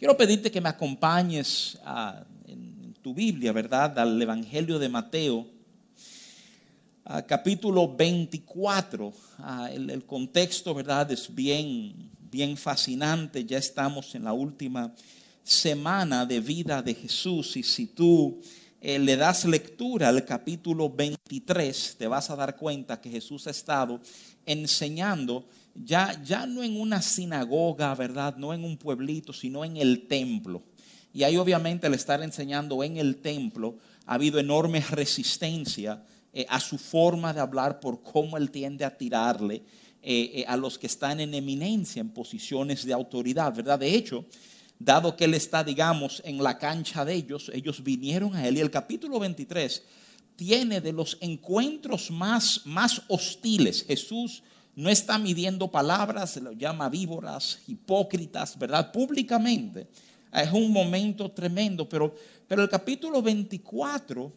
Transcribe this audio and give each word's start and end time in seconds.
Quiero 0.00 0.16
pedirte 0.16 0.50
que 0.50 0.62
me 0.62 0.70
acompañes 0.70 1.78
a, 1.84 2.24
en 2.46 2.94
tu 3.02 3.12
Biblia, 3.12 3.52
¿verdad? 3.52 3.98
Al 3.98 4.22
Evangelio 4.22 4.78
de 4.78 4.88
Mateo, 4.88 5.46
capítulo 7.26 7.94
24. 7.94 9.12
El, 9.74 9.90
el, 9.90 10.06
contexto, 10.06 10.72
¿verdad? 10.72 11.12
Es 11.12 11.34
bien, 11.34 12.10
bien 12.30 12.56
fascinante. 12.56 13.44
Ya 13.44 13.58
estamos 13.58 14.14
en 14.14 14.24
la 14.24 14.32
última 14.32 14.90
semana 15.42 16.24
de 16.24 16.40
vida 16.40 16.80
de 16.80 16.94
Jesús 16.94 17.58
y 17.58 17.62
si 17.62 17.88
tú 17.88 18.40
eh, 18.80 18.98
le 18.98 19.16
das 19.16 19.44
lectura 19.44 20.08
al 20.08 20.24
capítulo 20.24 20.88
23, 20.88 21.96
te 21.98 22.06
vas 22.06 22.30
a 22.30 22.36
dar 22.36 22.56
cuenta 22.56 22.98
que 23.02 23.10
Jesús 23.10 23.46
ha 23.46 23.50
estado 23.50 24.00
enseñando 24.46 25.46
ya, 25.84 26.20
ya 26.22 26.46
no 26.46 26.62
en 26.62 26.80
una 26.80 27.02
sinagoga, 27.02 27.94
¿verdad? 27.94 28.36
No 28.36 28.52
en 28.52 28.64
un 28.64 28.76
pueblito, 28.76 29.32
sino 29.32 29.64
en 29.64 29.76
el 29.76 30.06
templo. 30.06 30.62
Y 31.12 31.22
ahí 31.22 31.36
obviamente 31.36 31.86
al 31.86 31.94
estar 31.94 32.22
enseñando 32.22 32.82
en 32.84 32.96
el 32.96 33.16
templo 33.16 33.76
ha 34.06 34.14
habido 34.14 34.38
enorme 34.38 34.80
resistencia 34.90 36.02
eh, 36.32 36.46
a 36.48 36.60
su 36.60 36.78
forma 36.78 37.32
de 37.32 37.40
hablar 37.40 37.80
por 37.80 38.02
cómo 38.02 38.36
él 38.36 38.50
tiende 38.50 38.84
a 38.84 38.96
tirarle 38.96 39.62
eh, 40.02 40.44
a 40.48 40.56
los 40.56 40.78
que 40.78 40.86
están 40.86 41.20
en 41.20 41.34
eminencia, 41.34 42.00
en 42.00 42.10
posiciones 42.10 42.84
de 42.86 42.92
autoridad, 42.92 43.54
¿verdad? 43.54 43.78
De 43.78 43.94
hecho, 43.94 44.24
dado 44.80 45.14
que 45.14 45.26
Él 45.26 45.34
está, 45.34 45.62
digamos, 45.62 46.22
en 46.24 46.42
la 46.42 46.58
cancha 46.58 47.04
de 47.04 47.14
ellos, 47.14 47.50
ellos 47.54 47.84
vinieron 47.84 48.34
a 48.34 48.48
Él. 48.48 48.56
Y 48.56 48.60
el 48.60 48.70
capítulo 48.70 49.20
23 49.20 49.82
tiene 50.36 50.80
de 50.80 50.92
los 50.92 51.18
encuentros 51.20 52.10
más, 52.10 52.62
más 52.64 53.02
hostiles. 53.08 53.84
Jesús 53.86 54.42
no 54.76 54.88
está 54.88 55.18
midiendo 55.18 55.70
palabras, 55.70 56.30
se 56.30 56.40
lo 56.40 56.52
llama 56.52 56.88
víboras, 56.88 57.60
hipócritas, 57.66 58.58
¿verdad? 58.58 58.92
Públicamente. 58.92 59.88
Es 60.32 60.52
un 60.52 60.72
momento 60.72 61.30
tremendo, 61.30 61.88
pero, 61.88 62.14
pero 62.46 62.62
el 62.62 62.68
capítulo 62.68 63.20
24 63.20 64.32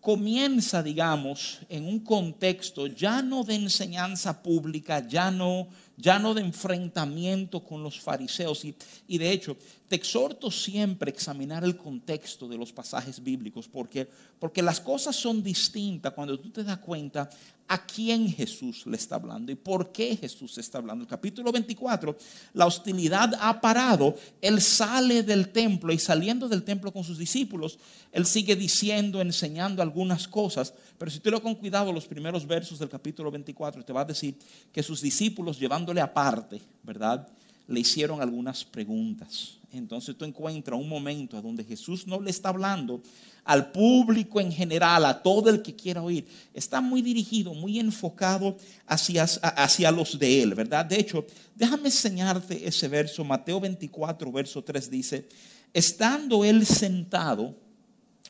comienza, 0.00 0.82
digamos, 0.82 1.60
en 1.68 1.86
un 1.86 2.00
contexto 2.00 2.86
ya 2.86 3.22
no 3.22 3.44
de 3.44 3.54
enseñanza 3.54 4.42
pública, 4.42 5.06
ya 5.06 5.30
no 5.30 5.68
ya 5.96 6.18
no 6.18 6.34
de 6.34 6.42
enfrentamiento 6.42 7.64
con 7.64 7.82
los 7.82 8.00
fariseos. 8.00 8.64
Y, 8.64 8.74
y, 9.08 9.18
de 9.18 9.32
hecho, 9.32 9.56
te 9.88 9.96
exhorto 9.96 10.50
siempre 10.50 11.10
a 11.10 11.14
examinar 11.14 11.64
el 11.64 11.76
contexto 11.76 12.48
de 12.48 12.58
los 12.58 12.72
pasajes 12.72 13.22
bíblicos, 13.22 13.66
porque, 13.68 14.08
porque 14.38 14.62
las 14.62 14.80
cosas 14.80 15.16
son 15.16 15.42
distintas 15.42 16.12
cuando 16.12 16.38
tú 16.38 16.50
te 16.50 16.64
das 16.64 16.78
cuenta 16.78 17.28
a 17.68 17.84
quién 17.84 18.28
Jesús 18.28 18.86
le 18.86 18.96
está 18.96 19.16
hablando 19.16 19.50
y 19.50 19.54
por 19.54 19.92
qué 19.92 20.16
Jesús 20.16 20.56
está 20.58 20.78
hablando. 20.78 21.02
El 21.02 21.08
capítulo 21.08 21.50
24, 21.52 22.16
la 22.54 22.66
hostilidad 22.66 23.32
ha 23.40 23.60
parado, 23.60 24.14
él 24.40 24.60
sale 24.60 25.22
del 25.22 25.48
templo 25.48 25.92
y 25.92 25.98
saliendo 25.98 26.48
del 26.48 26.62
templo 26.62 26.92
con 26.92 27.04
sus 27.04 27.18
discípulos, 27.18 27.78
él 28.12 28.26
sigue 28.26 28.56
diciendo, 28.56 29.20
enseñando 29.20 29.82
algunas 29.82 30.28
cosas, 30.28 30.72
pero 30.98 31.10
si 31.10 31.20
tú 31.20 31.30
lo 31.30 31.42
con 31.42 31.54
cuidado 31.54 31.92
los 31.92 32.06
primeros 32.06 32.46
versos 32.46 32.78
del 32.78 32.88
capítulo 32.88 33.30
24, 33.30 33.84
te 33.84 33.92
va 33.92 34.02
a 34.02 34.06
decir 34.06 34.36
que 34.72 34.82
sus 34.82 35.00
discípulos 35.00 35.58
llevándole 35.58 36.00
aparte, 36.00 36.60
¿verdad? 36.82 37.28
Le 37.68 37.80
hicieron 37.80 38.20
algunas 38.20 38.64
preguntas. 38.64 39.58
Entonces 39.72 40.16
tú 40.16 40.24
encuentras 40.24 40.78
un 40.78 40.88
momento 40.88 41.40
donde 41.42 41.64
Jesús 41.64 42.06
no 42.06 42.20
le 42.20 42.30
está 42.30 42.50
hablando 42.50 43.02
al 43.44 43.70
público 43.70 44.40
en 44.40 44.50
general, 44.50 45.04
a 45.04 45.22
todo 45.22 45.50
el 45.50 45.62
que 45.62 45.74
quiera 45.74 46.02
oír. 46.02 46.26
Está 46.52 46.80
muy 46.80 47.00
dirigido, 47.00 47.54
muy 47.54 47.78
enfocado 47.78 48.56
hacia, 48.86 49.24
hacia 49.24 49.90
los 49.90 50.18
de 50.18 50.42
él, 50.42 50.54
¿verdad? 50.54 50.84
De 50.84 50.98
hecho, 50.98 51.24
déjame 51.54 51.84
enseñarte 51.86 52.66
ese 52.66 52.88
verso. 52.88 53.24
Mateo 53.24 53.60
24, 53.60 54.32
verso 54.32 54.64
3 54.64 54.90
dice, 54.90 55.28
estando 55.72 56.44
él 56.44 56.66
sentado, 56.66 57.56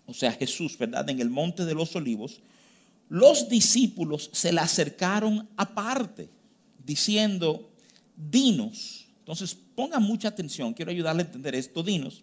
o 0.05 0.13
sea, 0.13 0.33
Jesús, 0.33 0.77
¿verdad? 0.77 1.09
En 1.09 1.21
el 1.21 1.31
monte 1.31 1.65
de 1.65 1.75
los 1.75 1.97
olivos, 1.97 2.41
los 3.09 3.49
discípulos 3.49 4.31
se 4.33 4.53
le 4.53 4.61
acercaron 4.61 5.49
aparte, 5.57 6.29
diciendo, 6.85 7.71
dinos. 8.17 9.06
Entonces, 9.27 9.59
pongan 9.75 10.05
mucha 10.05 10.29
atención, 10.29 10.73
quiero 10.73 10.93
ayudarle 10.93 11.23
a 11.23 11.27
entender 11.27 11.57
esto, 11.57 11.83
dinos. 11.83 12.23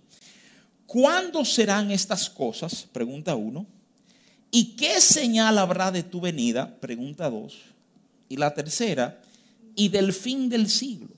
¿Cuándo 0.85 1.43
serán 1.43 1.91
estas 1.91 2.29
cosas? 2.29 2.87
Pregunta 2.93 3.35
uno. 3.35 3.65
¿Y 4.49 4.77
qué 4.77 5.01
señal 5.01 5.57
habrá 5.57 5.91
de 5.91 6.03
tu 6.03 6.21
venida? 6.21 6.79
Pregunta 6.79 7.29
dos. 7.29 7.57
Y 8.29 8.37
la 8.37 8.53
tercera, 8.53 9.21
y 9.75 9.89
del 9.89 10.13
fin 10.13 10.47
del 10.47 10.69
siglo. 10.69 11.09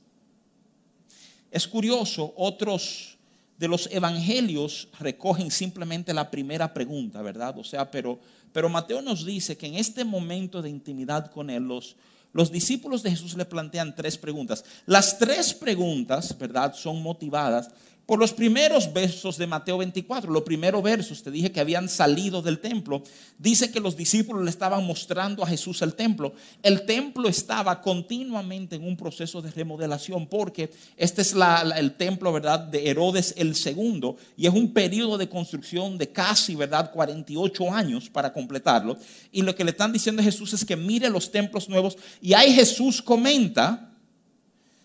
Es 1.51 1.67
curioso, 1.67 2.33
otros 2.35 3.19
de 3.59 3.67
los 3.67 3.87
evangelios 3.91 4.87
recogen 4.99 5.51
simplemente 5.51 6.15
la 6.15 6.31
primera 6.31 6.73
pregunta, 6.73 7.21
¿verdad? 7.21 7.59
O 7.59 7.63
sea, 7.63 7.91
pero, 7.91 8.19
pero 8.51 8.69
Mateo 8.69 9.03
nos 9.03 9.23
dice 9.23 9.55
que 9.55 9.67
en 9.67 9.75
este 9.75 10.03
momento 10.03 10.63
de 10.63 10.69
intimidad 10.71 11.29
con 11.29 11.51
él, 11.51 11.61
los, 11.61 11.95
los 12.35 12.51
discípulos 12.51 13.01
de 13.01 13.11
Jesús 13.11 13.37
le 13.37 13.45
plantean 13.45 13.95
tres 13.95 14.17
preguntas. 14.17 14.65
Las 14.85 15.17
tres 15.17 15.53
preguntas, 15.53 16.37
¿verdad?, 16.37 16.73
son 16.75 17.01
motivadas 17.01 17.69
por 18.05 18.19
los 18.19 18.33
primeros 18.33 18.93
versos 18.93 19.37
de 19.37 19.47
Mateo 19.47 19.79
24, 19.79 20.31
los 20.31 20.43
primeros 20.43 20.83
versos, 20.83 21.23
te 21.23 21.31
dije 21.31 21.51
que 21.51 21.59
habían 21.59 21.89
salido 21.89 22.43
del 22.43 22.59
templo, 22.59 23.01
dice 23.39 23.71
que 23.71 23.79
los 23.79 23.97
discípulos 23.97 24.43
le 24.43 24.51
estaban 24.51 24.85
mostrando 24.85 25.43
a 25.43 25.47
Jesús 25.47 25.81
el 25.81 25.95
templo. 25.95 26.33
El 26.61 26.85
templo 26.85 27.27
estaba 27.27 27.81
continuamente 27.81 28.75
en 28.75 28.83
un 28.83 28.95
proceso 28.95 29.41
de 29.41 29.49
remodelación 29.49 30.27
porque 30.27 30.71
este 30.97 31.23
es 31.23 31.35
el 31.75 31.93
templo, 31.95 32.31
¿verdad?, 32.31 32.59
de 32.59 32.87
Herodes 32.87 33.33
el 33.37 33.55
segundo 33.55 34.17
y 34.37 34.45
es 34.45 34.53
un 34.53 34.71
periodo 34.71 35.17
de 35.17 35.27
construcción 35.27 35.97
de 35.97 36.11
casi, 36.11 36.55
¿verdad?, 36.55 36.91
48 36.91 37.73
años 37.73 38.09
para 38.09 38.31
completarlo. 38.31 38.97
Y 39.31 39.41
lo 39.41 39.55
que 39.55 39.63
le 39.63 39.71
están 39.71 39.91
diciendo 39.91 40.21
a 40.21 40.25
Jesús 40.25 40.53
es 40.53 40.63
que 40.63 40.75
mire 40.75 41.09
los 41.09 41.31
templos 41.31 41.67
nuevos 41.67 41.97
y 42.21 42.33
ahí 42.33 42.53
Jesús 42.53 43.01
comenta, 43.01 43.91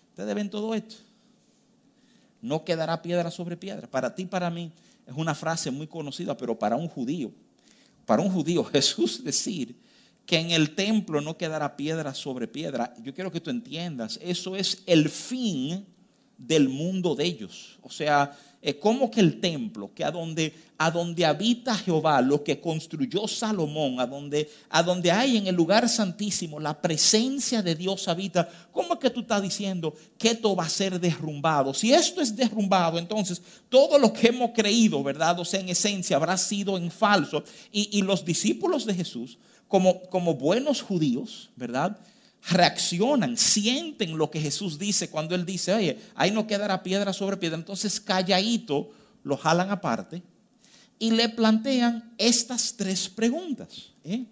ustedes 0.08 0.34
ven 0.34 0.48
todo 0.48 0.74
esto 0.74 1.09
no 2.42 2.64
quedará 2.64 3.02
piedra 3.02 3.30
sobre 3.30 3.56
piedra. 3.56 3.88
Para 3.88 4.14
ti, 4.14 4.26
para 4.26 4.50
mí, 4.50 4.72
es 5.06 5.14
una 5.16 5.34
frase 5.34 5.70
muy 5.70 5.86
conocida, 5.86 6.36
pero 6.36 6.58
para 6.58 6.76
un 6.76 6.88
judío, 6.88 7.32
para 8.06 8.22
un 8.22 8.30
judío, 8.30 8.64
Jesús 8.72 9.22
decir 9.24 9.76
que 10.26 10.38
en 10.38 10.50
el 10.50 10.74
templo 10.74 11.20
no 11.20 11.36
quedará 11.36 11.76
piedra 11.76 12.14
sobre 12.14 12.46
piedra, 12.46 12.94
yo 13.02 13.12
quiero 13.12 13.32
que 13.32 13.40
tú 13.40 13.50
entiendas, 13.50 14.18
eso 14.22 14.54
es 14.54 14.82
el 14.86 15.08
fin 15.08 15.84
del 16.40 16.68
mundo 16.68 17.14
de 17.14 17.24
ellos. 17.24 17.78
O 17.82 17.90
sea, 17.90 18.36
es 18.62 18.74
como 18.76 19.10
que 19.10 19.20
el 19.20 19.40
templo, 19.40 19.92
que 19.94 20.04
a 20.04 20.10
donde, 20.10 20.52
a 20.78 20.90
donde 20.90 21.24
habita 21.24 21.74
Jehová, 21.74 22.20
lo 22.20 22.42
que 22.42 22.60
construyó 22.60 23.28
Salomón, 23.28 24.00
a 24.00 24.06
donde, 24.06 24.50
a 24.68 24.82
donde 24.82 25.10
hay 25.10 25.36
en 25.36 25.46
el 25.46 25.54
lugar 25.54 25.88
santísimo 25.88 26.58
la 26.60 26.80
presencia 26.80 27.62
de 27.62 27.74
Dios 27.74 28.08
habita, 28.08 28.48
¿cómo 28.72 28.98
que 28.98 29.10
tú 29.10 29.20
estás 29.20 29.42
diciendo 29.42 29.94
que 30.18 30.30
esto 30.30 30.54
va 30.54 30.64
a 30.64 30.68
ser 30.68 30.98
derrumbado? 30.98 31.72
Si 31.72 31.92
esto 31.92 32.20
es 32.20 32.34
derrumbado, 32.36 32.98
entonces 32.98 33.40
todo 33.68 33.98
lo 33.98 34.12
que 34.12 34.28
hemos 34.28 34.50
creído, 34.50 35.02
¿verdad? 35.02 35.38
O 35.40 35.44
sea, 35.44 35.60
en 35.60 35.68
esencia 35.70 36.16
habrá 36.16 36.36
sido 36.36 36.76
en 36.76 36.90
falso. 36.90 37.44
Y, 37.72 37.98
y 37.98 38.02
los 38.02 38.24
discípulos 38.24 38.84
de 38.84 38.94
Jesús, 38.94 39.38
como, 39.68 40.02
como 40.04 40.34
buenos 40.34 40.82
judíos, 40.82 41.50
¿verdad? 41.56 41.98
Reaccionan, 42.48 43.36
sienten 43.36 44.16
lo 44.16 44.30
que 44.30 44.40
Jesús 44.40 44.78
dice 44.78 45.10
cuando 45.10 45.34
Él 45.34 45.44
dice, 45.44 45.74
oye, 45.74 45.98
ahí 46.14 46.30
no 46.30 46.46
quedará 46.46 46.82
piedra 46.82 47.12
sobre 47.12 47.36
piedra. 47.36 47.58
Entonces, 47.58 48.00
calladito, 48.00 48.90
lo 49.22 49.36
jalan 49.36 49.70
aparte 49.70 50.22
y 50.98 51.10
le 51.10 51.28
plantean 51.28 52.12
estas 52.18 52.74
tres 52.76 53.08
preguntas. 53.08 53.92
¿eh? 54.04 54.24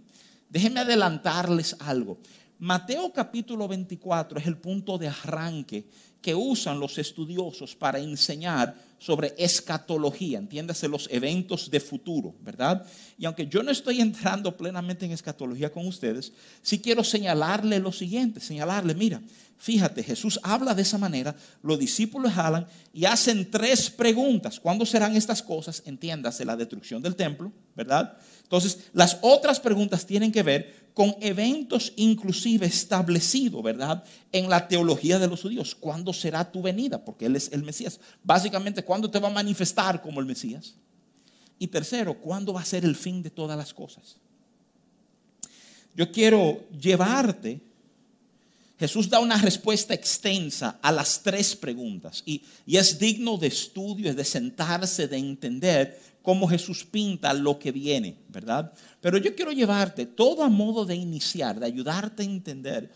Déjenme 0.49 0.81
adelantarles 0.81 1.77
algo. 1.81 2.19
Mateo 2.59 3.13
capítulo 3.13 3.69
24 3.69 4.39
es 4.41 4.47
el 4.47 4.57
punto 4.57 4.99
de 4.99 5.09
arranque 5.09 5.87
que 6.21 6.35
usan 6.35 6.81
los 6.81 6.99
estudiosos 6.99 7.75
para 7.77 7.99
enseñar 7.99 8.75
sobre 8.99 9.35
escatología, 9.39 10.39
entiéndase 10.39 10.89
los 10.89 11.09
eventos 11.13 11.71
de 11.71 11.79
futuro, 11.79 12.35
¿verdad? 12.41 12.85
Y 13.17 13.27
aunque 13.27 13.47
yo 13.47 13.63
no 13.63 13.71
estoy 13.71 14.01
entrando 14.01 14.57
plenamente 14.57 15.07
en 15.07 15.13
escatología 15.13 15.71
con 15.71 15.87
ustedes, 15.87 16.33
sí 16.63 16.81
quiero 16.81 17.05
señalarle 17.05 17.79
lo 17.79 17.93
siguiente, 17.93 18.41
señalarle, 18.41 18.95
mira, 18.97 19.23
fíjate, 19.57 20.03
Jesús 20.03 20.41
habla 20.43 20.75
de 20.75 20.83
esa 20.83 20.99
manera, 20.99 21.37
los 21.63 21.79
discípulos 21.79 22.37
hablan 22.37 22.67
y 22.93 23.05
hacen 23.05 23.49
tres 23.49 23.89
preguntas. 23.89 24.59
¿Cuándo 24.59 24.85
serán 24.85 25.15
estas 25.15 25.43
cosas? 25.43 25.83
Entiéndase 25.87 26.45
la 26.45 26.57
destrucción 26.57 27.01
del 27.01 27.15
templo, 27.15 27.53
¿verdad? 27.77 28.19
Entonces, 28.43 28.81
las 28.93 29.19
otras 29.21 29.61
preguntas 29.61 30.05
tienen 30.07 30.33
que 30.33 30.43
ver 30.43 30.88
con 30.99 31.15
eventos 31.21 31.93
inclusive 31.95 32.67
establecidos, 32.67 33.63
¿verdad? 33.63 34.03
En 34.33 34.51
la 34.51 34.67
teología 34.67 35.21
de 35.21 35.29
los 35.29 35.43
judíos. 35.43 35.77
¿Cuándo 35.77 36.13
será 36.13 36.51
tu 36.51 36.61
venida? 36.61 37.05
Porque 37.05 37.27
Él 37.27 37.37
es 37.37 37.53
el 37.53 37.63
Mesías. 37.63 38.01
Básicamente, 38.25 38.83
¿cuándo 38.83 39.09
te 39.09 39.21
va 39.21 39.29
a 39.29 39.31
manifestar 39.31 40.03
como 40.03 40.19
el 40.19 40.27
Mesías? 40.27 40.75
Y 41.57 41.69
tercero, 41.69 42.19
¿cuándo 42.19 42.53
va 42.53 42.63
a 42.63 42.65
ser 42.65 42.85
el 42.85 42.97
fin 42.97 43.23
de 43.23 43.31
todas 43.31 43.57
las 43.57 43.73
cosas? 43.73 44.17
Yo 45.95 46.11
quiero 46.11 46.69
llevarte 46.71 47.61
Jesús 48.79 49.09
da 49.09 49.19
una 49.19 49.37
respuesta 49.39 49.93
extensa 49.93 50.79
a 50.81 50.93
las 50.93 51.23
tres 51.23 51.57
preguntas 51.57 52.23
y, 52.25 52.43
es 52.67 52.99
digno 52.99 53.37
de 53.37 53.49
estudio, 53.49 54.09
es 54.09 54.17
de 54.17 54.25
sentarse, 54.25 55.09
de 55.09 55.17
entender 55.17 56.01
cómo 56.23 56.47
Jesús 56.47 56.85
pinta 56.85 57.33
lo 57.33 57.59
que 57.59 57.73
viene, 57.73 58.17
¿verdad? 58.29 58.73
Pero 59.01 59.19
yo 59.19 59.35
quiero 59.35 59.51
llevarte 59.51 60.07
todo 60.07 60.45
a 60.45 60.49
modo 60.49 60.85
de 60.85 60.95
iniciar, 60.95 61.59
de 61.59 61.67
ayudarte 61.67 62.23
a 62.23 62.27
entender 62.27 62.91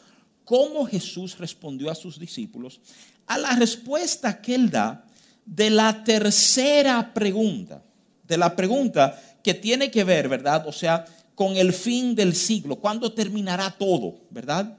cómo 0.44 0.86
Jesús 0.86 1.38
respondió 1.38 1.90
a 1.90 1.94
sus 1.94 2.18
discípulos 2.18 2.80
a 3.26 3.38
la 3.38 3.54
respuesta 3.56 4.40
que 4.40 4.54
él 4.54 4.70
da 4.70 5.04
de 5.44 5.70
la 5.70 6.04
tercera 6.04 7.12
pregunta, 7.12 7.82
de 8.26 8.36
la 8.36 8.54
pregunta 8.54 9.20
que 9.42 9.54
tiene 9.54 9.90
que 9.90 10.04
ver, 10.04 10.28
¿verdad? 10.28 10.66
O 10.68 10.72
sea, 10.72 11.04
con 11.34 11.56
el 11.56 11.72
fin 11.72 12.14
del 12.14 12.34
siglo, 12.34 12.76
¿cuándo 12.76 13.12
terminará 13.12 13.70
todo, 13.70 14.20
¿verdad? 14.30 14.78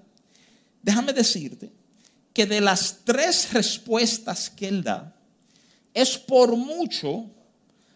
Déjame 0.83 1.13
decirte 1.13 1.71
que 2.33 2.45
de 2.45 2.61
las 2.61 2.99
tres 3.03 3.53
respuestas 3.53 4.49
que 4.49 4.67
él 4.67 4.83
da, 4.83 5.15
es 5.93 6.17
por 6.17 6.55
mucho 6.55 7.29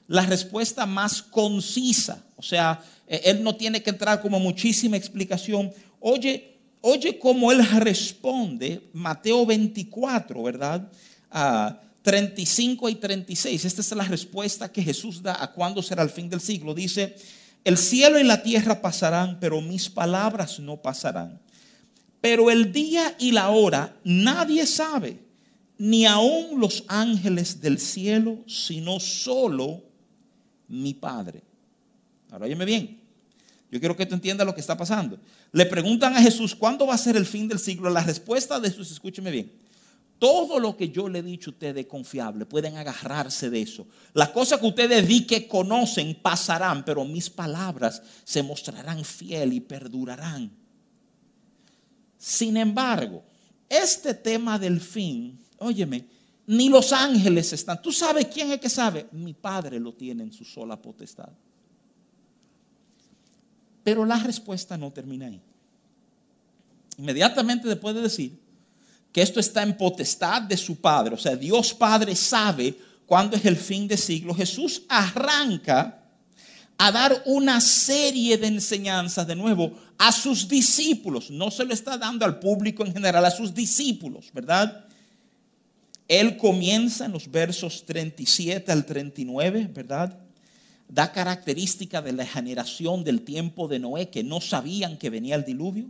la 0.08 0.26
respuesta 0.26 0.86
más 0.86 1.22
concisa. 1.22 2.24
O 2.38 2.42
sea, 2.42 2.82
e, 3.08 3.22
él 3.26 3.44
no 3.44 3.56
tiene 3.56 3.84
que 3.84 3.90
entrar 3.90 4.22
como 4.22 4.40
muchísima 4.40 4.96
explicación. 4.96 5.72
Oye, 6.00 6.58
oye 6.82 7.20
cómo 7.20 7.52
él 7.52 7.68
responde, 7.80 8.90
Mateo 8.94 9.46
24, 9.46 10.42
¿verdad? 10.44 10.90
35 12.04 12.88
y 12.88 12.96
36. 12.96 13.66
Esta 13.66 13.82
es 13.82 13.92
la 13.92 14.06
respuesta 14.06 14.72
que 14.72 14.82
Jesús 14.82 15.22
da 15.22 15.44
a 15.44 15.52
cuándo 15.52 15.84
será 15.84 16.04
el 16.04 16.10
fin 16.10 16.30
del 16.30 16.40
siglo. 16.40 16.74
Dice, 16.74 17.16
el 17.66 17.78
cielo 17.78 18.18
y 18.18 18.24
la 18.24 18.44
tierra 18.44 18.82
pasarán, 18.82 19.40
pero 19.42 19.60
mis 19.60 19.90
palabras 19.90 20.58
no 20.60 20.82
pasarán. 20.82 21.42
Pero 22.30 22.52
el 22.52 22.74
día 22.74 23.16
y 23.18 23.32
la 23.32 23.52
hora 23.52 23.96
nadie 24.04 24.66
sabe, 24.66 25.18
ni 25.78 26.06
aun 26.06 26.60
los 26.60 26.84
ángeles 26.90 27.62
del 27.62 27.80
cielo, 27.80 28.44
sino 28.46 29.00
solo 29.00 29.82
mi 30.68 30.94
Padre. 30.94 31.42
Ahora 32.30 32.48
óyeme 32.48 32.66
bien. 32.66 33.00
Yo 33.72 33.80
quiero 33.80 33.96
que 33.96 34.06
tú 34.06 34.14
entiendas 34.14 34.46
lo 34.46 34.54
que 34.54 34.60
está 34.60 34.76
pasando. 34.76 35.18
Le 35.54 35.66
preguntan 35.68 36.18
a 36.18 36.22
Jesús, 36.22 36.54
¿cuándo 36.54 36.86
va 36.86 36.96
a 36.96 36.98
ser 36.98 37.16
el 37.16 37.26
fin 37.26 37.48
del 37.48 37.60
siglo? 37.60 37.90
La 37.90 38.04
respuesta 38.04 38.60
de 38.60 38.72
Jesús, 38.72 38.92
escúcheme 38.92 39.32
bien. 39.32 39.50
Todo 40.20 40.60
lo 40.60 40.76
que 40.76 40.90
yo 40.90 41.08
le 41.08 41.20
he 41.20 41.24
dicho 41.24 41.52
a 41.52 41.54
ustedes 41.54 41.86
es 41.86 41.90
confiable. 41.90 42.46
Pueden 42.46 42.76
agarrarse 42.76 43.50
de 43.50 43.62
eso. 43.62 43.88
Las 44.12 44.32
cosas 44.32 44.60
que 44.60 44.68
ustedes 44.68 45.08
di 45.08 45.26
que 45.26 45.48
conocen 45.48 46.14
pasarán, 46.22 46.84
pero 46.84 47.06
mis 47.06 47.30
palabras 47.30 48.02
se 48.26 48.44
mostrarán 48.44 49.06
fiel 49.06 49.54
y 49.54 49.62
perdurarán. 49.62 50.67
Sin 52.18 52.58
embargo, 52.58 53.24
este 53.70 54.14
tema 54.14 54.58
del 54.58 54.80
fin, 54.82 55.38
óyeme, 55.60 56.06
ni 56.48 56.70
los 56.70 56.94
ángeles 56.94 57.52
están. 57.54 57.82
¿Tú 57.82 57.92
sabes 57.92 58.28
quién 58.28 58.52
es 58.52 58.60
que 58.60 58.70
sabe? 58.70 59.08
Mi 59.12 59.34
Padre 59.34 59.80
lo 59.80 59.94
tiene 59.94 60.24
en 60.24 60.32
su 60.32 60.46
sola 60.46 60.82
potestad. 60.82 61.30
Pero 63.84 64.06
la 64.06 64.18
respuesta 64.20 64.78
no 64.78 64.92
termina 64.92 65.28
ahí. 65.28 65.42
Inmediatamente 66.98 67.68
después 67.68 67.94
de 67.96 68.02
decir 68.02 68.40
que 69.12 69.22
esto 69.22 69.40
está 69.40 69.62
en 69.62 69.78
potestad 69.78 70.42
de 70.42 70.58
su 70.58 70.78
Padre, 70.78 71.16
o 71.16 71.18
sea, 71.18 71.36
Dios 71.36 71.74
Padre 71.74 72.16
sabe 72.16 72.78
cuándo 73.06 73.36
es 73.36 73.46
el 73.46 73.56
fin 73.56 73.88
de 73.88 73.98
siglo, 73.98 74.34
Jesús 74.34 74.84
arranca 74.88 76.07
a 76.78 76.92
dar 76.92 77.24
una 77.26 77.60
serie 77.60 78.38
de 78.38 78.48
enseñanzas 78.48 79.26
de 79.26 79.36
nuevo 79.36 79.74
a 79.98 80.12
sus 80.12 80.48
discípulos. 80.48 81.32
No 81.32 81.50
se 81.50 81.66
lo 81.66 81.74
está 81.74 81.98
dando 81.98 82.24
al 82.24 82.40
público 82.40 82.86
en 82.86 82.94
general, 82.94 83.26
a 83.26 83.32
sus 83.32 83.54
discípulos, 83.54 84.30
¿verdad? 84.34 84.86
Él 86.08 86.38
comienza 86.38 87.06
en 87.06 87.12
los 87.12 87.30
versos 87.30 87.86
37 87.86 88.72
al 88.72 88.86
39, 88.86 89.70
¿verdad? 89.74 90.18
Da 90.88 91.12
característica 91.12 92.02
de 92.02 92.14
la 92.14 92.26
generación 92.26 93.04
del 93.04 93.24
tiempo 93.24 93.68
de 93.68 93.80
Noé 93.80 94.10
que 94.10 94.24
no 94.24 94.40
sabían 94.40 94.98
que 94.98 95.10
venía 95.10 95.36
el 95.36 95.44
diluvio. 95.44 95.90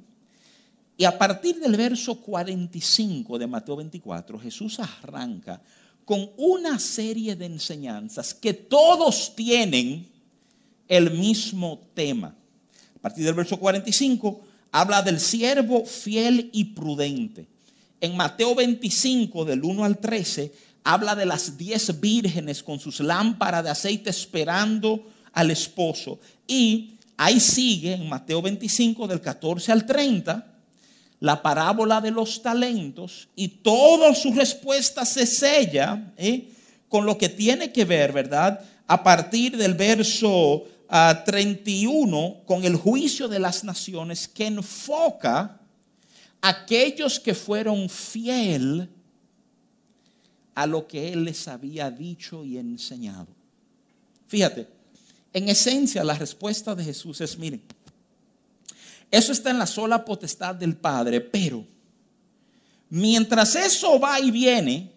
Y 0.95 1.03
a 1.03 1.17
partir 1.17 1.59
del 1.59 1.75
verso 1.75 2.19
45 2.21 3.37
de 3.37 3.45
Mateo 3.45 3.75
24, 3.75 4.39
Jesús 4.39 4.79
arranca 4.79 5.61
con 6.05 6.31
una 6.37 6.79
serie 6.79 7.35
de 7.35 7.45
enseñanzas 7.45 8.33
que 8.33 8.53
todos 8.53 9.35
tienen 9.35 10.07
el 10.87 11.11
mismo 11.11 11.81
tema. 11.93 12.35
A 12.95 12.99
partir 12.99 13.25
del 13.25 13.33
verso 13.33 13.57
45 13.57 14.41
habla 14.71 15.01
del 15.01 15.19
siervo 15.19 15.85
fiel 15.85 16.49
y 16.53 16.65
prudente. 16.65 17.47
En 17.99 18.15
Mateo 18.15 18.53
25 18.55 19.45
del 19.45 19.63
1 19.63 19.83
al 19.83 19.97
13 19.97 20.51
habla 20.83 21.15
de 21.15 21.25
las 21.25 21.57
10 21.57 21.99
vírgenes 21.99 22.63
con 22.63 22.79
sus 22.79 22.99
lámparas 22.99 23.63
de 23.63 23.69
aceite 23.69 24.09
esperando 24.09 25.07
al 25.33 25.51
esposo. 25.51 26.19
Y 26.47 26.95
ahí 27.17 27.39
sigue 27.39 27.93
en 27.93 28.07
Mateo 28.07 28.41
25 28.41 29.07
del 29.07 29.21
14 29.21 29.71
al 29.71 29.85
30 29.85 30.53
la 31.19 31.41
parábola 31.41 31.99
de 31.99 32.11
los 32.11 32.41
talentos 32.41 33.27
y 33.35 33.47
toda 33.47 34.13
su 34.13 34.31
respuesta 34.33 35.05
se 35.05 35.25
sella 35.25 36.13
¿eh? 36.17 36.49
con 36.89 37.05
lo 37.05 37.17
que 37.17 37.29
tiene 37.29 37.71
que 37.71 37.85
ver, 37.85 38.13
¿verdad? 38.13 38.61
A 38.85 39.03
partir 39.03 39.57
del 39.57 39.73
verso 39.73 40.63
31 40.87 42.43
con 42.45 42.63
el 42.63 42.75
juicio 42.75 43.27
de 43.27 43.39
las 43.39 43.63
naciones 43.63 44.27
que 44.27 44.47
enfoca 44.47 45.59
a 46.41 46.49
aquellos 46.49 47.19
que 47.19 47.33
fueron 47.33 47.89
fiel 47.89 48.89
a 50.55 50.65
lo 50.65 50.87
que 50.87 51.11
él 51.11 51.25
les 51.25 51.47
había 51.47 51.91
dicho 51.91 52.43
y 52.45 52.57
enseñado. 52.57 53.27
Fíjate, 54.27 54.67
en 55.33 55.49
esencia 55.49 56.03
la 56.03 56.15
respuesta 56.15 56.73
de 56.73 56.83
Jesús 56.83 57.21
es, 57.21 57.37
miren, 57.37 57.61
eso 59.11 59.31
está 59.31 59.51
en 59.51 59.59
la 59.59 59.67
sola 59.67 60.03
potestad 60.03 60.55
del 60.55 60.75
Padre, 60.75 61.21
pero 61.21 61.63
mientras 62.89 63.55
eso 63.55 63.99
va 63.99 64.19
y 64.19 64.31
viene, 64.31 64.91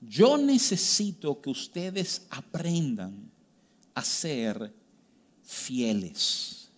yo 0.00 0.38
necesito 0.38 1.40
que 1.40 1.50
ustedes 1.50 2.26
aprendan 2.30 3.30
a 3.98 4.04
ser 4.04 4.72
fieles. 5.44 6.70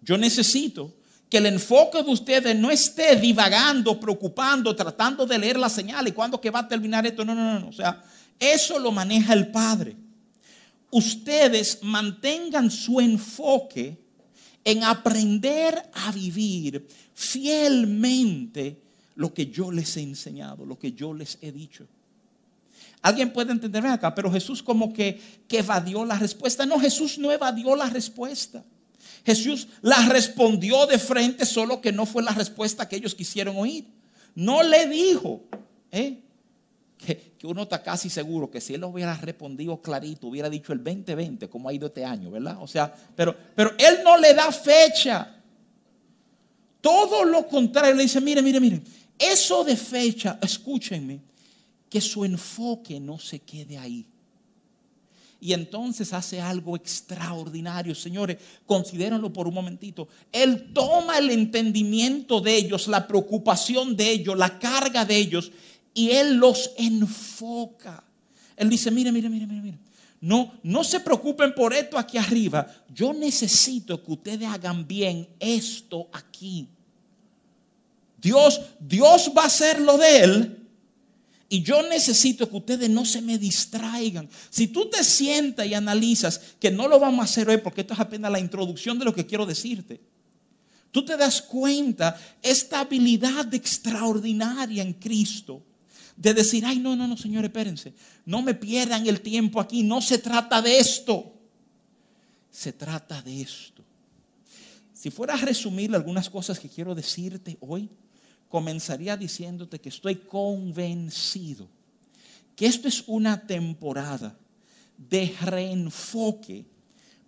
Yo 0.00 0.18
necesito 0.18 0.94
que 1.28 1.38
el 1.38 1.46
enfoque 1.46 2.02
de 2.02 2.10
ustedes 2.10 2.56
no 2.56 2.70
esté 2.70 3.16
divagando, 3.16 3.98
preocupando, 3.98 4.76
tratando 4.76 5.24
de 5.24 5.38
leer 5.38 5.58
la 5.58 5.70
señal 5.70 6.06
y 6.06 6.12
cuándo 6.12 6.40
que 6.40 6.50
va 6.50 6.60
a 6.60 6.68
terminar 6.68 7.06
esto. 7.06 7.24
No, 7.24 7.34
no, 7.34 7.58
no. 7.58 7.68
O 7.68 7.72
sea, 7.72 8.02
eso 8.38 8.78
lo 8.78 8.92
maneja 8.92 9.32
el 9.32 9.50
Padre. 9.50 9.96
Ustedes 10.90 11.78
mantengan 11.82 12.70
su 12.70 13.00
enfoque 13.00 13.98
en 14.64 14.84
aprender 14.84 15.90
a 15.94 16.12
vivir 16.12 16.86
fielmente 17.14 18.82
lo 19.14 19.32
que 19.32 19.46
yo 19.46 19.70
les 19.70 19.96
he 19.96 20.02
enseñado, 20.02 20.66
lo 20.66 20.78
que 20.78 20.92
yo 20.92 21.14
les 21.14 21.38
he 21.40 21.50
dicho. 21.50 21.86
Alguien 23.02 23.32
puede 23.32 23.50
entenderme 23.50 23.90
acá, 23.90 24.14
pero 24.14 24.30
Jesús 24.30 24.62
como 24.62 24.92
que, 24.92 25.20
que 25.48 25.58
evadió 25.58 26.04
la 26.04 26.16
respuesta. 26.16 26.64
No, 26.64 26.78
Jesús 26.78 27.18
no 27.18 27.32
evadió 27.32 27.74
la 27.74 27.90
respuesta. 27.90 28.64
Jesús 29.26 29.68
la 29.82 30.06
respondió 30.08 30.86
de 30.86 30.98
frente, 30.98 31.44
solo 31.44 31.80
que 31.80 31.92
no 31.92 32.06
fue 32.06 32.22
la 32.22 32.32
respuesta 32.32 32.88
que 32.88 32.96
ellos 32.96 33.14
quisieron 33.14 33.56
oír. 33.56 33.86
No 34.34 34.62
le 34.62 34.86
dijo 34.88 35.42
¿eh? 35.90 36.20
que, 36.96 37.32
uno 37.44 37.62
está 37.64 37.82
casi 37.82 38.08
seguro 38.08 38.50
que 38.50 38.60
si 38.60 38.74
él 38.74 38.84
hubiera 38.84 39.14
respondido 39.16 39.80
clarito, 39.82 40.28
hubiera 40.28 40.48
dicho 40.48 40.72
el 40.72 40.82
2020, 40.82 41.48
como 41.48 41.68
ha 41.68 41.72
ido 41.72 41.88
este 41.88 42.04
año, 42.04 42.30
¿verdad? 42.30 42.56
O 42.60 42.68
sea, 42.68 42.94
pero, 43.16 43.34
pero 43.56 43.72
él 43.78 43.98
no 44.04 44.16
le 44.16 44.32
da 44.32 44.50
fecha. 44.52 45.36
Todo 46.80 47.24
lo 47.24 47.46
contrario, 47.48 47.94
le 47.94 48.04
dice, 48.04 48.20
mire, 48.20 48.42
mire, 48.42 48.60
mire, 48.60 48.82
eso 49.18 49.64
de 49.64 49.76
fecha, 49.76 50.38
escúchenme, 50.40 51.20
que 51.92 52.00
su 52.00 52.24
enfoque 52.24 52.98
no 52.98 53.18
se 53.18 53.38
quede 53.38 53.76
ahí. 53.76 54.06
Y 55.38 55.52
entonces 55.52 56.14
hace 56.14 56.40
algo 56.40 56.74
extraordinario, 56.74 57.94
señores, 57.94 58.38
considérenlo 58.64 59.30
por 59.30 59.46
un 59.46 59.52
momentito. 59.52 60.08
Él 60.32 60.72
toma 60.72 61.18
el 61.18 61.28
entendimiento 61.28 62.40
de 62.40 62.56
ellos, 62.56 62.88
la 62.88 63.06
preocupación 63.06 63.94
de 63.94 64.10
ellos, 64.10 64.38
la 64.38 64.58
carga 64.58 65.04
de 65.04 65.18
ellos, 65.18 65.52
y 65.92 66.12
Él 66.12 66.36
los 66.36 66.70
enfoca. 66.78 68.02
Él 68.56 68.70
dice, 68.70 68.90
mire, 68.90 69.12
mire, 69.12 69.28
mire, 69.28 69.46
mire, 69.46 69.60
mire. 69.60 69.78
No, 70.18 70.50
no 70.62 70.84
se 70.84 70.98
preocupen 70.98 71.54
por 71.54 71.74
esto 71.74 71.98
aquí 71.98 72.16
arriba. 72.16 72.66
Yo 72.88 73.12
necesito 73.12 74.02
que 74.02 74.12
ustedes 74.12 74.48
hagan 74.48 74.88
bien 74.88 75.28
esto 75.38 76.08
aquí. 76.10 76.68
Dios, 78.16 78.62
Dios 78.80 79.30
va 79.36 79.42
a 79.42 79.46
hacer 79.46 79.78
lo 79.78 79.98
de 79.98 80.20
Él 80.20 80.61
y 81.52 81.62
yo 81.62 81.86
necesito 81.86 82.48
que 82.48 82.56
ustedes 82.56 82.88
no 82.88 83.04
se 83.04 83.20
me 83.20 83.36
distraigan. 83.36 84.26
Si 84.48 84.68
tú 84.68 84.88
te 84.88 85.04
sientas 85.04 85.66
y 85.66 85.74
analizas 85.74 86.40
que 86.58 86.70
no 86.70 86.88
lo 86.88 86.98
vamos 86.98 87.20
a 87.20 87.24
hacer 87.24 87.46
hoy, 87.50 87.58
porque 87.58 87.82
esto 87.82 87.92
es 87.92 88.00
apenas 88.00 88.32
la 88.32 88.40
introducción 88.40 88.98
de 88.98 89.04
lo 89.04 89.14
que 89.14 89.26
quiero 89.26 89.44
decirte. 89.44 90.00
tú 90.90 91.04
te 91.04 91.14
das 91.14 91.42
cuenta 91.42 92.18
esta 92.40 92.80
habilidad 92.80 93.52
extraordinaria 93.52 94.82
en 94.82 94.94
Cristo 94.94 95.62
de 96.16 96.32
decir, 96.32 96.64
ay, 96.64 96.78
no, 96.78 96.96
no, 96.96 97.06
no, 97.06 97.18
señor, 97.18 97.44
espérense, 97.44 97.92
no 98.24 98.40
me 98.40 98.54
pierdan 98.54 99.06
el 99.06 99.20
tiempo 99.20 99.60
aquí, 99.60 99.82
no 99.82 100.00
se 100.00 100.16
trata 100.16 100.62
de 100.62 100.78
esto, 100.78 101.34
se 102.50 102.72
trata 102.72 103.20
de 103.20 103.42
esto. 103.42 103.84
Si 104.94 105.10
fuera 105.10 105.34
a 105.34 105.36
resumir 105.36 105.94
algunas 105.94 106.30
cosas 106.30 106.58
que 106.58 106.70
quiero 106.70 106.94
decirte 106.94 107.58
hoy, 107.60 107.90
comenzaría 108.52 109.16
diciéndote 109.16 109.80
que 109.80 109.88
estoy 109.88 110.16
convencido 110.16 111.66
que 112.54 112.66
esto 112.66 112.86
es 112.86 113.02
una 113.06 113.46
temporada 113.46 114.36
de 114.98 115.34
reenfoque 115.40 116.66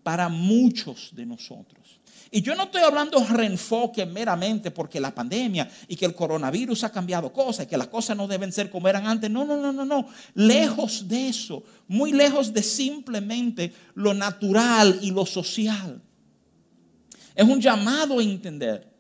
para 0.03 0.29
muchos 0.29 1.13
de 1.15 1.25
nosotros. 1.25 1.99
Y 2.31 2.43
yo 2.43 2.55
no 2.55 2.65
estoy 2.65 2.83
hablando 2.83 3.19
de 3.21 3.27
reenfoque 3.27 4.05
meramente 4.05 4.71
porque 4.71 5.01
la 5.01 5.15
pandemia 5.15 5.67
y 5.89 5.97
que 5.97 6.05
el 6.05 6.15
coronavirus 6.15 6.85
ha 6.85 6.93
cambiado 6.93 7.33
cosas 7.33 7.65
y 7.65 7.69
que 7.71 7.79
las 7.79 7.89
cosas 7.89 8.19
no 8.19 8.29
deben 8.29 8.53
ser 8.53 8.69
como 8.69 8.87
eran 8.87 9.07
antes. 9.07 9.31
No, 9.31 9.47
no, 9.47 9.57
no, 9.57 9.73
no, 9.73 9.87
no. 9.87 10.07
Lejos 10.35 11.09
de 11.09 11.29
eso, 11.29 11.65
muy 11.89 12.13
lejos 12.13 12.53
de 12.53 12.63
simplemente 12.63 13.73
lo 13.95 14.13
natural 14.13 14.99
y 15.01 15.11
lo 15.11 15.25
social. 15.25 16.03
Es 17.35 17.49
un 17.49 17.63
llamado 17.63 18.19
a 18.19 18.23
entender 18.23 18.94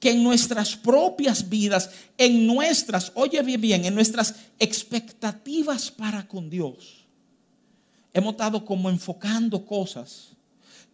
que 0.00 0.10
en 0.10 0.22
nuestras 0.22 0.76
propias 0.76 1.48
vidas, 1.48 1.90
en 2.16 2.46
nuestras, 2.46 3.12
oye 3.14 3.42
bien, 3.42 3.60
bien, 3.60 3.84
en 3.84 3.94
nuestras 3.94 4.34
expectativas 4.58 5.90
para 5.90 6.26
con 6.26 6.48
Dios, 6.48 7.04
hemos 8.12 8.32
estado 8.32 8.64
como 8.64 8.88
enfocando 8.88 9.64
cosas 9.64 10.28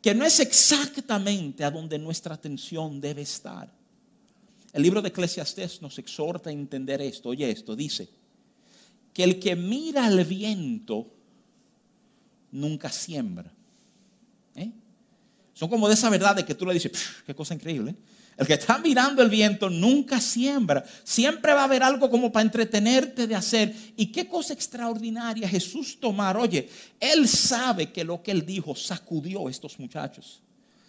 que 0.01 0.15
no 0.15 0.25
es 0.25 0.39
exactamente 0.41 1.65
a 1.65 1.71
donde 1.71 1.99
nuestra 1.99 2.35
atención 2.35 3.01
debe 3.01 3.23
estar. 3.23 3.73
El 4.73 4.83
libro 4.83 5.01
de 5.01 5.09
Eclesiastés 5.09 5.81
nos 5.81 5.99
exhorta 5.99 6.51
a 6.51 6.53
entender 6.53 7.01
esto. 7.01 7.31
Oye 7.31 7.51
esto, 7.51 7.75
dice 7.75 8.09
que 9.15 9.25
el 9.25 9.39
que 9.39 9.55
mira 9.57 10.05
al 10.05 10.25
viento 10.25 11.07
nunca 12.51 12.91
siembra. 12.91 13.51
¿Eh? 14.57 14.73
Son 15.55 15.71
como 15.71 15.89
de 15.89 15.95
esa 15.95 16.11
verdad 16.11 16.37
de 16.37 16.45
que 16.45 16.55
tú 16.55 16.67
le 16.67 16.75
dices, 16.75 16.93
qué 17.25 17.35
cosa 17.35 17.55
increíble. 17.55 17.95
El 18.37 18.47
que 18.47 18.55
está 18.55 18.79
mirando 18.79 19.23
el 19.23 19.31
viento 19.31 19.71
nunca 19.71 20.21
siembra. 20.21 20.85
Siempre 21.05 21.53
va 21.53 21.63
a 21.63 21.65
haber 21.65 21.83
algo 21.83 22.11
como 22.11 22.33
para 22.33 22.45
entretenerte 22.45 23.27
de 23.27 23.35
hacer. 23.35 23.75
Y 23.97 24.07
qué 24.07 24.27
cosa 24.27 24.53
extraordinaria 24.53 25.49
Jesús 25.49 25.99
tomar. 26.01 26.37
Oye, 26.37 26.69
Él 26.99 27.29
sabe 27.29 27.93
que 27.93 28.03
lo 28.03 28.23
que 28.23 28.33
Él 28.33 28.45
dijo 28.45 28.75
sacudió 28.75 29.47
a 29.47 29.51
estos 29.51 29.79
muchachos. 29.79 30.43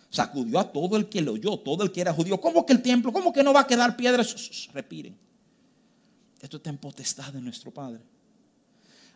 Sacudió 0.10 0.60
a 0.60 0.72
todo 0.72 0.98
el 0.98 1.08
que 1.08 1.22
lo 1.22 1.34
oyó, 1.34 1.58
todo 1.58 1.84
el 1.84 1.92
que 1.92 2.02
era 2.02 2.14
judío. 2.14 2.40
¿Cómo 2.42 2.66
que 2.66 2.74
el 2.74 2.82
templo? 2.82 3.14
¿Cómo 3.14 3.32
que 3.32 3.44
no 3.44 3.54
va 3.54 3.62
a 3.62 3.68
quedar 3.68 3.96
piedras? 3.96 4.70
Repiren. 4.74 5.16
Esto 6.42 6.58
está 6.58 6.70
en 6.70 6.78
potestad 6.78 7.32
de 7.32 7.42
nuestro 7.42 7.72
Padre. 7.72 8.02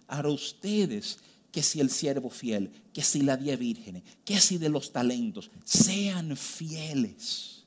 Ahora 0.07 0.29
ustedes 0.29 1.17
que 1.51 1.63
si 1.63 1.79
el 1.79 1.89
siervo 1.89 2.29
fiel, 2.29 2.71
que 2.93 3.03
si 3.03 3.21
la 3.21 3.37
diez 3.37 3.57
vírgenes, 3.57 4.03
que 4.23 4.39
si 4.39 4.59
de 4.59 4.69
los 4.69 4.91
talentos, 4.91 5.49
sean 5.63 6.35
fieles 6.37 7.58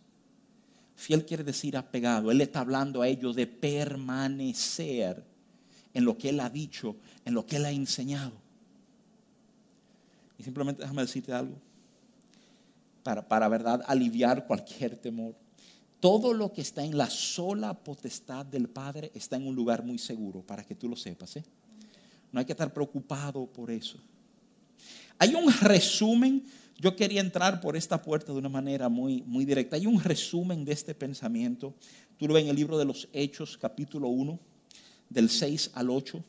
Fiel 1.03 1.27
quiere 1.27 1.43
decir 1.43 1.77
apegado. 1.77 2.31
Él 2.31 2.41
está 2.41 2.61
hablando 2.61 3.03
a 3.03 3.09
ellos 3.09 3.35
de 3.35 3.49
permanecer 3.49 5.21
en 5.93 6.05
lo 6.05 6.17
que 6.17 6.29
Él 6.29 6.39
ha 6.39 6.49
dicho, 6.49 6.95
en 7.25 7.35
lo 7.35 7.45
que 7.45 7.57
Él 7.57 7.65
ha 7.65 7.73
enseñado. 7.73 8.31
Y 10.39 10.45
simplemente 10.45 10.83
déjame 10.83 11.03
decirte 11.03 11.33
algo. 11.33 11.57
Para, 13.03 13.27
para 13.27 13.49
verdad 13.49 13.83
aliviar 13.89 14.47
cualquier 14.47 14.97
temor. 14.97 15.35
Todo 15.99 16.33
lo 16.33 16.53
que 16.53 16.61
está 16.61 16.85
en 16.85 16.97
la 16.97 17.11
sola 17.11 17.75
potestad 17.75 18.47
del 18.47 18.69
Padre 18.69 19.11
está 19.13 19.35
en 19.35 19.49
un 19.49 19.57
lugar 19.57 19.83
muy 19.83 19.99
seguro, 19.99 20.41
para 20.43 20.63
que 20.63 20.77
tú 20.77 20.89
lo 20.89 20.95
sepas. 20.95 21.37
¿eh? 21.37 21.45
No 22.31 22.39
hay 22.39 22.47
que 22.47 22.53
estar 22.53 22.73
preocupado 22.73 23.45
por 23.47 23.73
eso. 23.73 23.99
Hay 25.19 25.35
un 25.35 25.53
resumen 25.53 26.45
yo 26.83 26.97
quería 26.97 27.21
entrar 27.21 27.61
por 27.61 27.77
esta 27.77 28.03
puerta 28.03 28.33
de 28.33 28.39
una 28.39 28.49
manera 28.49 28.89
muy, 28.89 29.23
muy 29.23 29.45
directa. 29.45 29.77
Hay 29.77 29.87
un 29.87 30.03
resumen 30.03 30.65
de 30.65 30.73
este 30.73 30.97
pensamiento. 30.97 31.77
Tú 32.17 32.27
lo 32.27 32.35
ves 32.35 32.43
en 32.43 32.51
el 32.51 32.57
libro 32.57 32.77
de 32.77 32.85
los 32.85 33.09
Hechos, 33.13 33.57
capítulo 33.57 34.09
1, 34.09 34.37
del 35.09 35.31
6 35.31 35.71
al 35.75 35.91
8. 35.91 36.25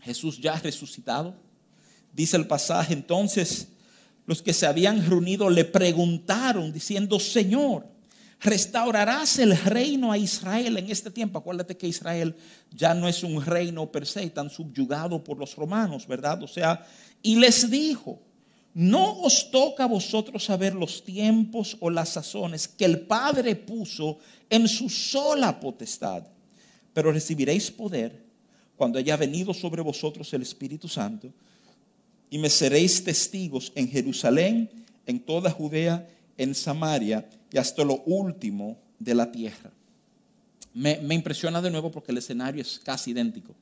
Jesús 0.00 0.40
ya 0.40 0.54
resucitado. 0.54 1.34
Dice 2.10 2.38
el 2.38 2.46
pasaje, 2.46 2.94
entonces 2.94 3.68
los 4.24 4.40
que 4.40 4.54
se 4.54 4.64
habían 4.64 5.06
reunido 5.06 5.50
le 5.50 5.66
preguntaron 5.66 6.72
diciendo, 6.72 7.20
Señor, 7.20 7.86
restaurarás 8.40 9.38
el 9.40 9.54
reino 9.58 10.10
a 10.10 10.16
Israel 10.16 10.78
en 10.78 10.90
este 10.90 11.10
tiempo. 11.10 11.38
Acuérdate 11.38 11.76
que 11.76 11.86
Israel 11.86 12.34
ya 12.70 12.94
no 12.94 13.06
es 13.06 13.22
un 13.22 13.44
reino 13.44 13.92
per 13.92 14.06
se, 14.06 14.30
tan 14.30 14.48
subyugado 14.48 15.22
por 15.22 15.36
los 15.36 15.54
romanos, 15.54 16.06
¿verdad? 16.06 16.42
O 16.42 16.48
sea, 16.48 16.86
y 17.20 17.36
les 17.36 17.70
dijo, 17.70 18.22
no 18.74 19.20
os 19.22 19.50
toca 19.50 19.84
a 19.84 19.88
vosotros 19.88 20.44
saber 20.44 20.74
los 20.74 21.04
tiempos 21.04 21.76
o 21.80 21.90
las 21.90 22.10
sazones 22.10 22.68
que 22.68 22.84
el 22.84 23.00
Padre 23.00 23.56
puso 23.56 24.18
en 24.48 24.68
su 24.68 24.88
sola 24.88 25.58
potestad, 25.58 26.22
pero 26.92 27.10
recibiréis 27.10 27.70
poder 27.70 28.22
cuando 28.76 28.98
haya 28.98 29.16
venido 29.16 29.52
sobre 29.52 29.82
vosotros 29.82 30.32
el 30.32 30.42
Espíritu 30.42 30.88
Santo 30.88 31.32
y 32.30 32.38
me 32.38 32.48
seréis 32.48 33.02
testigos 33.02 33.72
en 33.74 33.88
Jerusalén, 33.88 34.70
en 35.04 35.18
toda 35.18 35.50
Judea, 35.50 36.08
en 36.38 36.54
Samaria 36.54 37.28
y 37.52 37.58
hasta 37.58 37.84
lo 37.84 38.00
último 38.06 38.78
de 39.00 39.14
la 39.14 39.30
tierra. 39.32 39.72
Me, 40.72 41.00
me 41.00 41.16
impresiona 41.16 41.60
de 41.60 41.70
nuevo 41.70 41.90
porque 41.90 42.12
el 42.12 42.18
escenario 42.18 42.62
es 42.62 42.78
casi 42.78 43.10
idéntico. 43.10 43.52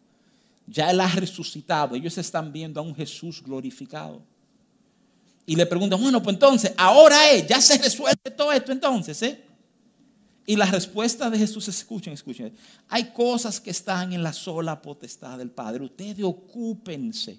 Ya 0.67 0.91
Él 0.91 1.01
ha 1.01 1.09
resucitado, 1.09 1.97
ellos 1.97 2.19
están 2.19 2.53
viendo 2.53 2.79
a 2.79 2.83
un 2.83 2.95
Jesús 2.95 3.43
glorificado 3.43 4.21
y 5.49 5.57
le 5.57 5.65
preguntan, 5.65 5.99
bueno, 5.99 6.23
pues 6.23 6.35
entonces, 6.35 6.75
ahora 6.77 7.31
es, 7.31 7.47
ya 7.47 7.59
se 7.59 7.79
resuelve 7.79 8.31
todo 8.37 8.53
esto 8.53 8.71
entonces, 8.71 9.23
¿eh? 9.23 9.43
Y 10.45 10.57
la 10.57 10.67
respuesta 10.67 11.31
de 11.31 11.39
Jesús, 11.39 11.67
escuchen, 11.69 12.13
escuchen, 12.13 12.53
hay 12.87 13.13
cosas 13.13 13.59
que 13.59 13.71
están 13.71 14.13
en 14.13 14.23
la 14.23 14.35
sola 14.35 14.83
potestad 14.83 15.39
del 15.39 15.51
Padre. 15.51 15.85
Ustedes 15.85 16.23
ocúpense, 16.23 17.39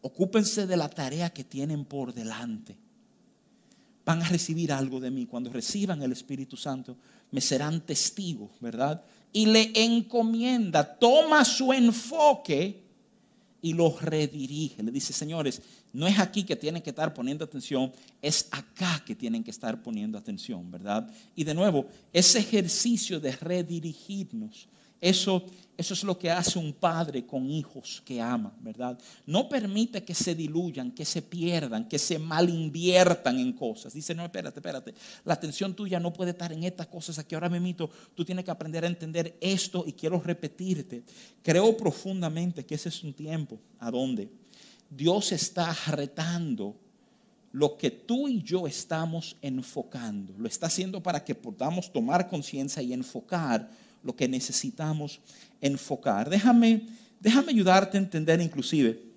ocúpense 0.00 0.66
de 0.66 0.74
la 0.78 0.88
tarea 0.88 1.28
que 1.28 1.44
tienen 1.44 1.84
por 1.84 2.14
delante. 2.14 2.78
Van 4.06 4.22
a 4.22 4.28
recibir 4.30 4.72
algo 4.72 4.98
de 4.98 5.10
mí. 5.10 5.26
Cuando 5.26 5.52
reciban 5.52 6.02
el 6.02 6.12
Espíritu 6.12 6.56
Santo, 6.56 6.96
me 7.30 7.42
serán 7.42 7.82
testigos, 7.82 8.52
¿verdad? 8.58 9.04
Y 9.34 9.44
le 9.44 9.70
encomienda, 9.74 10.96
toma 10.98 11.44
su 11.44 11.74
enfoque 11.74 12.87
y 13.60 13.72
los 13.72 14.00
redirige. 14.02 14.82
Le 14.82 14.92
dice, 14.92 15.12
señores, 15.12 15.62
no 15.92 16.06
es 16.06 16.18
aquí 16.18 16.44
que 16.44 16.56
tienen 16.56 16.82
que 16.82 16.90
estar 16.90 17.12
poniendo 17.14 17.44
atención, 17.44 17.92
es 18.22 18.48
acá 18.50 19.02
que 19.04 19.14
tienen 19.14 19.42
que 19.42 19.50
estar 19.50 19.82
poniendo 19.82 20.18
atención, 20.18 20.70
¿verdad? 20.70 21.10
Y 21.34 21.44
de 21.44 21.54
nuevo, 21.54 21.86
ese 22.12 22.38
ejercicio 22.38 23.20
de 23.20 23.32
redirigirnos, 23.32 24.68
eso, 25.00 25.44
eso 25.78 25.94
es 25.94 26.02
lo 26.02 26.18
que 26.18 26.28
hace 26.28 26.58
un 26.58 26.72
padre 26.72 27.24
con 27.24 27.48
hijos 27.48 28.02
que 28.04 28.20
ama, 28.20 28.52
¿verdad? 28.58 28.98
No 29.24 29.48
permite 29.48 30.02
que 30.02 30.12
se 30.12 30.34
diluyan, 30.34 30.90
que 30.90 31.04
se 31.04 31.22
pierdan, 31.22 31.88
que 31.88 32.00
se 32.00 32.18
malinviertan 32.18 33.38
en 33.38 33.52
cosas. 33.52 33.94
Dice, 33.94 34.12
no, 34.12 34.24
espérate, 34.24 34.58
espérate, 34.58 34.92
la 35.24 35.34
atención 35.34 35.74
tuya 35.74 36.00
no 36.00 36.12
puede 36.12 36.32
estar 36.32 36.52
en 36.52 36.64
estas 36.64 36.88
cosas 36.88 37.20
aquí. 37.20 37.36
Ahora 37.36 37.48
me 37.48 37.60
mito, 37.60 37.88
tú 38.16 38.24
tienes 38.24 38.44
que 38.44 38.50
aprender 38.50 38.82
a 38.84 38.88
entender 38.88 39.38
esto 39.40 39.84
y 39.86 39.92
quiero 39.92 40.20
repetirte. 40.20 41.04
Creo 41.44 41.76
profundamente 41.76 42.66
que 42.66 42.74
ese 42.74 42.88
es 42.88 43.04
un 43.04 43.14
tiempo 43.14 43.60
a 43.78 43.92
donde 43.92 44.28
Dios 44.90 45.30
está 45.30 45.72
retando 45.92 46.74
lo 47.52 47.78
que 47.78 47.92
tú 47.92 48.26
y 48.26 48.42
yo 48.42 48.66
estamos 48.66 49.36
enfocando. 49.42 50.34
Lo 50.38 50.48
está 50.48 50.66
haciendo 50.66 51.00
para 51.00 51.24
que 51.24 51.36
podamos 51.36 51.92
tomar 51.92 52.28
conciencia 52.28 52.82
y 52.82 52.92
enfocar 52.92 53.70
lo 54.02 54.14
que 54.14 54.28
necesitamos 54.28 55.20
enfocar. 55.60 56.28
Déjame, 56.28 56.86
déjame 57.20 57.52
ayudarte 57.52 57.96
a 57.96 58.00
entender 58.00 58.40
inclusive 58.40 59.08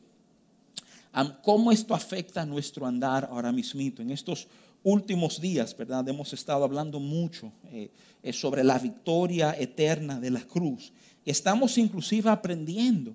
cómo 1.44 1.72
esto 1.72 1.94
afecta 1.94 2.46
nuestro 2.46 2.86
andar 2.86 3.28
ahora 3.32 3.52
mismo. 3.52 3.82
En 3.82 4.12
estos 4.12 4.48
últimos 4.84 5.40
días, 5.40 5.76
¿verdad? 5.76 6.08
Hemos 6.08 6.34
estado 6.34 6.64
hablando 6.64 7.00
mucho 7.00 7.52
eh, 7.72 7.90
eh, 8.24 8.34
sobre 8.34 8.64
la 8.64 8.80
victoria 8.80 9.56
eterna 9.58 10.20
de 10.20 10.32
la 10.32 10.42
cruz. 10.42 10.92
Estamos 11.26 11.78
inclusive 11.78 12.30
aprendiendo 12.30 13.14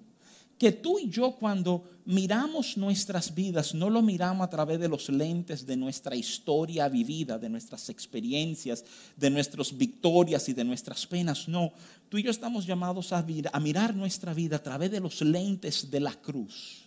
que 0.59 0.73
tú 0.73 0.99
y 0.99 1.09
yo 1.09 1.33
cuando 1.33 1.85
miramos 2.07 2.77
nuestras 2.77 3.35
vidas, 3.35 3.75
no 3.75 3.91
lo 3.91 4.01
miramos 4.01 4.47
a 4.47 4.51
través 4.51 4.79
de 4.79 4.89
los 4.89 5.09
lentes 5.09 5.67
de 5.67 5.77
nuestra 5.77 6.17
historia 6.17 6.89
vivida, 6.89 7.39
de 7.39 7.49
nuestras 7.49 7.91
experiencias, 7.91 8.85
de 9.17 9.29
nuestras 9.29 9.77
victorias 9.77 10.49
y 10.49 10.55
de 10.55 10.65
nuestras 10.65 11.07
penas. 11.07 11.49
No, 11.49 11.73
tú 12.09 12.19
y 12.19 12.23
yo 12.23 12.31
estamos 12.31 12.65
llamados 12.65 13.13
a, 13.13 13.23
mirar 13.61 13.95
nuestra 13.95 14.33
vida 14.33 14.57
a 14.57 14.63
través 14.63 14.91
de 14.91 15.01
los 15.01 15.21
lentes 15.21 15.91
de 15.91 16.01
la 16.01 16.13
cruz. 16.13 16.85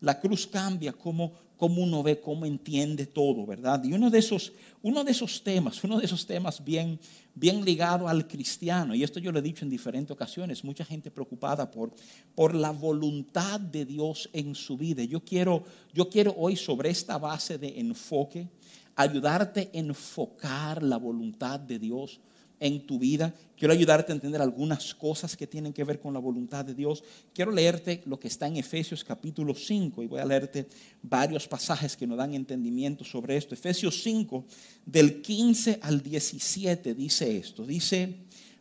La 0.00 0.18
cruz 0.18 0.46
cambia 0.46 0.92
cómo 0.92 1.32
cómo 1.56 1.82
uno 1.82 2.02
ve, 2.02 2.20
cómo 2.20 2.46
entiende 2.46 3.06
todo, 3.06 3.46
¿verdad? 3.46 3.82
Y 3.84 3.92
uno 3.92 4.10
de 4.10 4.18
esos, 4.18 4.52
uno 4.82 5.04
de 5.04 5.12
esos 5.12 5.42
temas, 5.42 5.82
uno 5.84 5.98
de 5.98 6.06
esos 6.06 6.26
temas 6.26 6.62
bien, 6.64 6.98
bien 7.34 7.64
ligado 7.64 8.08
al 8.08 8.26
cristiano, 8.26 8.94
y 8.94 9.02
esto 9.02 9.20
yo 9.20 9.32
lo 9.32 9.38
he 9.38 9.42
dicho 9.42 9.64
en 9.64 9.70
diferentes 9.70 10.10
ocasiones, 10.10 10.64
mucha 10.64 10.84
gente 10.84 11.10
preocupada 11.10 11.70
por, 11.70 11.92
por 12.34 12.54
la 12.54 12.70
voluntad 12.70 13.60
de 13.60 13.84
Dios 13.84 14.28
en 14.32 14.54
su 14.54 14.76
vida. 14.76 15.04
Yo 15.04 15.20
quiero, 15.20 15.64
yo 15.92 16.08
quiero 16.08 16.34
hoy 16.36 16.56
sobre 16.56 16.90
esta 16.90 17.18
base 17.18 17.58
de 17.58 17.80
enfoque 17.80 18.48
ayudarte 18.96 19.70
a 19.72 19.78
enfocar 19.78 20.82
la 20.82 20.96
voluntad 20.96 21.58
de 21.58 21.78
Dios 21.78 22.20
en 22.60 22.86
tu 22.86 22.98
vida. 22.98 23.34
Quiero 23.56 23.72
ayudarte 23.72 24.12
a 24.12 24.14
entender 24.14 24.40
algunas 24.40 24.94
cosas 24.94 25.36
que 25.36 25.46
tienen 25.46 25.72
que 25.72 25.84
ver 25.84 26.00
con 26.00 26.12
la 26.14 26.20
voluntad 26.20 26.64
de 26.64 26.74
Dios. 26.74 27.02
Quiero 27.32 27.50
leerte 27.50 28.02
lo 28.06 28.18
que 28.18 28.28
está 28.28 28.46
en 28.46 28.56
Efesios 28.56 29.04
capítulo 29.04 29.54
5 29.54 30.02
y 30.02 30.06
voy 30.06 30.20
a 30.20 30.24
leerte 30.24 30.66
varios 31.02 31.46
pasajes 31.46 31.96
que 31.96 32.06
nos 32.06 32.18
dan 32.18 32.34
entendimiento 32.34 33.04
sobre 33.04 33.36
esto. 33.36 33.54
Efesios 33.54 34.02
5 34.02 34.44
del 34.86 35.22
15 35.22 35.78
al 35.82 36.02
17 36.02 36.94
dice 36.94 37.36
esto. 37.36 37.66
Dice, 37.66 38.14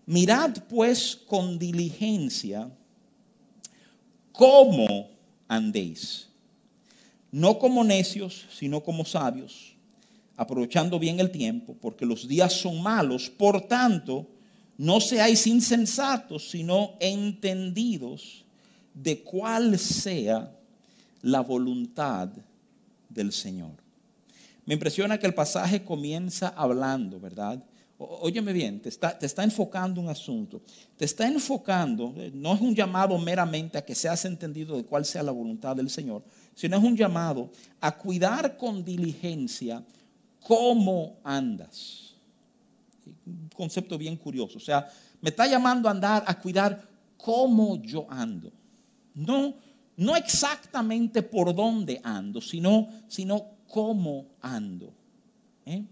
mirad 0.06 0.54
pues 0.70 1.16
con 1.16 1.58
diligencia 1.58 2.72
cómo 4.32 5.10
andéis, 5.48 6.28
no 7.32 7.58
como 7.58 7.84
necios, 7.84 8.46
sino 8.52 8.82
como 8.84 9.06
sabios 9.06 9.73
aprovechando 10.36 11.00
bien 11.00 11.20
el 11.20 11.32
tiempo, 11.32 11.76
porque 11.80 12.06
los 12.06 12.28
días 12.28 12.54
son 12.54 12.82
malos. 12.82 13.30
Por 13.30 13.62
tanto, 13.62 14.28
no 14.78 15.00
seáis 15.00 15.46
insensatos, 15.48 16.50
sino 16.50 16.94
entendidos 17.00 18.44
de 18.94 19.22
cuál 19.24 19.78
sea 19.78 20.52
la 21.22 21.42
voluntad 21.42 22.30
del 23.10 23.32
Señor. 23.32 23.72
Me 24.66 24.74
impresiona 24.74 25.18
que 25.18 25.28
el 25.28 25.34
pasaje 25.34 25.84
comienza 25.84 26.50
hablando, 26.50 27.20
¿verdad? 27.20 27.64
Óyeme 27.98 28.54
bien, 28.54 28.82
te 28.82 28.90
está, 28.90 29.18
te 29.18 29.26
está 29.26 29.44
enfocando 29.44 30.02
un 30.02 30.10
asunto. 30.10 30.62
Te 30.98 31.06
está 31.06 31.28
enfocando, 31.28 32.14
eh, 32.18 32.32
no 32.34 32.54
es 32.54 32.62
un 32.62 32.76
llamado 32.76 33.18
meramente 33.18 33.78
a 33.78 33.86
que 33.86 33.96
seas 33.96 34.26
entendido 34.26 34.76
de 34.76 34.84
cuál 34.84 35.06
sea 35.06 35.24
la 35.24 35.32
voluntad 35.32 35.76
del 35.76 35.90
Señor, 35.90 36.24
sino 36.56 36.78
es 36.78 36.84
un 36.84 36.98
llamado 36.98 37.50
a 37.80 37.96
cuidar 37.98 38.58
con 38.58 38.84
diligencia 38.84 39.84
cómo 40.44 41.18
andas. 41.24 42.14
Un 43.26 43.50
concepto 43.56 43.98
bien 43.98 44.16
curioso. 44.16 44.58
O 44.58 44.62
sea, 44.62 44.88
me 45.22 45.30
está 45.30 45.48
llamando 45.48 45.88
a 45.88 45.92
andar, 45.92 46.24
a 46.28 46.40
cuidar 46.40 46.88
cómo 47.18 47.82
yo 47.82 48.06
ando. 48.10 48.52
No, 49.16 49.56
no 49.96 50.16
exactamente 50.16 51.22
por 51.22 51.56
dónde 51.56 52.00
ando, 52.04 52.42
sino, 52.42 52.90
sino 53.08 53.46
cómo 53.68 54.26
ando. 54.42 54.94
¿eh? 55.66 55.84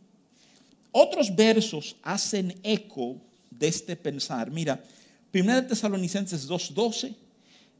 Otros 0.92 1.34
versos 1.34 1.96
hacen 2.04 2.60
eco 2.64 3.16
de 3.50 3.68
este 3.68 3.96
pensar. 3.96 4.52
Mira, 4.52 4.84
1 5.34 5.68
Tesalonicenses 5.68 6.48
2:12, 6.48 7.16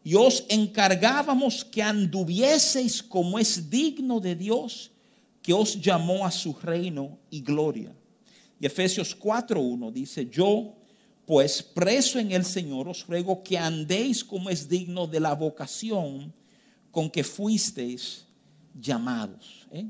y 0.04 0.16
os 0.16 0.46
encargábamos 0.50 1.66
que 1.66 1.84
anduvieseis 1.84 3.04
como 3.04 3.38
es 3.38 3.70
digno 3.70 4.20
de 4.20 4.36
Dios 4.36 4.91
que 5.42 5.54
os 5.54 5.80
llamó 5.82 6.26
a 6.26 6.32
su 6.32 6.54
reino 6.54 7.20
y 7.30 7.42
gloria. 7.42 7.96
Y 8.60 8.66
Efesios 8.66 9.18
4.1 9.18 9.92
dice, 9.92 10.28
yo 10.30 10.76
pues 11.26 11.64
preso 11.64 12.20
en 12.20 12.32
el 12.32 12.44
Señor 12.44 12.88
os 12.88 13.08
ruego 13.08 13.42
que 13.42 13.58
andéis 13.58 14.24
como 14.24 14.50
es 14.50 14.68
digno 14.68 15.08
de 15.08 15.20
la 15.20 15.34
vocación 15.34 16.34
con 16.92 17.10
que 17.10 17.24
fuisteis 17.24 18.26
llamados. 18.80 19.68
¿eh? 19.72 19.88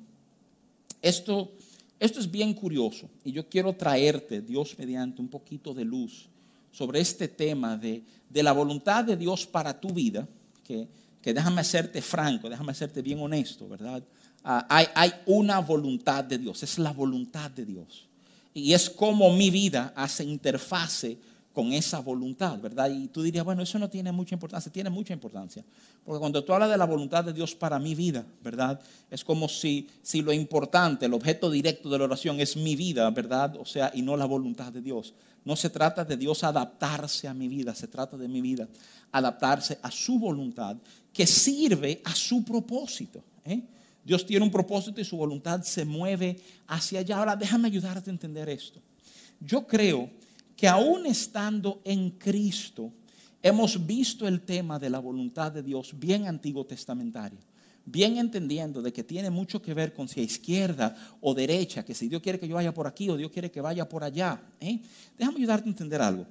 Esto, 1.01 1.51
esto 1.99 2.19
es 2.19 2.29
bien 2.29 2.53
curioso 2.53 3.09
y 3.23 3.31
yo 3.31 3.47
quiero 3.49 3.73
traerte, 3.73 4.41
Dios 4.41 4.77
mediante, 4.77 5.21
un 5.21 5.29
poquito 5.29 5.73
de 5.73 5.83
luz 5.83 6.29
sobre 6.71 6.99
este 6.99 7.27
tema 7.27 7.75
de, 7.75 8.03
de 8.29 8.43
la 8.43 8.53
voluntad 8.53 9.03
de 9.03 9.17
Dios 9.17 9.45
para 9.45 9.77
tu 9.77 9.89
vida, 9.89 10.27
que, 10.63 10.87
que 11.21 11.33
déjame 11.33 11.61
hacerte 11.61 12.01
franco, 12.01 12.49
déjame 12.49 12.71
hacerte 12.71 13.01
bien 13.01 13.19
honesto, 13.19 13.67
¿verdad? 13.67 14.03
Ah, 14.43 14.65
hay, 14.95 15.11
una 15.25 15.59
voluntad 15.59 16.23
de 16.23 16.37
Dios, 16.37 16.63
es 16.63 16.79
la 16.79 16.91
voluntad 16.91 17.51
de 17.51 17.65
Dios. 17.65 18.07
Y 18.53 18.73
es 18.73 18.89
como 18.89 19.33
mi 19.33 19.49
vida 19.49 19.93
hace 19.95 20.23
interfase 20.23 21.17
con 21.53 21.73
esa 21.73 21.99
voluntad, 21.99 22.59
¿verdad? 22.59 22.89
Y 22.89 23.07
tú 23.07 23.21
dirías, 23.21 23.43
bueno, 23.43 23.61
eso 23.61 23.77
no 23.77 23.89
tiene 23.89 24.11
mucha 24.11 24.35
importancia, 24.35 24.71
tiene 24.71 24.89
mucha 24.89 25.13
importancia. 25.13 25.63
Porque 26.03 26.19
cuando 26.19 26.43
tú 26.43 26.53
hablas 26.53 26.69
de 26.69 26.77
la 26.77 26.85
voluntad 26.85 27.23
de 27.25 27.33
Dios 27.33 27.53
para 27.53 27.77
mi 27.77 27.93
vida, 27.93 28.25
¿verdad? 28.43 28.79
Es 29.09 29.23
como 29.23 29.47
si, 29.47 29.87
si 30.01 30.21
lo 30.21 30.31
importante, 30.33 31.05
el 31.05 31.13
objeto 31.13 31.49
directo 31.49 31.89
de 31.89 31.99
la 31.99 32.05
oración 32.05 32.39
es 32.39 32.55
mi 32.55 32.75
vida, 32.75 33.09
¿verdad? 33.11 33.55
O 33.57 33.65
sea, 33.65 33.91
y 33.93 34.01
no 34.01 34.15
la 34.17 34.25
voluntad 34.25 34.71
de 34.71 34.81
Dios. 34.81 35.13
No 35.43 35.55
se 35.55 35.69
trata 35.69 36.05
de 36.05 36.17
Dios 36.17 36.43
adaptarse 36.43 37.27
a 37.27 37.33
mi 37.33 37.47
vida, 37.47 37.75
se 37.75 37.87
trata 37.87 38.17
de 38.17 38.27
mi 38.27 38.41
vida 38.41 38.67
adaptarse 39.11 39.77
a 39.81 39.91
su 39.91 40.17
voluntad 40.19 40.77
que 41.13 41.27
sirve 41.27 42.01
a 42.05 42.15
su 42.15 42.43
propósito. 42.43 43.23
¿eh? 43.45 43.61
Dios 44.03 44.25
tiene 44.25 44.45
un 44.45 44.51
propósito 44.51 44.99
y 44.99 45.05
su 45.05 45.17
voluntad 45.17 45.61
se 45.63 45.85
mueve 45.85 46.39
hacia 46.67 46.99
allá. 46.99 47.17
Ahora 47.17 47.35
déjame 47.35 47.67
ayudarte 47.67 48.09
a 48.09 48.13
entender 48.13 48.49
esto. 48.49 48.81
Yo 49.39 49.65
creo 49.67 50.09
que 50.55 50.67
aún 50.67 51.05
estando 51.05 51.81
en 51.83 52.11
Cristo, 52.11 52.91
hemos 53.41 53.85
visto 53.85 54.27
el 54.27 54.41
tema 54.41 54.79
de 54.79 54.89
la 54.89 54.99
voluntad 54.99 55.51
de 55.51 55.63
Dios 55.63 55.97
bien 55.97 56.27
antiguo 56.27 56.65
testamentario, 56.65 57.39
bien 57.85 58.17
entendiendo 58.17 58.81
de 58.81 58.93
que 58.93 59.03
tiene 59.03 59.29
mucho 59.29 59.61
que 59.61 59.73
ver 59.73 59.93
con 59.93 60.07
si 60.07 60.19
a 60.19 60.23
izquierda 60.23 60.95
o 61.21 61.33
derecha, 61.33 61.83
que 61.83 61.95
si 61.95 62.07
Dios 62.07 62.21
quiere 62.21 62.39
que 62.39 62.47
yo 62.47 62.55
vaya 62.55 62.73
por 62.73 62.87
aquí 62.87 63.09
o 63.09 63.17
Dios 63.17 63.31
quiere 63.31 63.49
que 63.49 63.61
vaya 63.61 63.87
por 63.87 64.03
allá. 64.03 64.41
¿eh? 64.59 64.79
Déjame 65.17 65.37
ayudarte 65.37 65.67
a 65.67 65.71
entender 65.71 66.01
algo. 66.01 66.25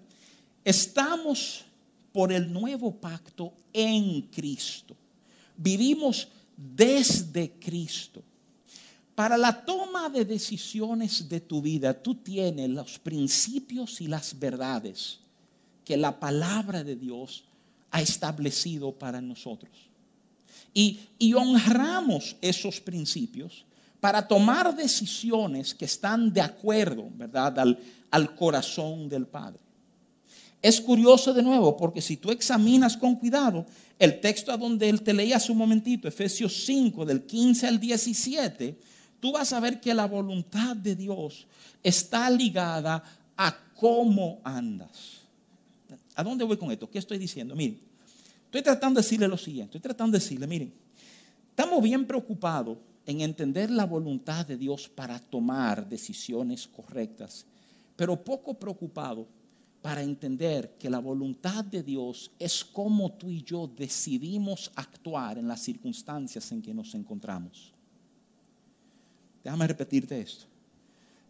Estamos 0.65 1.65
por 2.13 2.33
el 2.33 2.53
nuevo 2.53 2.95
pacto 2.95 3.53
en 3.73 4.23
Cristo. 4.23 4.97
Vivimos 5.57 6.29
desde 6.61 7.53
Cristo. 7.53 8.23
Para 9.15 9.37
la 9.37 9.65
toma 9.65 10.09
de 10.09 10.25
decisiones 10.25 11.29
de 11.29 11.41
tu 11.41 11.61
vida, 11.61 11.93
tú 11.95 12.15
tienes 12.15 12.71
los 12.71 12.99
principios 12.99 14.01
y 14.01 14.07
las 14.07 14.39
verdades 14.39 15.19
que 15.85 15.97
la 15.97 16.19
palabra 16.19 16.85
de 16.85 16.97
Dios 16.97 17.45
ha 17.91 18.01
establecido 18.01 18.93
para 18.93 19.21
nosotros. 19.21 19.73
Y, 20.73 21.01
honramos 21.35 22.37
esos 22.41 22.81
principios 22.81 23.65
para 23.99 24.27
tomar 24.27 24.75
decisiones 24.75 25.75
que 25.75 25.85
están 25.85 26.33
de 26.33 26.41
acuerdo, 26.41 27.09
¿verdad?, 27.15 27.59
al, 27.59 27.79
al 28.11 28.35
corazón 28.35 29.09
del 29.09 29.27
Padre. 29.27 29.59
Es 30.63 30.81
curioso 30.81 31.33
de 31.33 31.43
nuevo, 31.43 31.77
porque 31.77 32.03
si 32.03 32.17
tú 32.17 32.31
examinas 32.31 32.97
con 32.97 33.17
cuidado 33.17 33.65
el 33.99 34.21
texto 34.21 34.53
a 34.53 34.57
donde 34.57 34.89
él 34.89 35.03
te 35.03 35.15
leía 35.15 35.37
hace 35.37 35.53
un 35.53 35.59
momentito, 35.59 36.07
Efesios 36.07 36.65
5, 36.65 37.05
del 37.07 37.23
15 37.23 37.67
al 37.67 37.81
17, 37.81 38.79
tú 39.21 39.33
vas 39.33 39.53
a 39.53 39.61
ver 39.61 39.81
que 39.81 39.95
la 39.95 40.07
voluntad 40.07 40.77
de 40.77 40.95
Dios 40.95 41.47
está 41.83 42.29
ligada 42.29 43.03
a 43.37 43.57
cómo 43.75 44.41
andas. 44.45 45.21
¿A 46.15 46.23
dónde 46.23 46.45
voy 46.45 46.59
con 46.59 46.71
esto? 46.71 46.91
¿Qué 46.91 46.99
estoy 46.99 47.17
diciendo? 47.17 47.57
Miren, 47.57 47.79
estoy 48.45 48.63
tratando 48.63 49.01
de 49.01 49.05
decirle 49.05 49.29
lo 49.29 49.39
siguiente, 49.39 49.79
estoy 49.79 49.81
tratando 49.81 50.19
de 50.19 50.23
decirle, 50.23 50.47
miren, 50.47 50.73
estamos 51.49 51.83
bien 51.83 52.07
preocupados 52.07 52.77
en 53.07 53.23
entender 53.23 53.71
la 53.71 53.87
voluntad 53.87 54.47
de 54.47 54.59
Dios 54.59 54.89
para 54.89 55.19
tomar 55.19 55.89
decisiones 55.89 56.67
correctas, 56.67 57.47
pero 57.97 58.23
poco 58.23 58.53
preocupados 58.55 59.27
para 59.83 60.03
entender 60.03 60.77
que 60.79 60.91
la 60.91 60.99
voluntad 60.99 61.65
de 61.65 61.83
Dios 61.83 62.31
es 62.39 62.65
como 62.65 63.13
tú 63.13 63.31
y 63.31 63.43
yo 63.43 63.67
decidimos 63.67 64.71
actuar 64.75 65.39
en 65.39 65.49
las 65.49 65.61
circunstancias 65.61 66.53
en 66.53 66.61
que 66.61 66.75
nos 66.75 66.95
encontramos. 66.95 67.73
Déjame 69.43 69.67
repetirte 69.67 70.21
esto. 70.21 70.45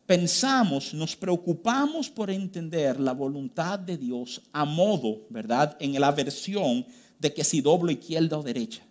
Pensamos, 0.05 0.93
nos 0.93 1.15
preocupamos 1.15 2.11
por 2.11 2.31
entender 2.31 2.99
la 2.99 3.13
voluntad 3.13 3.79
de 3.79 3.97
Dios 3.97 4.43
a 4.53 4.65
modo, 4.65 5.27
¿verdad? 5.31 5.77
En 5.79 5.99
la 6.01 6.11
versión 6.11 6.85
de 7.21 7.33
que 7.33 7.45
si 7.45 7.61
doblo 7.61 7.93
izquierda 7.93 8.37
o 8.37 8.43
derecha. 8.43 8.83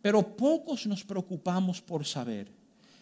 Pero 0.00 0.36
pocos 0.36 0.86
nos 0.86 1.04
preocupamos 1.04 1.82
por 1.82 2.06
saber 2.06 2.55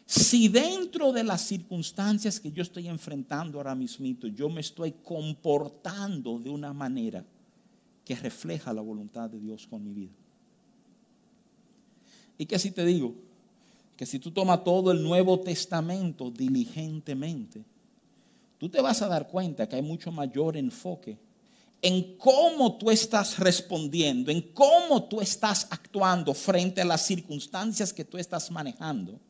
si 0.07 0.49
dentro 0.49 1.12
de 1.12 1.25
las 1.25 1.43
circunstancias 1.43 2.38
que 2.38 2.53
yo 2.53 2.62
estoy 2.62 2.88
enfrentando 2.88 3.59
ahora 3.59 3.75
mismo, 3.75 4.07
yo 4.07 4.49
me 4.51 4.61
estoy 4.61 4.93
comportando 5.03 6.38
de 6.38 6.51
una 6.51 6.73
manera 6.73 7.25
que 8.05 8.14
refleja 8.14 8.73
la 8.73 8.83
voluntad 8.83 9.31
de 9.31 9.40
Dios 9.40 9.67
con 9.67 9.83
mi 9.83 9.95
vida. 9.95 10.12
Y 12.37 12.47
que 12.47 12.59
si 12.59 12.71
te 12.71 12.85
digo, 12.85 13.14
que 13.97 14.05
si 14.05 14.19
tú 14.19 14.31
tomas 14.31 14.62
todo 14.62 14.93
el 14.93 15.03
Nuevo 15.03 15.40
Testamento 15.40 16.31
diligentemente, 16.31 17.64
tú 18.59 18.69
te 18.69 18.81
vas 18.83 19.01
a 19.03 19.09
dar 19.09 19.29
cuenta 19.29 19.69
que 19.69 19.77
hay 19.77 19.83
mucho 19.83 20.12
mayor 20.12 20.57
enfoque 20.57 21.17
en 21.81 22.17
cómo 22.17 22.77
tú 22.77 22.90
estás 22.90 23.38
respondiendo, 23.38 24.31
en 24.31 24.40
cómo 24.53 25.05
tú 25.05 25.21
estás 25.21 25.67
actuando 25.71 26.35
frente 26.35 26.81
a 26.81 26.85
las 26.85 27.07
circunstancias 27.07 27.93
que 27.93 28.05
tú 28.05 28.19
estás 28.19 28.51
manejando. 28.51 29.21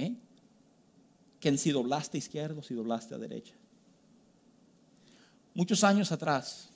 ¿Eh? 0.00 0.16
Que 1.38 1.56
si 1.56 1.70
doblaste 1.70 2.18
a 2.18 2.20
izquierda 2.20 2.58
o 2.58 2.62
si 2.62 2.74
doblaste 2.74 3.14
a 3.14 3.18
derecha. 3.18 3.54
Muchos 5.54 5.82
años 5.84 6.12
atrás, 6.12 6.68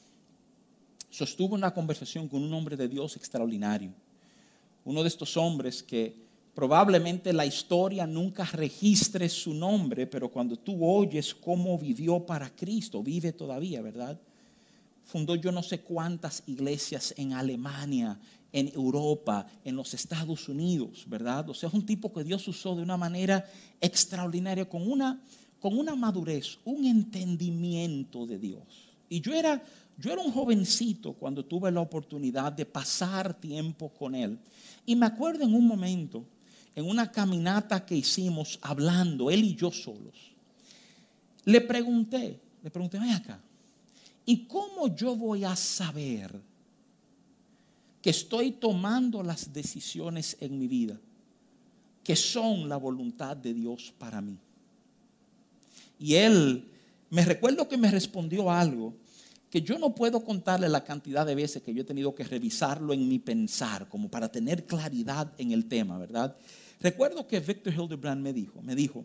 sostuve 1.11 1.55
una 1.55 1.73
conversación 1.73 2.29
con 2.29 2.43
un 2.43 2.53
hombre 2.53 2.77
de 2.77 2.89
Dios 2.89 3.17
extraordinario. 3.17 3.93
Uno 4.85 5.03
de 5.03 5.09
estos 5.09 5.37
hombres 5.37 5.83
que 5.83 6.25
probablemente 6.55 7.33
la 7.33 7.47
historia 7.47 8.07
nunca 8.07 8.45
registre 8.45 9.29
su 9.29 9.55
nombre, 9.55 10.07
pero 10.07 10.29
cuando 10.29 10.57
tú 10.57 10.85
oyes 10.85 11.35
cómo 11.35 11.79
vivió 11.79 12.25
para 12.27 12.51
Cristo, 12.51 13.03
vive 13.03 13.33
todavía, 13.33 13.81
¿verdad? 13.81 14.21
Fundó 15.05 15.37
yo 15.37 15.53
no 15.53 15.63
sé 15.63 15.81
cuántas 15.81 16.43
iglesias 16.47 17.15
en 17.17 17.33
Alemania, 17.33 18.19
en 18.55 18.71
Europa, 18.73 19.47
en 19.65 19.75
los 19.75 19.93
Estados 19.95 20.49
Unidos, 20.49 21.05
¿verdad? 21.09 21.51
O 21.51 21.55
sea, 21.55 21.69
es 21.69 21.75
un 21.75 21.85
tipo 21.85 22.13
que 22.13 22.23
Dios 22.23 22.47
usó 22.47 22.77
de 22.77 22.83
una 22.83 22.97
manera 22.97 23.45
extraordinaria, 23.81 24.69
con 24.69 24.89
una, 24.89 25.21
con 25.59 25.77
una 25.77 25.97
madurez, 25.97 26.59
un 26.65 26.85
entendimiento 26.85 28.27
de 28.27 28.39
Dios. 28.39 28.63
Y 29.09 29.21
yo 29.21 29.35
era 29.35 29.61
yo 29.99 30.13
era 30.13 30.23
un 30.23 30.33
jovencito 30.33 31.13
cuando 31.15 31.45
tuve 31.45 31.71
la 31.71 31.81
oportunidad 31.81 32.53
de 32.53 32.67
pasar 32.67 33.35
tiempo 33.35 33.91
con 33.91 34.15
él. 34.15 34.39
Y 34.87 34.97
me 34.97 35.07
acuerdo 35.07 35.45
en 35.45 35.55
un 35.55 35.67
momento, 35.67 36.25
en 36.75 36.89
una 36.89 37.11
caminata 37.11 37.85
que 37.85 37.97
hicimos 37.97 38.59
hablando, 38.63 39.31
él 39.31 39.45
y 39.45 39.55
yo 39.55 39.71
solos, 39.71 40.33
le 41.45 41.61
pregunté, 41.61 42.41
le 42.63 42.71
pregunté, 42.71 42.99
ven 42.99 43.11
acá, 43.11 43.41
¿y 44.25 44.47
cómo 44.47 44.95
yo 44.95 45.17
voy 45.17 45.45
a 45.45 45.55
saber 45.55 46.41
que 48.05 48.11
estoy 48.11 48.51
tomando 48.51 49.23
las 49.23 49.51
decisiones 49.51 50.37
en 50.39 50.59
mi 50.59 50.69
vida 50.69 51.01
que 52.03 52.15
son 52.15 52.69
la 52.69 52.77
voluntad 52.77 53.35
de 53.35 53.55
Dios 53.55 53.95
para 53.97 54.21
mí? 54.21 54.37
Y 55.99 56.17
él, 56.17 56.69
me 57.09 57.25
recuerdo 57.25 57.67
que 57.67 57.79
me 57.79 57.91
respondió 57.91 58.51
algo 58.51 58.93
que 59.49 59.63
yo 59.63 59.79
no 59.79 59.95
puedo 59.95 60.23
contarle 60.23 60.69
la 60.69 60.85
cantidad 60.85 61.25
de 61.25 61.35
veces 61.35 61.63
que 61.63 61.73
yo 61.73 61.81
he 61.81 61.87
tenido 61.87 62.15
que 62.15 62.25
revisarlo 62.25 62.93
en 62.93 63.09
mi 63.09 63.19
pensar, 63.19 63.89
como 63.89 64.11
para 64.11 64.31
tener 64.31 64.67
claridad 64.67 65.33
en 65.39 65.53
el 65.53 65.65
tema, 65.65 65.97
¿verdad? 65.97 66.37
Recuerdo 66.81 67.27
que 67.27 67.41
Victor 67.41 67.73
Hildebrand 67.73 68.21
me 68.21 68.35
dijo, 68.35 68.61
me 68.61 68.77
dijo, 68.77 69.03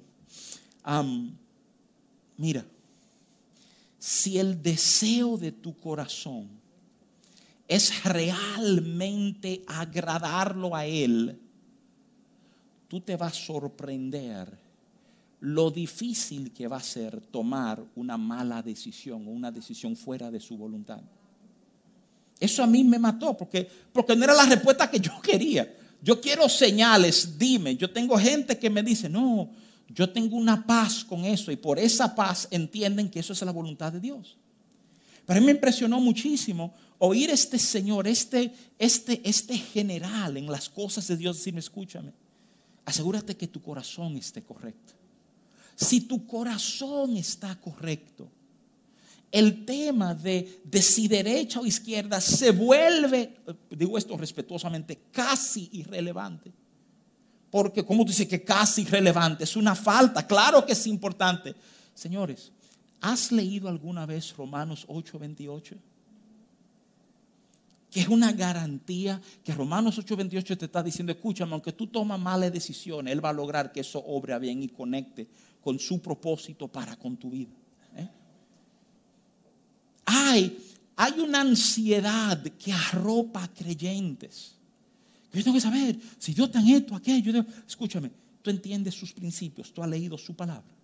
mira, 2.36 2.66
si 3.98 4.38
el 4.38 4.62
deseo 4.62 5.38
de 5.38 5.54
tu 5.54 5.74
corazón 5.78 6.59
es 7.70 8.04
realmente 8.04 9.64
agradarlo 9.68 10.76
a 10.76 10.88
Él, 10.88 11.40
tú 12.88 13.00
te 13.00 13.16
vas 13.16 13.32
a 13.32 13.46
sorprender 13.46 14.58
lo 15.42 15.70
difícil 15.70 16.52
que 16.52 16.68
va 16.68 16.78
a 16.78 16.84
ser 16.84 17.22
tomar 17.22 17.82
una 17.96 18.18
mala 18.18 18.64
decisión 18.64 19.26
o 19.28 19.30
una 19.30 19.52
decisión 19.52 19.96
fuera 19.96 20.32
de 20.32 20.40
su 20.40 20.58
voluntad. 20.58 21.00
Eso 22.40 22.64
a 22.64 22.68
mí 22.68 22.84
me 22.84 22.98
mató 22.98 23.38
porque, 23.38 23.70
porque 23.94 24.16
no 24.16 24.24
era 24.24 24.34
la 24.34 24.46
respuesta 24.46 24.90
que 24.90 25.00
yo 25.00 25.22
quería. 25.22 25.72
Yo 26.02 26.20
quiero 26.20 26.50
señales, 26.50 27.38
dime. 27.38 27.76
Yo 27.76 27.92
tengo 27.92 28.18
gente 28.18 28.58
que 28.58 28.70
me 28.70 28.82
dice, 28.82 29.10
no, 29.10 29.52
yo 29.90 30.10
tengo 30.10 30.38
una 30.38 30.66
paz 30.66 31.06
con 31.06 31.24
eso 31.24 31.52
y 31.52 31.56
por 31.56 31.78
esa 31.78 32.16
paz 32.16 32.48
entienden 32.50 33.10
que 33.10 33.20
eso 33.20 33.34
es 33.34 33.42
la 33.44 33.52
voluntad 33.52 33.94
de 33.94 34.00
Dios. 34.00 34.38
Pero 35.26 35.38
a 35.38 35.42
mí 35.42 35.46
me 35.46 35.52
impresionó 35.52 36.00
muchísimo 36.00 36.74
oír 37.00 37.30
este 37.30 37.58
Señor, 37.58 38.08
este, 38.08 38.54
este, 38.78 39.22
este 39.28 39.58
general 39.58 40.38
en 40.38 40.52
las 40.52 40.70
cosas 40.70 41.08
de 41.08 41.18
Dios 41.18 41.38
decirme, 41.38 41.60
escúchame, 41.60 42.14
asegúrate 42.86 43.36
que 43.36 43.48
tu 43.48 43.62
corazón 43.62 44.18
esté 44.18 44.44
correcto. 44.44 44.94
Si 45.76 46.02
tu 46.02 46.28
corazón 46.28 47.16
está 47.16 47.56
correcto, 47.56 48.30
el 49.32 49.66
tema 49.66 50.14
de, 50.14 50.62
de, 50.64 50.82
si 50.82 51.08
derecha 51.08 51.60
o 51.60 51.66
izquierda 51.66 52.20
se 52.20 52.52
vuelve, 52.52 53.38
digo 53.70 53.98
esto 53.98 54.18
respetuosamente, 54.18 55.00
casi 55.12 55.70
irrelevante. 55.72 56.52
Porque, 57.50 57.84
como 57.84 58.04
tú 58.04 58.10
dices 58.10 58.28
que 58.28 58.44
casi 58.44 58.82
irrelevante? 58.82 59.44
Es 59.44 59.56
una 59.56 59.76
falta, 59.76 60.26
claro 60.28 60.66
que 60.66 60.74
es 60.74 60.88
importante. 60.88 61.56
Señores, 61.94 62.52
¿has 63.02 63.32
leído 63.32 63.70
alguna 63.70 64.06
vez 64.06 64.36
Romanos 64.36 64.86
8:28? 64.88 65.78
Que 67.90 68.02
es 68.02 68.08
una 68.08 68.32
garantía 68.32 69.20
que 69.44 69.54
Romanos 69.54 69.98
8:28 69.98 70.58
te 70.58 70.66
está 70.66 70.84
diciendo, 70.84 71.12
escúchame, 71.12 71.54
aunque 71.54 71.74
tú 71.74 71.88
tomas 71.88 72.20
malas 72.20 72.52
decisiones, 72.52 73.12
Él 73.12 73.24
va 73.24 73.30
a 73.30 73.34
lograr 73.34 73.72
que 73.72 73.80
eso 73.80 74.00
obre 74.00 74.38
bien 74.40 74.62
y 74.62 74.70
conecte 74.70 75.28
con 75.62 75.80
su 75.80 76.02
propósito 76.02 76.68
para 76.68 76.96
con 76.96 77.18
tu 77.18 77.30
vida. 77.32 77.52
¿eh? 77.96 78.10
Hay, 80.06 80.58
hay 80.96 81.20
una 81.20 81.42
ansiedad 81.42 82.42
que 82.44 82.72
arropa 82.72 83.44
a 83.44 83.54
creyentes. 83.54 84.56
Yo 85.34 85.44
tengo 85.44 85.56
que 85.56 85.62
saber 85.62 86.00
si 86.18 86.32
está 86.32 86.60
en 86.60 86.70
esto, 86.70 86.96
aquello. 86.96 87.46
Escúchame, 87.68 88.12
tú 88.42 88.50
entiendes 88.50 88.96
sus 88.96 89.14
principios, 89.14 89.72
tú 89.74 89.84
has 89.84 89.90
leído 89.90 90.18
su 90.18 90.36
palabra. 90.36 90.76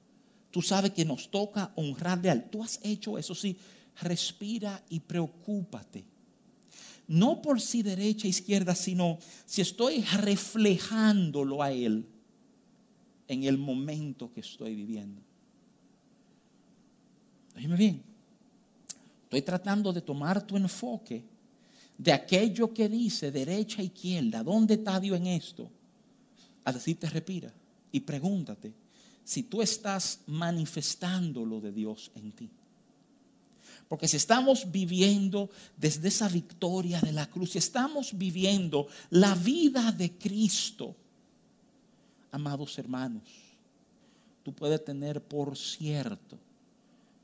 Tú 0.51 0.61
sabes 0.61 0.91
que 0.91 1.03
nos 1.03 1.29
toca 1.29 1.73
honrarle 1.75 2.29
a 2.29 2.33
Él. 2.33 2.45
Tú 2.49 2.63
has 2.63 2.79
hecho 2.81 3.17
eso, 3.17 3.35
sí. 3.35 3.57
Respira 4.01 4.81
y 4.89 4.99
preocúpate. 5.01 6.05
No 7.07 7.41
por 7.41 7.61
si 7.61 7.83
derecha, 7.83 8.27
izquierda, 8.27 8.73
sino 8.73 9.19
si 9.45 9.61
estoy 9.61 10.01
reflejándolo 10.01 11.61
a 11.61 11.71
Él 11.71 12.05
en 13.27 13.43
el 13.43 13.57
momento 13.57 14.31
que 14.31 14.39
estoy 14.39 14.75
viviendo. 14.75 15.21
Dime 17.55 17.75
bien, 17.75 18.01
estoy 19.23 19.41
tratando 19.41 19.93
de 19.93 20.01
tomar 20.01 20.45
tu 20.45 20.57
enfoque 20.57 21.23
de 21.97 22.11
aquello 22.11 22.73
que 22.73 22.89
dice 22.89 23.31
derecha, 23.31 23.81
izquierda, 23.81 24.43
¿dónde 24.43 24.73
está 24.73 24.99
Dios 24.99 25.17
en 25.17 25.27
esto? 25.27 25.69
A 26.65 26.73
decirte, 26.73 27.09
respira 27.09 27.53
y 27.91 28.01
pregúntate 28.01 28.73
si 29.23 29.43
tú 29.43 29.61
estás 29.61 30.21
manifestando 30.27 31.45
lo 31.45 31.61
de 31.61 31.71
Dios 31.71 32.11
en 32.15 32.31
ti. 32.31 32.49
Porque 33.87 34.07
si 34.07 34.17
estamos 34.17 34.71
viviendo 34.71 35.49
desde 35.77 36.07
esa 36.07 36.27
victoria 36.27 36.99
de 37.01 37.11
la 37.11 37.29
cruz, 37.29 37.51
si 37.51 37.59
estamos 37.59 38.17
viviendo 38.17 38.87
la 39.11 39.35
vida 39.35 39.91
de 39.91 40.11
Cristo, 40.17 40.95
amados 42.31 42.77
hermanos, 42.79 43.23
tú 44.43 44.53
puedes 44.53 44.83
tener 44.83 45.21
por 45.21 45.55
cierto 45.55 46.37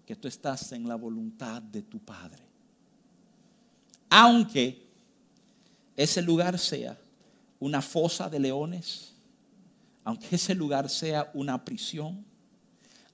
que 0.05 0.15
tú 0.15 0.27
estás 0.27 0.71
en 0.71 0.87
la 0.87 0.95
voluntad 0.95 1.61
de 1.61 1.81
tu 1.81 1.99
Padre. 1.99 2.43
Aunque 4.09 4.85
ese 5.95 6.21
lugar 6.21 6.59
sea 6.59 6.97
una 7.59 7.81
fosa 7.81 8.29
de 8.29 8.39
leones, 8.39 9.13
aunque 10.03 10.35
ese 10.35 10.53
lugar 10.53 10.89
sea 10.89 11.31
una 11.33 11.63
prisión, 11.63 12.25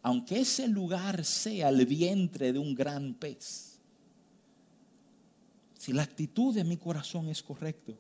aunque 0.08 0.40
ese 0.40 0.70
lugar 0.70 1.26
sea 1.26 1.68
el 1.68 1.86
vientre 1.86 2.54
de 2.54 2.60
un 2.60 2.74
gran 2.74 3.14
pez, 3.14 3.78
si 5.78 5.92
la 5.92 6.04
actitud 6.04 6.56
de 6.56 6.64
mi 6.64 6.78
corazón 6.78 7.28
es 7.28 7.44
correcta, 7.44 7.92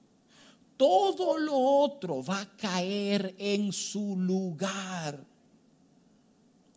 todo 0.78 1.38
lo 1.38 1.58
otro 1.58 2.24
va 2.24 2.40
a 2.40 2.56
caer 2.56 3.36
en 3.38 3.74
su 3.74 4.16
lugar. 4.16 5.22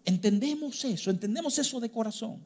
¿Entendemos 0.04 0.84
eso? 0.84 1.12
¿Entendemos 1.12 1.56
eso 1.60 1.78
de 1.78 1.92
corazón? 1.92 2.44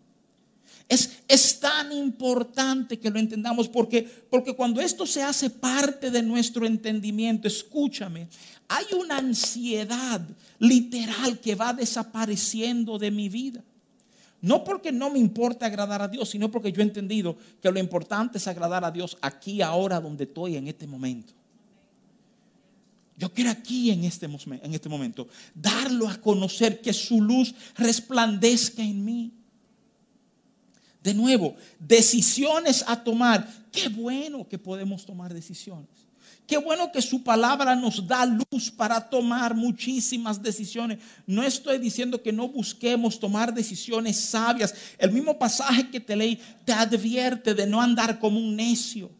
Es, 0.89 1.61
tan 1.61 1.93
importante 1.93 2.99
que 2.99 3.11
lo 3.11 3.19
entendamos 3.19 3.69
porque, 3.69 4.03
porque 4.03 4.55
cuando 4.55 4.81
esto 4.81 5.07
se 5.07 5.23
hace 5.23 5.49
parte 5.49 6.11
de 6.11 6.23
nuestro 6.23 6.67
entendimiento, 6.67 7.49
escúchame, 7.49 8.29
hay 8.69 8.85
una 8.99 9.17
ansiedad 9.17 10.21
literal 10.59 11.41
que 11.41 11.55
va 11.55 11.73
desapareciendo 11.73 12.99
de 12.99 13.11
mi 13.11 13.29
vida. 13.29 13.65
No 14.43 14.63
porque 14.63 14.93
no 14.93 15.09
me 15.09 15.19
importa 15.19 15.65
agradar 15.65 16.03
a 16.03 16.09
Dios, 16.09 16.29
sino 16.29 16.51
porque 16.51 16.71
yo 16.71 16.83
he 16.83 16.85
entendido 16.85 17.35
que 17.63 17.71
lo 17.71 17.81
importante 17.81 18.37
es 18.37 18.47
agradar 18.47 18.85
a 18.85 18.91
Dios 18.91 19.17
aquí, 19.23 19.63
ahora, 19.63 19.99
donde 20.01 20.25
estoy 20.25 20.57
en 20.57 20.69
este 20.69 20.87
momento. 20.87 21.33
Yo 23.17 23.33
quiero 23.33 23.51
aquí 23.51 23.91
en 23.91 24.05
este, 24.05 24.27
en 24.27 24.75
este 24.75 24.89
momento 24.91 25.29
darlo 25.55 26.09
a 26.09 26.21
conocer, 26.21 26.83
que 26.83 26.93
su 26.93 27.23
luz 27.23 27.55
resplandezca 27.77 28.83
en 28.83 29.03
mí. 29.03 29.33
De 31.05 31.13
nuevo, 31.13 31.55
decisiones 31.79 32.83
a 32.89 33.05
tomar. 33.05 33.47
Qué 33.71 33.91
bueno 33.91 34.49
que 34.49 34.59
podemos 34.59 35.05
tomar 35.05 35.35
decisiones. 35.35 35.91
Qué 36.47 36.57
bueno 36.57 36.91
que 36.91 37.03
su 37.03 37.23
palabra 37.23 37.77
nos 37.77 38.07
da 38.07 38.25
luz 38.25 38.71
para 38.71 39.11
tomar 39.11 39.55
muchísimas 39.55 40.43
decisiones. 40.43 40.99
No 41.27 41.43
estoy 41.43 41.77
diciendo 41.77 42.23
que 42.23 42.33
no 42.33 42.49
busquemos 42.49 43.21
tomar 43.21 43.53
decisiones 43.53 44.17
sabias. 44.19 44.75
El 44.97 45.13
mismo 45.13 45.39
pasaje 45.39 45.91
que 45.91 46.01
te 46.01 46.17
leí 46.17 46.41
te 46.65 46.73
advierte 46.73 47.53
de 47.53 47.67
no 47.67 47.83
andar 47.83 48.19
como 48.19 48.39
un 48.39 48.57
necio. 48.57 49.11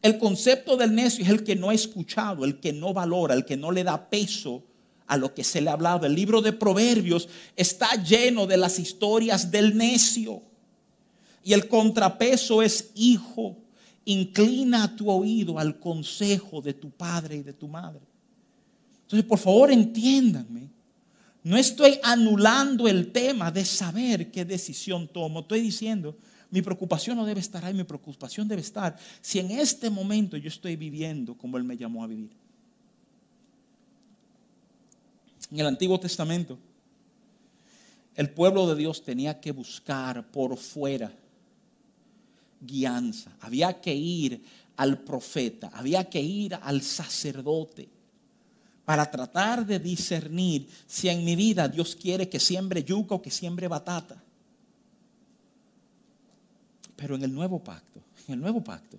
El 0.00 0.16
concepto 0.16 0.78
del 0.78 0.94
necio 0.94 1.22
es 1.22 1.30
el 1.30 1.44
que 1.44 1.54
no 1.54 1.68
ha 1.68 1.74
escuchado, 1.74 2.46
el 2.46 2.60
que 2.60 2.72
no 2.72 2.94
valora, 2.94 3.34
el 3.34 3.44
que 3.44 3.58
no 3.58 3.70
le 3.70 3.84
da 3.84 4.08
peso 4.08 4.64
a 5.06 5.18
lo 5.18 5.34
que 5.34 5.44
se 5.44 5.60
le 5.60 5.68
ha 5.68 5.74
hablado. 5.74 6.06
El 6.06 6.14
libro 6.14 6.40
de 6.40 6.54
Proverbios 6.54 7.28
está 7.56 8.02
lleno 8.02 8.46
de 8.46 8.56
las 8.56 8.78
historias 8.78 9.50
del 9.50 9.76
necio. 9.76 10.42
Y 11.44 11.52
el 11.52 11.68
contrapeso 11.68 12.62
es 12.62 12.90
hijo 12.94 13.56
Inclina 14.04 14.96
tu 14.96 15.08
oído 15.10 15.58
al 15.58 15.78
consejo 15.78 16.60
de 16.60 16.74
tu 16.74 16.90
padre 16.90 17.36
y 17.36 17.42
de 17.42 17.52
tu 17.52 17.68
madre. 17.68 18.00
Entonces, 19.02 19.28
por 19.28 19.38
favor, 19.38 19.70
entiéndanme. 19.70 20.68
No 21.44 21.56
estoy 21.56 21.98
anulando 22.02 22.88
el 22.88 23.12
tema 23.12 23.50
de 23.50 23.64
saber 23.64 24.30
qué 24.30 24.44
decisión 24.44 25.06
tomo. 25.08 25.40
Estoy 25.40 25.60
diciendo, 25.60 26.16
mi 26.50 26.62
preocupación 26.62 27.16
no 27.16 27.24
debe 27.24 27.40
estar 27.40 27.64
ahí, 27.64 27.74
mi 27.74 27.84
preocupación 27.84 28.48
debe 28.48 28.60
estar 28.60 28.96
si 29.20 29.38
en 29.38 29.50
este 29.52 29.88
momento 29.88 30.36
yo 30.36 30.48
estoy 30.48 30.76
viviendo 30.76 31.34
como 31.36 31.56
Él 31.56 31.64
me 31.64 31.76
llamó 31.76 32.02
a 32.02 32.08
vivir. 32.08 32.30
En 35.50 35.60
el 35.60 35.66
Antiguo 35.66 35.98
Testamento, 36.00 36.58
el 38.16 38.30
pueblo 38.30 38.66
de 38.68 38.76
Dios 38.76 39.02
tenía 39.02 39.40
que 39.40 39.52
buscar 39.52 40.30
por 40.30 40.56
fuera 40.56 41.12
había 43.40 43.80
que 43.80 43.94
ir 43.94 44.42
al 44.76 44.98
profeta, 44.98 45.70
había 45.74 46.08
que 46.08 46.20
ir 46.20 46.54
al 46.54 46.82
sacerdote 46.82 47.88
para 48.84 49.10
tratar 49.10 49.64
de 49.64 49.78
discernir 49.78 50.68
si 50.86 51.08
en 51.08 51.24
mi 51.24 51.36
vida 51.36 51.68
Dios 51.68 51.96
quiere 51.96 52.28
que 52.28 52.40
siembre 52.40 52.82
yuca 52.82 53.14
o 53.14 53.22
que 53.22 53.30
siembre 53.30 53.68
batata. 53.68 54.22
Pero 56.96 57.16
en 57.16 57.22
el 57.22 57.32
nuevo 57.32 57.62
pacto, 57.62 58.00
en 58.28 58.34
el 58.34 58.40
nuevo 58.40 58.62
pacto, 58.62 58.98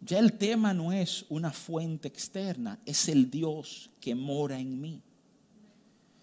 ya 0.00 0.18
el 0.18 0.34
tema 0.34 0.72
no 0.72 0.92
es 0.92 1.24
una 1.28 1.52
fuente 1.52 2.08
externa, 2.08 2.78
es 2.84 3.08
el 3.08 3.30
Dios 3.30 3.90
que 4.00 4.14
mora 4.14 4.58
en 4.58 4.80
mí. 4.80 5.02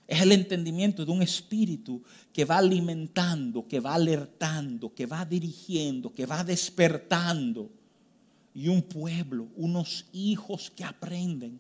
Es 0.08 0.22
el 0.22 0.32
entendimiento 0.32 1.06
de 1.06 1.12
un 1.12 1.22
espíritu 1.22 2.02
que 2.32 2.46
va 2.46 2.58
alimentando, 2.58 3.68
que 3.68 3.80
va 3.80 3.96
alertando, 3.96 4.94
que 4.94 5.06
va 5.06 5.26
dirigiendo, 5.26 6.14
que 6.14 6.26
va 6.26 6.44
despertando. 6.44 7.70
Y 8.54 8.68
un 8.68 8.82
pueblo, 8.82 9.48
unos 9.56 10.06
hijos 10.12 10.70
que 10.70 10.84
aprenden 10.84 11.60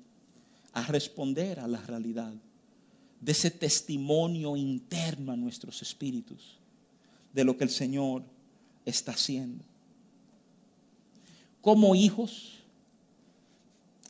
a 0.73 0.84
responder 0.84 1.60
a 1.60 1.67
la 1.67 1.82
realidad 1.82 2.34
de 3.21 3.32
ese 3.32 3.49
testimonio 3.49 4.58
interno 4.58 5.32
a 5.32 5.38
nuestros 5.38 5.82
espíritus, 5.82 6.58
de 7.32 7.45
lo 7.45 7.56
que 7.56 7.63
el 7.63 7.69
Señor 7.69 8.23
está 8.86 9.13
haciendo. 9.13 9.63
Como 11.62 11.95
hijos, 11.95 12.62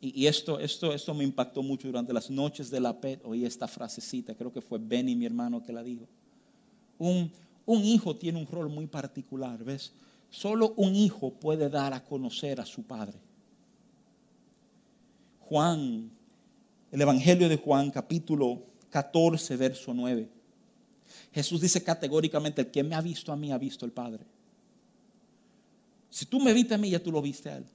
y, 0.04 0.28
esto, 0.28 0.60
esto, 0.60 0.94
esto 0.94 1.14
me 1.14 1.24
impactó 1.24 1.64
mucho 1.64 1.88
durante 1.88 2.12
las 2.12 2.30
noches 2.30 2.70
de 2.70 2.82
la 2.82 3.00
PET. 3.00 3.22
Oí 3.24 3.46
esta 3.46 3.68
frasecita, 3.68 4.36
creo 4.36 4.52
que 4.52 4.62
fue 4.62 4.78
Benny, 4.78 5.16
mi 5.16 5.26
hermano, 5.26 5.64
que 5.64 5.72
la 5.72 5.82
dijo. 5.82 6.08
Un, 7.00 7.32
un 7.66 7.84
hijo 7.84 8.16
tiene 8.18 8.40
un 8.40 8.48
rol 8.48 8.70
muy 8.70 8.88
particular, 8.88 9.64
¿ves? 9.64 9.94
Solo 10.30 10.74
un 10.76 10.94
hijo 10.96 11.32
puede 11.32 11.70
dar 11.70 11.94
a 11.94 12.04
conocer 12.04 12.60
a 12.60 12.66
su 12.66 12.84
padre. 12.84 13.18
Juan, 15.40 16.12
el 16.92 17.02
Evangelio 17.02 17.48
de 17.48 17.58
Juan, 17.58 17.90
capítulo 17.90 18.64
14, 18.90 19.56
verso 19.56 19.94
9. 19.94 20.30
Jesús 21.32 21.62
dice 21.62 21.84
categóricamente, 21.84 22.62
el 22.62 22.72
que 22.72 22.84
me 22.84 22.96
ha 22.96 23.02
visto 23.02 23.32
a 23.32 23.36
mí 23.36 23.52
ha 23.52 23.58
visto 23.58 23.86
al 23.86 23.92
Padre. 23.92 24.26
Si 26.10 26.26
tú 26.26 26.40
me 26.40 26.54
viste 26.54 26.74
a 26.74 26.78
mí, 26.78 26.90
ya 26.90 27.02
tú 27.02 27.12
lo 27.12 27.22
viste 27.22 27.50
a 27.50 27.58
él. 27.58 27.66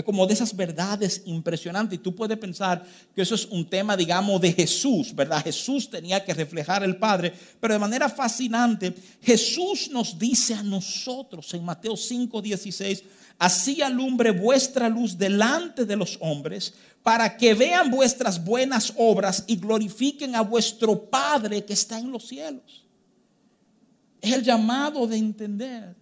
Es 0.00 0.04
como 0.04 0.26
de 0.26 0.32
esas 0.32 0.56
verdades 0.56 1.20
impresionantes. 1.26 1.98
Y 1.98 2.02
tú 2.02 2.14
puedes 2.14 2.38
pensar 2.38 2.82
que 3.14 3.20
eso 3.20 3.34
es 3.34 3.44
un 3.44 3.68
tema, 3.68 3.94
digamos, 3.98 4.40
de 4.40 4.50
Jesús, 4.50 5.14
¿verdad? 5.14 5.44
Jesús 5.44 5.90
tenía 5.90 6.24
que 6.24 6.32
reflejar 6.32 6.82
el 6.82 6.96
Padre. 6.96 7.34
Pero 7.60 7.74
de 7.74 7.80
manera 7.80 8.08
fascinante, 8.08 8.94
Jesús 9.20 9.90
nos 9.92 10.18
dice 10.18 10.54
a 10.54 10.62
nosotros 10.62 11.52
en 11.52 11.66
Mateo 11.66 11.98
5, 11.98 12.40
16, 12.40 13.04
así 13.38 13.82
alumbre 13.82 14.30
vuestra 14.30 14.88
luz 14.88 15.18
delante 15.18 15.84
de 15.84 15.96
los 15.96 16.16
hombres, 16.22 16.72
para 17.02 17.36
que 17.36 17.52
vean 17.52 17.90
vuestras 17.90 18.42
buenas 18.42 18.94
obras 18.96 19.44
y 19.46 19.56
glorifiquen 19.56 20.34
a 20.34 20.40
vuestro 20.40 21.10
Padre 21.10 21.62
que 21.62 21.74
está 21.74 21.98
en 21.98 22.10
los 22.10 22.26
cielos. 22.26 22.86
Es 24.22 24.32
el 24.32 24.42
llamado 24.42 25.06
de 25.06 25.18
entender 25.18 25.99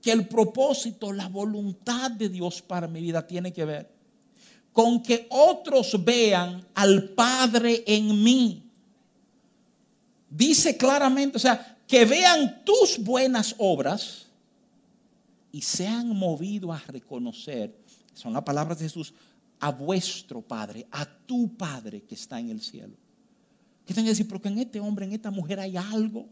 que 0.00 0.12
el 0.12 0.26
propósito, 0.26 1.12
la 1.12 1.28
voluntad 1.28 2.10
de 2.10 2.28
Dios 2.28 2.62
para 2.62 2.88
mi 2.88 3.00
vida 3.00 3.26
tiene 3.26 3.52
que 3.52 3.64
ver 3.64 4.00
con 4.72 5.02
que 5.02 5.26
otros 5.30 6.02
vean 6.04 6.64
al 6.74 7.10
Padre 7.10 7.82
en 7.86 8.22
mí. 8.22 8.62
Dice 10.28 10.76
claramente, 10.76 11.36
o 11.36 11.40
sea, 11.40 11.78
que 11.86 12.04
vean 12.04 12.64
tus 12.64 12.98
buenas 13.02 13.54
obras 13.58 14.26
y 15.50 15.60
sean 15.60 16.16
movidos 16.16 16.70
a 16.70 16.92
reconocer, 16.92 17.76
son 18.14 18.32
las 18.32 18.44
palabras 18.44 18.78
de 18.78 18.84
Jesús, 18.84 19.12
a 19.58 19.72
vuestro 19.72 20.40
Padre, 20.40 20.86
a 20.92 21.04
tu 21.04 21.56
Padre 21.56 22.02
que 22.02 22.14
está 22.14 22.38
en 22.38 22.50
el 22.50 22.60
cielo. 22.60 22.96
¿Qué 23.84 23.92
tengo 23.92 24.06
que 24.06 24.10
decir? 24.10 24.28
Porque 24.28 24.48
en 24.48 24.58
este 24.58 24.78
hombre, 24.78 25.04
en 25.04 25.12
esta 25.12 25.32
mujer 25.32 25.58
hay 25.58 25.76
algo 25.76 26.28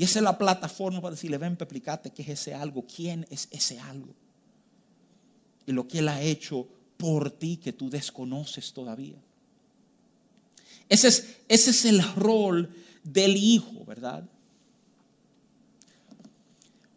y 0.00 0.04
esa 0.04 0.20
es 0.20 0.22
la 0.22 0.38
plataforma 0.38 1.02
para 1.02 1.14
decirle, 1.14 1.36
ven, 1.36 1.58
explicate 1.60 2.08
qué 2.08 2.22
es 2.22 2.28
ese 2.30 2.54
algo, 2.54 2.86
quién 2.86 3.26
es 3.28 3.48
ese 3.50 3.78
algo. 3.80 4.14
Y 5.66 5.72
lo 5.72 5.86
que 5.86 5.98
Él 5.98 6.08
ha 6.08 6.22
hecho 6.22 6.66
por 6.96 7.30
ti 7.30 7.58
que 7.58 7.74
tú 7.74 7.90
desconoces 7.90 8.72
todavía. 8.72 9.18
Ese 10.88 11.08
es, 11.08 11.36
ese 11.48 11.70
es 11.72 11.84
el 11.84 12.02
rol 12.14 12.74
del 13.04 13.36
Hijo, 13.36 13.84
¿verdad? 13.84 14.24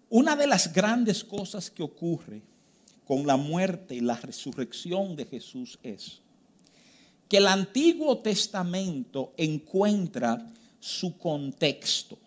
Una 0.09 0.37
de 0.37 0.47
las 0.47 0.71
grandes 0.71 1.25
cosas 1.25 1.69
que 1.69 1.83
ocurre 1.83 2.41
con 3.05 3.27
la 3.27 3.35
muerte 3.35 3.95
y 3.95 3.99
la 3.99 4.15
resurrección 4.15 5.17
de 5.17 5.25
Jesús 5.25 5.77
es 5.83 6.21
que 7.27 7.35
el 7.35 7.47
Antiguo 7.47 8.19
Testamento 8.19 9.33
encuentra 9.35 10.49
su 10.79 11.17
contexto 11.17 12.22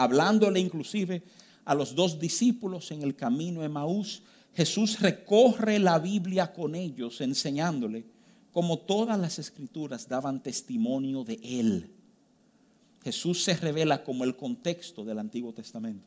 hablándole 0.00 0.60
inclusive 0.60 1.22
a 1.66 1.74
los 1.74 1.94
dos 1.94 2.18
discípulos 2.18 2.90
en 2.90 3.02
el 3.02 3.14
camino 3.14 3.60
de 3.60 3.68
Maús, 3.68 4.22
Jesús 4.54 4.98
recorre 4.98 5.78
la 5.78 5.98
Biblia 5.98 6.54
con 6.54 6.74
ellos, 6.74 7.20
enseñándole 7.20 8.06
como 8.50 8.78
todas 8.78 9.20
las 9.20 9.38
escrituras 9.38 10.08
daban 10.08 10.42
testimonio 10.42 11.22
de 11.22 11.38
Él. 11.42 11.90
Jesús 13.04 13.44
se 13.44 13.54
revela 13.54 14.02
como 14.02 14.24
el 14.24 14.36
contexto 14.36 15.04
del 15.04 15.18
Antiguo 15.18 15.52
Testamento. 15.52 16.06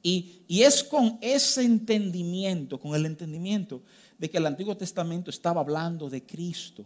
Y, 0.00 0.42
y, 0.46 0.62
es 0.62 0.84
con 0.84 1.18
ese 1.20 1.64
entendimiento, 1.64 2.78
con 2.78 2.94
el 2.94 3.06
entendimiento 3.06 3.82
de 4.18 4.30
que 4.30 4.38
el 4.38 4.46
Antiguo 4.46 4.76
Testamento 4.76 5.30
estaba 5.30 5.60
hablando 5.62 6.08
de 6.08 6.22
Cristo, 6.24 6.84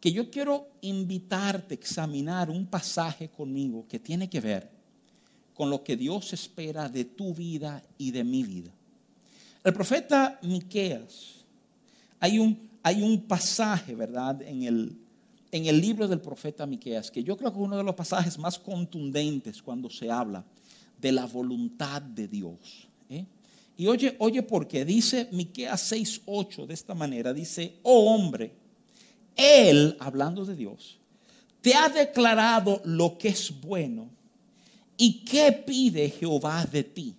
que 0.00 0.10
yo 0.10 0.30
quiero 0.30 0.68
invitarte 0.80 1.74
a 1.74 1.78
examinar 1.78 2.48
un 2.48 2.66
pasaje 2.66 3.28
conmigo 3.28 3.86
que 3.86 3.98
tiene 3.98 4.30
que 4.30 4.40
ver 4.40 4.81
con 5.54 5.70
lo 5.70 5.82
que 5.84 5.96
Dios 5.96 6.32
espera 6.32 6.88
de 6.88 7.04
tu 7.04 7.34
vida 7.34 7.82
y 7.98 8.10
de 8.10 8.24
mi 8.24 8.42
vida. 8.42 8.70
El 9.64 9.72
profeta 9.72 10.38
Miqueas, 10.42 11.44
hay 12.18 12.38
un, 12.38 12.68
hay 12.82 13.02
un 13.02 13.22
pasaje, 13.22 13.94
¿verdad?, 13.94 14.42
en 14.42 14.62
el, 14.64 14.96
en 15.52 15.66
el 15.66 15.80
libro 15.80 16.08
del 16.08 16.20
profeta 16.20 16.66
Miqueas, 16.66 17.10
que 17.10 17.22
yo 17.22 17.36
creo 17.36 17.52
que 17.52 17.58
es 17.58 17.64
uno 17.64 17.76
de 17.76 17.84
los 17.84 17.94
pasajes 17.94 18.38
más 18.38 18.58
contundentes 18.58 19.62
cuando 19.62 19.88
se 19.88 20.10
habla 20.10 20.44
de 21.00 21.12
la 21.12 21.26
voluntad 21.26 22.00
de 22.00 22.26
Dios. 22.28 22.88
¿eh? 23.10 23.24
Y 23.76 23.86
oye, 23.86 24.16
oye, 24.18 24.42
porque 24.42 24.84
dice 24.84 25.28
Miqueas 25.32 25.92
6:8 25.92 26.66
de 26.66 26.74
esta 26.74 26.94
manera, 26.94 27.32
dice, 27.32 27.76
"Oh 27.82 28.14
hombre, 28.14 28.52
él 29.36 29.96
hablando 30.00 30.44
de 30.44 30.56
Dios, 30.56 30.98
te 31.60 31.74
ha 31.74 31.88
declarado 31.88 32.80
lo 32.84 33.16
que 33.18 33.28
es 33.28 33.52
bueno 33.60 34.08
¿Y 34.96 35.24
qué 35.24 35.52
pide 35.52 36.10
Jehová 36.10 36.64
de 36.64 36.84
ti? 36.84 37.14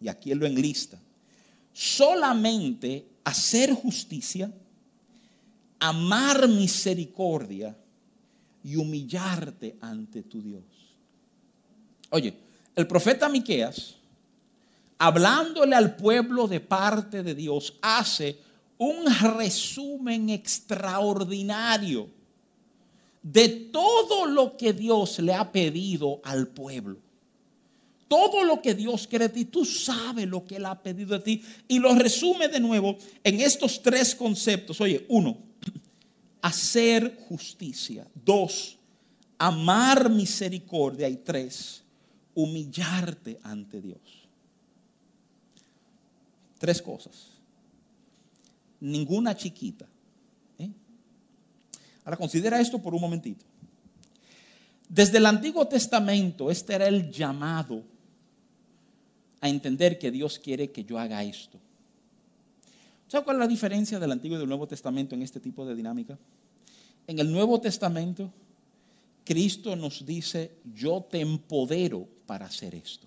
Y 0.00 0.08
aquí 0.08 0.30
él 0.32 0.38
lo 0.38 0.46
enlista. 0.46 0.98
Solamente 1.72 3.06
hacer 3.24 3.72
justicia, 3.72 4.52
amar 5.78 6.48
misericordia 6.48 7.76
y 8.64 8.76
humillarte 8.76 9.76
ante 9.80 10.22
tu 10.22 10.42
Dios. 10.42 10.62
Oye, 12.10 12.34
el 12.74 12.86
profeta 12.86 13.28
Miqueas 13.28 13.96
hablándole 15.02 15.74
al 15.74 15.96
pueblo 15.96 16.46
de 16.46 16.60
parte 16.60 17.24
de 17.24 17.34
Dios, 17.34 17.74
hace 17.82 18.38
un 18.78 19.04
resumen 19.36 20.30
extraordinario 20.30 22.08
de 23.22 23.48
todo 23.48 24.26
lo 24.26 24.56
que 24.56 24.72
Dios 24.72 25.18
le 25.20 25.32
ha 25.32 25.50
pedido 25.52 26.20
al 26.24 26.48
pueblo. 26.48 26.98
Todo 28.08 28.44
lo 28.44 28.60
que 28.60 28.74
Dios 28.74 29.06
quiere 29.06 29.28
de 29.28 29.34
ti, 29.34 29.44
tú 29.46 29.64
sabes 29.64 30.28
lo 30.28 30.44
que 30.44 30.56
Él 30.56 30.66
ha 30.66 30.82
pedido 30.82 31.16
de 31.16 31.24
ti. 31.24 31.42
Y 31.66 31.78
lo 31.78 31.94
resume 31.94 32.48
de 32.48 32.60
nuevo 32.60 32.96
en 33.24 33.40
estos 33.40 33.80
tres 33.80 34.14
conceptos. 34.14 34.80
Oye, 34.80 35.06
uno, 35.08 35.38
hacer 36.42 37.16
justicia. 37.28 38.06
Dos, 38.14 38.76
amar 39.38 40.10
misericordia. 40.10 41.08
Y 41.08 41.16
tres, 41.16 41.82
humillarte 42.34 43.38
ante 43.42 43.80
Dios. 43.80 44.00
Tres 46.58 46.82
cosas. 46.82 47.28
Ninguna 48.80 49.34
chiquita. 49.34 49.86
Ahora 52.04 52.16
considera 52.16 52.60
esto 52.60 52.80
por 52.80 52.94
un 52.94 53.00
momentito. 53.00 53.44
Desde 54.88 55.18
el 55.18 55.26
Antiguo 55.26 55.66
Testamento, 55.66 56.50
este 56.50 56.74
era 56.74 56.86
el 56.86 57.10
llamado 57.10 57.82
a 59.40 59.48
entender 59.48 59.98
que 59.98 60.10
Dios 60.10 60.38
quiere 60.38 60.70
que 60.70 60.84
yo 60.84 60.98
haga 60.98 61.22
esto. 61.24 61.58
¿Sabe 63.08 63.24
cuál 63.24 63.36
es 63.36 63.40
la 63.40 63.48
diferencia 63.48 63.98
del 63.98 64.12
Antiguo 64.12 64.36
y 64.36 64.40
del 64.40 64.48
Nuevo 64.48 64.66
Testamento 64.66 65.14
en 65.14 65.22
este 65.22 65.40
tipo 65.40 65.66
de 65.66 65.74
dinámica? 65.74 66.18
En 67.06 67.18
el 67.18 67.30
Nuevo 67.30 67.60
Testamento, 67.60 68.30
Cristo 69.24 69.76
nos 69.76 70.04
dice, 70.06 70.52
yo 70.74 71.06
te 71.10 71.20
empodero 71.20 72.06
para 72.26 72.46
hacer 72.46 72.74
esto. 72.74 73.06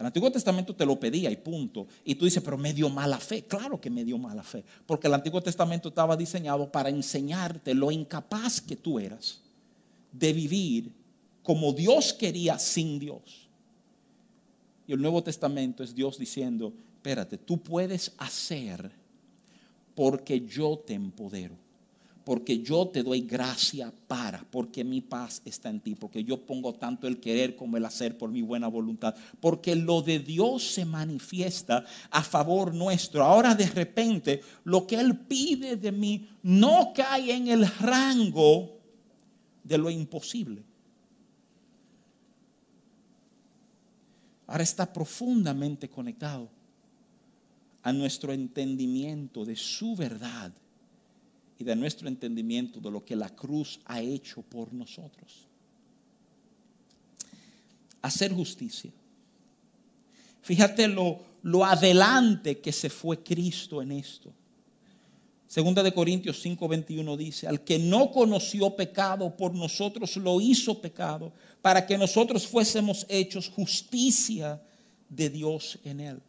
El 0.00 0.06
Antiguo 0.06 0.32
Testamento 0.32 0.74
te 0.74 0.86
lo 0.86 0.98
pedía 0.98 1.30
y 1.30 1.36
punto. 1.36 1.86
Y 2.04 2.14
tú 2.14 2.24
dices, 2.24 2.42
pero 2.42 2.56
me 2.56 2.72
dio 2.72 2.88
mala 2.88 3.18
fe. 3.18 3.44
Claro 3.44 3.78
que 3.78 3.90
me 3.90 4.02
dio 4.02 4.16
mala 4.16 4.42
fe. 4.42 4.64
Porque 4.86 5.08
el 5.08 5.14
Antiguo 5.14 5.42
Testamento 5.42 5.90
estaba 5.90 6.16
diseñado 6.16 6.72
para 6.72 6.88
enseñarte 6.88 7.74
lo 7.74 7.90
incapaz 7.90 8.62
que 8.62 8.76
tú 8.76 8.98
eras 8.98 9.42
de 10.10 10.32
vivir 10.32 10.90
como 11.42 11.74
Dios 11.74 12.14
quería 12.14 12.58
sin 12.58 12.98
Dios. 12.98 13.48
Y 14.86 14.94
el 14.94 15.02
Nuevo 15.02 15.22
Testamento 15.22 15.82
es 15.82 15.94
Dios 15.94 16.18
diciendo, 16.18 16.72
espérate, 16.96 17.36
tú 17.36 17.62
puedes 17.62 18.12
hacer 18.16 18.90
porque 19.94 20.40
yo 20.40 20.78
te 20.78 20.94
empodero 20.94 21.56
porque 22.24 22.60
yo 22.60 22.88
te 22.88 23.02
doy 23.02 23.22
gracia 23.22 23.92
para, 24.06 24.44
porque 24.50 24.84
mi 24.84 25.00
paz 25.00 25.42
está 25.44 25.70
en 25.70 25.80
ti, 25.80 25.94
porque 25.94 26.22
yo 26.24 26.44
pongo 26.44 26.74
tanto 26.74 27.06
el 27.06 27.18
querer 27.20 27.56
como 27.56 27.76
el 27.76 27.84
hacer 27.84 28.18
por 28.18 28.30
mi 28.30 28.42
buena 28.42 28.68
voluntad, 28.68 29.14
porque 29.40 29.74
lo 29.74 30.02
de 30.02 30.18
Dios 30.18 30.62
se 30.62 30.84
manifiesta 30.84 31.84
a 32.10 32.22
favor 32.22 32.74
nuestro. 32.74 33.24
Ahora 33.24 33.54
de 33.54 33.68
repente 33.68 34.40
lo 34.64 34.86
que 34.86 34.96
Él 34.96 35.16
pide 35.16 35.76
de 35.76 35.92
mí 35.92 36.28
no 36.42 36.92
cae 36.94 37.32
en 37.32 37.48
el 37.48 37.66
rango 37.66 38.78
de 39.64 39.78
lo 39.78 39.90
imposible. 39.90 40.62
Ahora 44.46 44.64
está 44.64 44.92
profundamente 44.92 45.88
conectado 45.88 46.48
a 47.82 47.92
nuestro 47.92 48.32
entendimiento 48.32 49.44
de 49.44 49.56
su 49.56 49.94
verdad 49.94 50.52
y 51.60 51.64
de 51.64 51.76
nuestro 51.76 52.08
entendimiento 52.08 52.80
de 52.80 52.90
lo 52.90 53.04
que 53.04 53.14
la 53.14 53.28
cruz 53.28 53.80
ha 53.84 54.00
hecho 54.00 54.40
por 54.40 54.72
nosotros. 54.72 55.46
Hacer 58.00 58.32
justicia. 58.32 58.90
Fíjate 60.40 60.88
lo, 60.88 61.20
lo 61.42 61.66
adelante 61.66 62.60
que 62.60 62.72
se 62.72 62.88
fue 62.88 63.22
Cristo 63.22 63.82
en 63.82 63.92
esto. 63.92 64.32
Segunda 65.46 65.82
de 65.82 65.92
Corintios 65.92 66.42
5:21 66.42 67.16
dice, 67.18 67.46
al 67.46 67.62
que 67.62 67.78
no 67.78 68.10
conoció 68.10 68.74
pecado 68.74 69.36
por 69.36 69.54
nosotros 69.54 70.16
lo 70.16 70.40
hizo 70.40 70.80
pecado, 70.80 71.30
para 71.60 71.86
que 71.86 71.98
nosotros 71.98 72.46
fuésemos 72.46 73.04
hechos 73.06 73.50
justicia 73.50 74.62
de 75.10 75.28
Dios 75.28 75.78
en 75.84 76.00
él. 76.00 76.22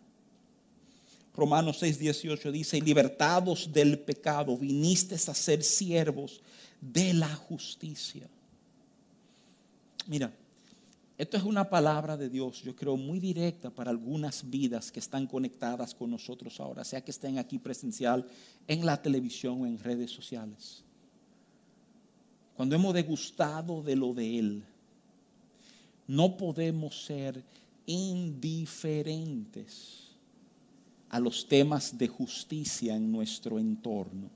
Romanos 1.34 1.78
6, 1.80 2.00
18 2.00 2.52
dice, 2.52 2.78
y 2.78 2.82
libertados 2.82 3.72
del 3.72 4.00
pecado, 4.00 4.58
viniste 4.58 5.16
a 5.16 5.20
ser 5.20 5.64
siervos 5.64 6.42
de 6.82 7.14
la 7.14 7.34
justicia. 7.34 8.28
Mira, 10.08 10.34
esto 11.18 11.38
es 11.38 11.44
una 11.44 11.70
palabra 11.70 12.18
de 12.18 12.28
Dios, 12.30 12.64
yo 12.64 12.76
creo, 12.76 12.98
muy 12.98 13.20
directa 13.20 13.70
para 13.70 13.92
algunas 13.92 14.50
vidas 14.50 14.92
que 14.92 15.00
están 15.00 15.28
conectadas 15.28 15.94
con 15.94 16.10
nosotros 16.10 16.60
ahora, 16.60 16.84
sea 16.84 17.02
que 17.02 17.12
estén 17.12 17.38
aquí 17.38 17.60
presencial, 17.60 18.26
en 18.68 18.84
la 18.86 19.02
televisión 19.02 19.62
o 19.62 19.68
en 19.68 19.80
redes 19.80 20.12
sociales. 20.12 20.84
Cuando 22.58 22.76
hemos 22.76 22.94
degustado 22.94 23.82
de 23.84 23.96
lo 23.96 24.14
de 24.14 24.40
Él, 24.40 24.64
no 26.08 26.36
podemos 26.36 27.06
ser 27.06 27.42
indiferentes 27.86 30.01
a 31.12 31.20
los 31.20 31.46
temas 31.46 31.98
de 31.98 32.08
justicia 32.08 32.96
en 32.96 33.12
nuestro 33.12 33.60
entorno. 33.60 34.30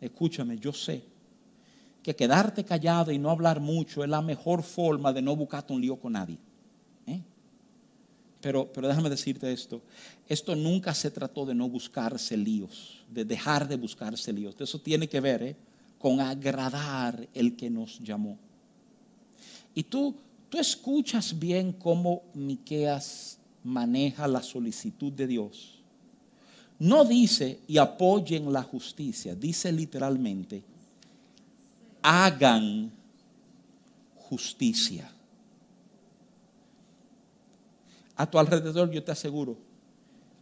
Escúchame, 0.00 0.58
yo 0.58 0.72
sé 0.72 1.02
que 2.02 2.14
quedarte 2.14 2.62
callado 2.62 3.10
y 3.10 3.18
no 3.18 3.30
hablar 3.30 3.58
mucho 3.58 4.04
es 4.04 4.10
la 4.10 4.20
mejor 4.20 4.62
forma 4.62 5.12
de 5.12 5.22
no 5.22 5.34
buscarte 5.34 5.72
un 5.72 5.80
lío 5.80 5.96
con 5.96 6.12
nadie. 6.12 6.36
¿eh? 7.06 7.22
Pero, 8.42 8.70
pero 8.70 8.86
déjame 8.86 9.08
decirte 9.08 9.50
esto, 9.50 9.80
esto 10.28 10.54
nunca 10.54 10.92
se 10.92 11.10
trató 11.10 11.46
de 11.46 11.54
no 11.54 11.70
buscarse 11.70 12.36
líos, 12.36 13.02
de 13.08 13.24
dejar 13.24 13.66
de 13.66 13.76
buscarse 13.76 14.30
líos. 14.30 14.54
Eso 14.58 14.78
tiene 14.78 15.08
que 15.08 15.20
ver 15.20 15.42
¿eh? 15.42 15.56
con 15.98 16.20
agradar 16.20 17.26
el 17.32 17.56
que 17.56 17.70
nos 17.70 17.98
llamó. 18.00 18.36
Y 19.74 19.84
tú, 19.84 20.14
tú 20.50 20.58
escuchas 20.58 21.38
bien 21.38 21.72
cómo 21.72 22.24
Miqueas 22.34 23.38
maneja 23.64 24.26
la 24.26 24.42
solicitud 24.42 25.12
de 25.12 25.26
Dios. 25.26 25.80
No 26.78 27.04
dice 27.04 27.60
y 27.68 27.78
apoyen 27.78 28.52
la 28.52 28.62
justicia, 28.62 29.34
dice 29.34 29.70
literalmente, 29.70 30.62
hagan 32.02 32.90
justicia. 34.16 35.10
A 38.16 38.28
tu 38.28 38.38
alrededor 38.38 38.90
yo 38.90 39.02
te 39.02 39.12
aseguro 39.12 39.56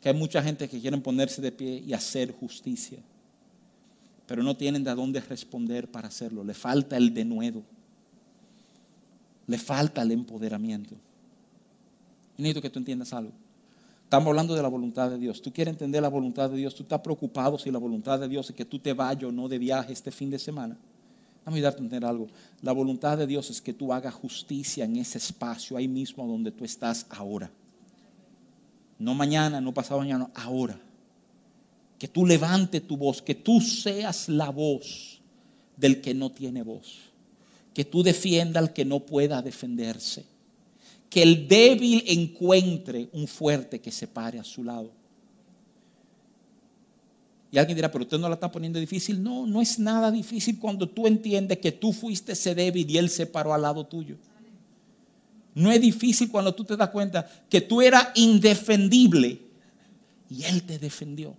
que 0.00 0.08
hay 0.08 0.14
mucha 0.14 0.42
gente 0.42 0.68
que 0.68 0.80
quieren 0.80 1.02
ponerse 1.02 1.42
de 1.42 1.52
pie 1.52 1.82
y 1.86 1.92
hacer 1.92 2.32
justicia, 2.32 2.98
pero 4.26 4.42
no 4.42 4.56
tienen 4.56 4.82
de 4.82 4.94
dónde 4.94 5.20
responder 5.20 5.90
para 5.90 6.08
hacerlo. 6.08 6.42
Le 6.42 6.54
falta 6.54 6.96
el 6.96 7.12
denuedo, 7.12 7.62
le 9.46 9.58
falta 9.58 10.00
el 10.00 10.12
empoderamiento 10.12 10.96
necesito 12.40 12.62
que 12.62 12.70
tú 12.70 12.78
entiendas 12.78 13.12
algo. 13.12 13.32
Estamos 14.10 14.26
hablando 14.26 14.56
de 14.56 14.62
la 14.62 14.68
voluntad 14.68 15.08
de 15.08 15.18
Dios. 15.18 15.40
Tú 15.40 15.52
quieres 15.52 15.70
entender 15.70 16.02
la 16.02 16.08
voluntad 16.08 16.50
de 16.50 16.56
Dios. 16.56 16.74
Tú 16.74 16.82
estás 16.82 17.00
preocupado 17.00 17.56
si 17.58 17.70
la 17.70 17.78
voluntad 17.78 18.18
de 18.18 18.28
Dios 18.28 18.50
es 18.50 18.56
que 18.56 18.64
tú 18.64 18.80
te 18.80 18.92
vayas 18.92 19.22
o 19.22 19.30
no 19.30 19.48
de 19.48 19.56
viaje 19.56 19.92
este 19.92 20.10
fin 20.10 20.30
de 20.30 20.38
semana. 20.40 20.76
Vamos 21.44 21.60
a 21.60 21.62
darte 21.62 21.78
a 21.78 21.84
entender 21.84 22.04
algo. 22.08 22.26
La 22.60 22.72
voluntad 22.72 23.16
de 23.18 23.28
Dios 23.28 23.50
es 23.50 23.60
que 23.60 23.72
tú 23.72 23.92
hagas 23.92 24.12
justicia 24.12 24.84
en 24.84 24.96
ese 24.96 25.18
espacio, 25.18 25.76
ahí 25.76 25.86
mismo 25.86 26.26
donde 26.26 26.50
tú 26.50 26.64
estás 26.64 27.06
ahora. 27.10 27.52
No 28.98 29.14
mañana, 29.14 29.60
no 29.60 29.72
pasado 29.72 30.00
mañana, 30.00 30.28
ahora. 30.34 30.76
Que 31.96 32.08
tú 32.08 32.26
levantes 32.26 32.84
tu 32.84 32.96
voz, 32.96 33.22
que 33.22 33.36
tú 33.36 33.60
seas 33.60 34.28
la 34.28 34.50
voz 34.50 35.20
del 35.76 36.00
que 36.00 36.14
no 36.14 36.32
tiene 36.32 36.64
voz. 36.64 36.98
Que 37.72 37.84
tú 37.84 38.02
defiendas 38.02 38.60
al 38.60 38.72
que 38.72 38.84
no 38.84 38.98
pueda 38.98 39.40
defenderse 39.40 40.24
que 41.10 41.22
el 41.22 41.48
débil 41.48 42.04
encuentre 42.06 43.08
un 43.12 43.26
fuerte 43.26 43.80
que 43.80 43.90
se 43.90 44.06
pare 44.06 44.38
a 44.38 44.44
su 44.44 44.62
lado. 44.64 44.92
Y 47.52 47.58
alguien 47.58 47.74
dirá, 47.74 47.90
pero 47.90 48.04
usted 48.04 48.18
no 48.18 48.28
la 48.28 48.34
está 48.34 48.50
poniendo 48.50 48.78
difícil. 48.78 49.20
No, 49.20 49.44
no 49.44 49.60
es 49.60 49.78
nada 49.80 50.12
difícil 50.12 50.58
cuando 50.60 50.88
tú 50.88 51.08
entiendes 51.08 51.58
que 51.58 51.72
tú 51.72 51.92
fuiste 51.92 52.32
ese 52.32 52.54
débil 52.54 52.88
y 52.88 52.96
él 52.96 53.10
se 53.10 53.26
paró 53.26 53.52
al 53.52 53.62
lado 53.62 53.84
tuyo. 53.84 54.16
No 55.52 55.72
es 55.72 55.80
difícil 55.80 56.30
cuando 56.30 56.54
tú 56.54 56.64
te 56.64 56.76
das 56.76 56.90
cuenta 56.90 57.28
que 57.50 57.60
tú 57.60 57.82
eras 57.82 58.08
indefendible 58.14 59.40
y 60.30 60.44
él 60.44 60.62
te 60.62 60.78
defendió 60.78 61.36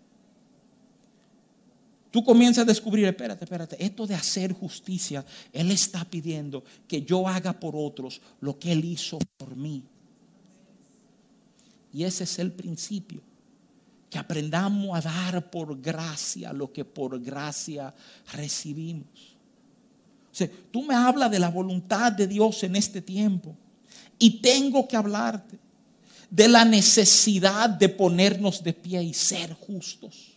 tú 2.12 2.24
comienzas 2.24 2.64
a 2.64 2.66
descubrir, 2.66 3.06
espérate, 3.06 3.46
espérate, 3.46 3.84
esto 3.84 4.06
de 4.06 4.14
hacer 4.14 4.54
justicia, 4.54 5.26
Él 5.52 5.72
está 5.72 6.06
pidiendo 6.06 6.64
que 6.88 7.02
yo 7.02 7.28
haga 7.28 7.60
por 7.60 7.76
otros 7.76 8.22
lo 8.42 8.60
que 8.60 8.72
Él 8.74 8.86
hizo 8.86 9.18
por 9.38 9.56
mí. 9.56 9.84
Y 11.94 12.04
ese 12.04 12.26
es 12.26 12.40
el 12.40 12.52
principio, 12.52 13.22
que 14.10 14.20
aprendamos 14.20 14.98
a 14.98 15.02
dar 15.02 15.50
por 15.50 15.82
gracia 15.82 16.54
lo 16.54 16.72
que 16.72 16.86
por 16.86 17.20
gracia 17.22 17.94
recibimos. 18.34 19.38
O 20.32 20.36
sea, 20.36 20.50
tú 20.72 20.84
me 20.84 20.96
hablas 20.96 21.32
de 21.32 21.40
la 21.40 21.50
voluntad 21.50 22.12
de 22.12 22.28
Dios 22.28 22.64
en 22.64 22.76
este 22.76 23.02
tiempo 23.02 23.56
y 24.18 24.42
tengo 24.42 24.88
que 24.88 24.96
hablarte 24.96 25.60
de 26.30 26.48
la 26.48 26.64
necesidad 26.64 27.70
de 27.70 27.90
ponernos 27.90 28.64
de 28.64 28.72
pie 28.72 29.04
y 29.04 29.14
ser 29.14 29.54
justos. 29.54 30.31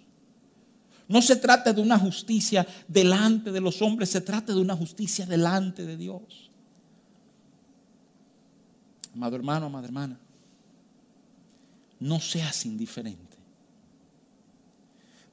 No 1.08 1.20
se 1.20 1.36
trata 1.36 1.72
de 1.72 1.80
una 1.80 1.98
justicia 1.98 2.66
delante 2.88 3.52
de 3.52 3.60
los 3.60 3.82
hombres, 3.82 4.10
se 4.10 4.20
trata 4.20 4.54
de 4.54 4.60
una 4.60 4.74
justicia 4.74 5.26
delante 5.26 5.84
de 5.84 5.96
Dios. 5.96 6.50
Amado 9.12 9.36
hermano, 9.36 9.66
amada 9.66 9.86
hermana, 9.86 10.18
no 12.00 12.20
seas 12.20 12.64
indiferente. 12.66 13.36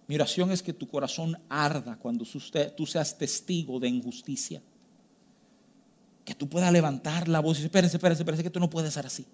Mi 0.08 0.16
oración 0.16 0.52
es 0.52 0.62
que 0.62 0.74
tu 0.74 0.88
corazón 0.88 1.38
arda 1.48 1.96
cuando 1.98 2.26
tú 2.76 2.86
seas 2.86 3.18
testigo 3.18 3.80
de 3.80 3.88
injusticia. 3.88 4.62
Que 6.26 6.36
tú 6.36 6.50
puedas 6.50 6.72
levantar 6.72 7.30
la 7.30 7.40
voz 7.40 7.58
y 7.58 7.62
decir, 7.62 7.68
espérense, 7.68 7.96
espérense, 7.96 8.22
espérense, 8.22 8.44
que 8.44 8.50
tú 8.50 8.60
no 8.60 8.70
puedes 8.70 8.94
ser 8.94 9.06
así. 9.06 9.26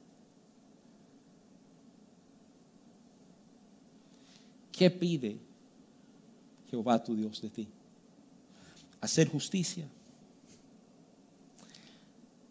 ¿Qué 4.72 4.92
pide 4.92 5.47
Jehová 6.70 7.04
tu 7.04 7.16
Dios 7.16 7.42
de 7.42 7.50
ti? 7.50 7.68
Hacer 9.02 9.30
justicia. 9.30 9.88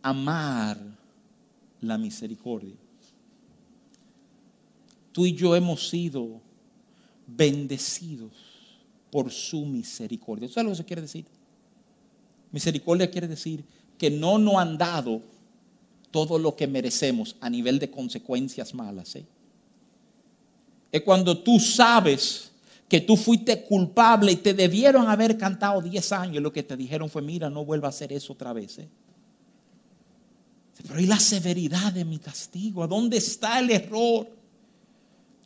Amar 0.03 0.79
la 1.81 1.99
misericordia. 1.99 2.75
Tú 5.13 5.27
y 5.27 5.35
yo 5.35 5.57
hemos 5.57 5.89
sido 5.89 6.41
bendecidos 7.27 8.33
por 9.11 9.31
su 9.31 9.65
misericordia. 9.65 10.49
¿Sabes 10.49 10.65
lo 10.65 10.71
que 10.71 10.75
eso 10.75 10.87
quiere 10.87 11.03
decir? 11.03 11.25
Misericordia 12.53 13.11
quiere 13.11 13.27
decir 13.27 13.65
que 13.99 14.11
no 14.11 14.39
nos 14.39 14.57
han 14.57 14.79
dado 14.79 15.23
todo 16.11 16.39
lo 16.39 16.55
que 16.55 16.67
merecemos 16.67 17.37
a 17.41 17.51
nivel 17.51 17.79
de 17.79 17.91
consecuencias 17.91 18.75
malas. 18.75 19.17
¿eh? 19.17 19.27
Es 20.93 21.03
cuando 21.03 21.39
tú 21.39 21.59
sabes 21.59 22.53
que 22.89 23.01
tú 23.01 23.17
fuiste 23.17 23.65
culpable 23.65 24.33
y 24.33 24.37
te 24.37 24.55
debieron 24.55 25.09
haber 25.09 25.37
cantado 25.37 25.83
10 25.83 26.13
años. 26.13 26.43
Lo 26.43 26.53
que 26.53 26.63
te 26.63 26.77
dijeron 26.77 27.11
fue, 27.11 27.23
mira, 27.23 27.51
no 27.51 27.65
vuelva 27.65 27.89
a 27.89 27.91
hacer 27.91 28.13
eso 28.13 28.35
otra 28.35 28.53
vez. 28.53 28.79
¿eh? 28.79 28.89
Pero 30.87 31.01
¿y 31.01 31.07
la 31.07 31.19
severidad 31.19 31.93
de 31.93 32.05
mi 32.05 32.19
castigo? 32.19 32.85
¿A 32.85 32.87
dónde 32.87 33.17
está 33.17 33.59
el 33.59 33.71
error? 33.71 34.29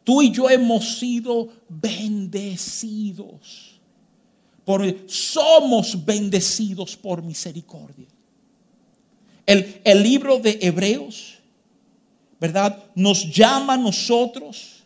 Tú 0.04 0.22
y 0.22 0.30
yo 0.30 0.50
hemos 0.50 0.98
sido 0.98 1.48
bendecidos. 1.68 3.80
Por, 4.64 5.08
somos 5.08 6.04
bendecidos 6.04 6.96
por 6.96 7.22
misericordia. 7.22 8.06
El, 9.46 9.80
el 9.82 10.02
libro 10.02 10.38
de 10.38 10.58
Hebreos, 10.60 11.38
¿verdad? 12.38 12.84
Nos 12.94 13.32
llama 13.32 13.74
a 13.74 13.78
nosotros, 13.78 14.79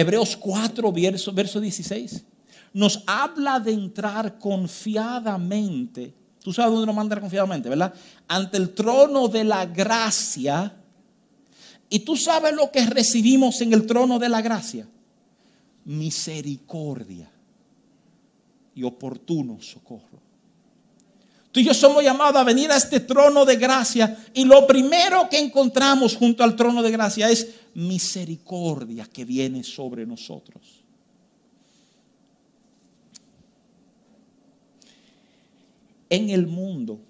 Hebreos 0.00 0.36
4, 0.36 0.92
verso, 0.92 1.32
verso 1.32 1.60
16, 1.60 2.24
nos 2.72 3.02
habla 3.06 3.58
de 3.58 3.72
entrar 3.72 4.38
confiadamente 4.38 6.14
Tú 6.48 6.54
sabes 6.54 6.72
dónde 6.72 6.86
nos 6.86 6.96
manda 6.96 7.20
confiadamente, 7.20 7.68
¿verdad? 7.68 7.92
Ante 8.26 8.56
el 8.56 8.74
trono 8.74 9.28
de 9.28 9.44
la 9.44 9.66
gracia. 9.66 10.74
Y 11.90 11.98
tú 12.00 12.16
sabes 12.16 12.54
lo 12.54 12.70
que 12.70 12.86
recibimos 12.86 13.60
en 13.60 13.74
el 13.74 13.86
trono 13.86 14.18
de 14.18 14.28
la 14.28 14.40
gracia. 14.40 14.88
Misericordia 15.84 17.30
y 18.74 18.82
oportuno 18.82 19.60
socorro. 19.60 20.27
Y 21.58 21.64
yo 21.64 21.74
somos 21.74 22.04
llamados 22.04 22.36
a 22.36 22.44
venir 22.44 22.70
a 22.70 22.76
este 22.76 23.00
trono 23.00 23.44
de 23.44 23.56
gracia 23.56 24.16
y 24.32 24.44
lo 24.44 24.64
primero 24.64 25.28
que 25.28 25.40
encontramos 25.40 26.14
junto 26.14 26.44
al 26.44 26.54
trono 26.54 26.84
de 26.84 26.92
gracia 26.92 27.28
es 27.28 27.48
misericordia 27.74 29.08
que 29.12 29.24
viene 29.24 29.64
sobre 29.64 30.06
nosotros. 30.06 30.84
En 36.08 36.30
el 36.30 36.46
mundo 36.46 37.00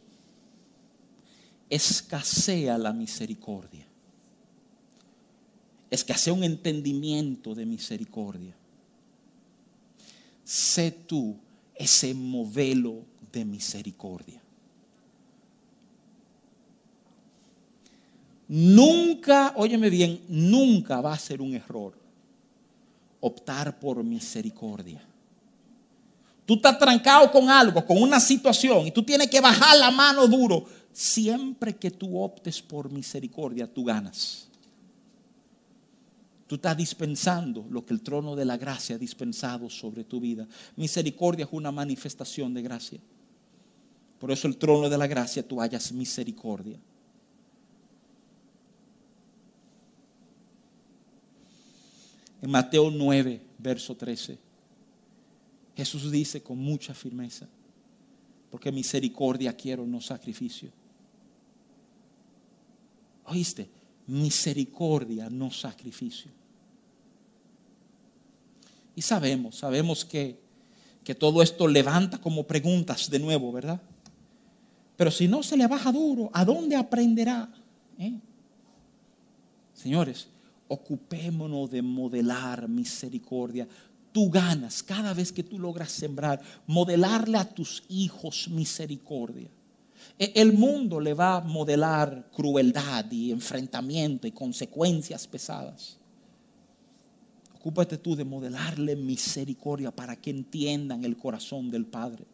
escasea 1.68 2.78
la 2.78 2.94
misericordia. 2.94 3.86
Escasea 5.90 6.32
un 6.32 6.44
entendimiento 6.44 7.54
de 7.54 7.66
misericordia. 7.66 8.54
Sé 10.42 10.90
tú 10.90 11.36
ese 11.74 12.14
modelo 12.14 13.04
de 13.32 13.44
misericordia. 13.44 14.40
Nunca, 18.48 19.52
óyeme 19.56 19.90
bien, 19.90 20.20
nunca 20.28 21.00
va 21.00 21.12
a 21.12 21.18
ser 21.18 21.42
un 21.42 21.54
error 21.54 21.92
optar 23.20 23.78
por 23.78 24.02
misericordia. 24.02 25.02
Tú 26.46 26.54
estás 26.54 26.78
trancado 26.78 27.30
con 27.30 27.50
algo, 27.50 27.84
con 27.84 28.00
una 28.02 28.18
situación, 28.18 28.86
y 28.86 28.90
tú 28.90 29.02
tienes 29.02 29.28
que 29.28 29.40
bajar 29.40 29.76
la 29.76 29.90
mano 29.90 30.26
duro. 30.26 30.64
Siempre 30.92 31.76
que 31.76 31.90
tú 31.90 32.18
optes 32.18 32.62
por 32.62 32.90
misericordia, 32.90 33.66
tú 33.66 33.84
ganas. 33.84 34.48
Tú 36.46 36.54
estás 36.54 36.74
dispensando 36.74 37.66
lo 37.68 37.84
que 37.84 37.92
el 37.92 38.00
trono 38.00 38.34
de 38.34 38.46
la 38.46 38.56
gracia 38.56 38.96
ha 38.96 38.98
dispensado 38.98 39.68
sobre 39.68 40.04
tu 40.04 40.18
vida. 40.18 40.48
Misericordia 40.76 41.44
es 41.44 41.52
una 41.52 41.70
manifestación 41.70 42.54
de 42.54 42.62
gracia. 42.62 42.98
Por 44.18 44.32
eso 44.32 44.48
el 44.48 44.56
trono 44.56 44.88
de 44.88 44.98
la 44.98 45.06
gracia 45.06 45.46
tú 45.46 45.60
hayas 45.60 45.92
misericordia. 45.92 46.78
En 52.42 52.50
Mateo 52.50 52.90
9, 52.90 53.40
verso 53.58 53.96
13. 53.96 54.38
Jesús 55.76 56.10
dice 56.10 56.42
con 56.42 56.58
mucha 56.58 56.94
firmeza, 56.94 57.46
porque 58.50 58.72
misericordia 58.72 59.56
quiero, 59.56 59.86
no 59.86 60.00
sacrificio. 60.00 60.70
¿Oíste? 63.26 63.68
Misericordia, 64.06 65.28
no 65.30 65.50
sacrificio. 65.50 66.30
Y 68.96 69.02
sabemos, 69.02 69.56
sabemos 69.56 70.04
que, 70.04 70.40
que 71.04 71.14
todo 71.14 71.42
esto 71.42 71.68
levanta 71.68 72.18
como 72.18 72.46
preguntas 72.46 73.08
de 73.08 73.20
nuevo, 73.20 73.52
¿verdad? 73.52 73.80
Pero 74.98 75.10
si 75.10 75.26
no 75.28 75.42
se 75.42 75.56
le 75.56 75.66
baja 75.66 75.90
duro, 75.90 76.28
¿a 76.34 76.44
dónde 76.44 76.76
aprenderá? 76.76 77.48
¿Eh? 77.98 78.12
Señores, 79.72 80.28
ocupémonos 80.68 81.70
de 81.70 81.80
modelar 81.80 82.68
misericordia 82.68 83.66
tú 84.12 84.30
ganas 84.30 84.82
cada 84.82 85.14
vez 85.14 85.30
que 85.30 85.44
tú 85.44 85.60
logras 85.60 85.92
sembrar, 85.92 86.40
modelarle 86.66 87.38
a 87.38 87.48
tus 87.48 87.84
hijos 87.88 88.48
misericordia. 88.48 89.48
E, 90.18 90.32
el 90.34 90.52
mundo 90.52 90.98
le 90.98 91.14
va 91.14 91.36
a 91.36 91.40
modelar 91.40 92.28
crueldad 92.34 93.08
y 93.12 93.30
enfrentamiento 93.30 94.26
y 94.26 94.32
consecuencias 94.32 95.28
pesadas. 95.28 95.98
Ocúpate 97.54 97.98
tú 97.98 98.16
de 98.16 98.24
modelarle 98.24 98.96
misericordia 98.96 99.90
para 99.90 100.16
que 100.16 100.30
entiendan 100.30 101.04
el 101.04 101.16
corazón 101.16 101.70
del 101.70 101.86
Padre. 101.86 102.24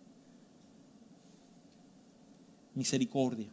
Misericordia. 2.75 3.49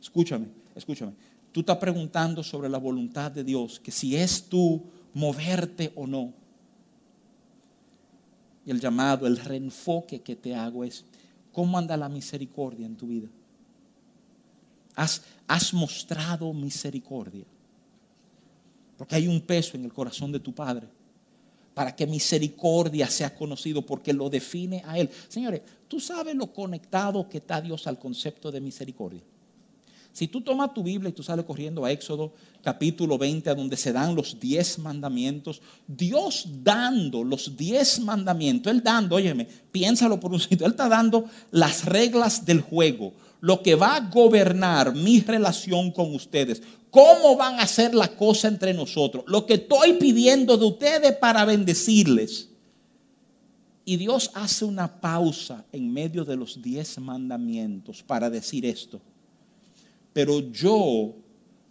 Escúchame, 0.00 0.48
escúchame. 0.74 1.12
Tú 1.52 1.60
estás 1.60 1.78
preguntando 1.78 2.42
sobre 2.42 2.68
la 2.68 2.78
voluntad 2.78 3.30
de 3.30 3.44
Dios, 3.44 3.78
que 3.80 3.90
si 3.90 4.16
es 4.16 4.44
tú 4.48 4.82
moverte 5.14 5.92
o 5.94 6.06
no. 6.06 6.32
Y 8.64 8.70
el 8.70 8.80
llamado, 8.80 9.26
el 9.26 9.36
reenfoque 9.36 10.20
que 10.20 10.36
te 10.36 10.54
hago 10.54 10.84
es, 10.84 11.04
¿cómo 11.52 11.76
anda 11.76 11.96
la 11.96 12.08
misericordia 12.08 12.86
en 12.86 12.96
tu 12.96 13.08
vida? 13.08 13.28
Has, 14.94 15.22
has 15.46 15.74
mostrado 15.74 16.52
misericordia. 16.52 17.44
Porque 18.96 19.16
hay 19.16 19.26
un 19.26 19.40
peso 19.40 19.76
en 19.76 19.84
el 19.84 19.92
corazón 19.92 20.30
de 20.32 20.40
tu 20.40 20.54
Padre 20.54 20.88
para 21.74 21.94
que 21.96 22.06
misericordia 22.06 23.08
sea 23.08 23.34
conocido 23.34 23.84
porque 23.84 24.12
lo 24.12 24.28
define 24.28 24.82
a 24.86 24.98
Él. 24.98 25.10
Señores, 25.28 25.62
tú 25.88 26.00
sabes 26.00 26.34
lo 26.34 26.52
conectado 26.52 27.28
que 27.28 27.38
está 27.38 27.60
Dios 27.60 27.86
al 27.86 27.98
concepto 27.98 28.50
de 28.50 28.60
misericordia. 28.60 29.22
Si 30.12 30.28
tú 30.28 30.42
tomas 30.42 30.74
tu 30.74 30.82
Biblia 30.82 31.08
y 31.08 31.12
tú 31.12 31.22
sales 31.22 31.46
corriendo 31.46 31.84
a 31.84 31.90
Éxodo 31.90 32.34
capítulo 32.62 33.16
20, 33.16 33.48
a 33.48 33.54
donde 33.54 33.78
se 33.78 33.92
dan 33.92 34.14
los 34.14 34.38
diez 34.38 34.78
mandamientos, 34.78 35.62
Dios 35.86 36.46
dando 36.62 37.24
los 37.24 37.56
diez 37.56 37.98
mandamientos, 37.98 38.70
Él 38.70 38.82
dando, 38.82 39.16
óyeme, 39.16 39.48
piénsalo 39.72 40.20
por 40.20 40.32
un 40.32 40.40
sitio, 40.40 40.66
Él 40.66 40.72
está 40.72 40.88
dando 40.88 41.24
las 41.50 41.86
reglas 41.86 42.44
del 42.44 42.60
juego, 42.60 43.14
lo 43.42 43.62
que 43.62 43.74
va 43.74 43.96
a 43.96 44.08
gobernar 44.08 44.94
mi 44.94 45.20
relación 45.20 45.90
con 45.90 46.14
ustedes, 46.14 46.62
cómo 46.90 47.36
van 47.36 47.60
a 47.60 47.64
hacer 47.64 47.94
la 47.94 48.08
cosa 48.16 48.48
entre 48.48 48.72
nosotros, 48.72 49.24
lo 49.26 49.44
que 49.44 49.54
estoy 49.54 49.98
pidiendo 49.98 50.56
de 50.56 50.64
ustedes 50.64 51.12
para 51.16 51.44
bendecirles. 51.44 52.48
Y 53.84 53.98
Dios 53.98 54.30
hace 54.32 54.64
una 54.64 55.02
pausa 55.02 55.66
en 55.72 55.92
medio 55.92 56.24
de 56.24 56.36
los 56.36 56.62
diez 56.62 56.98
mandamientos 56.98 58.02
para 58.02 58.30
decir 58.30 58.64
esto 58.64 59.02
pero 60.12 60.40
yo 60.52 61.14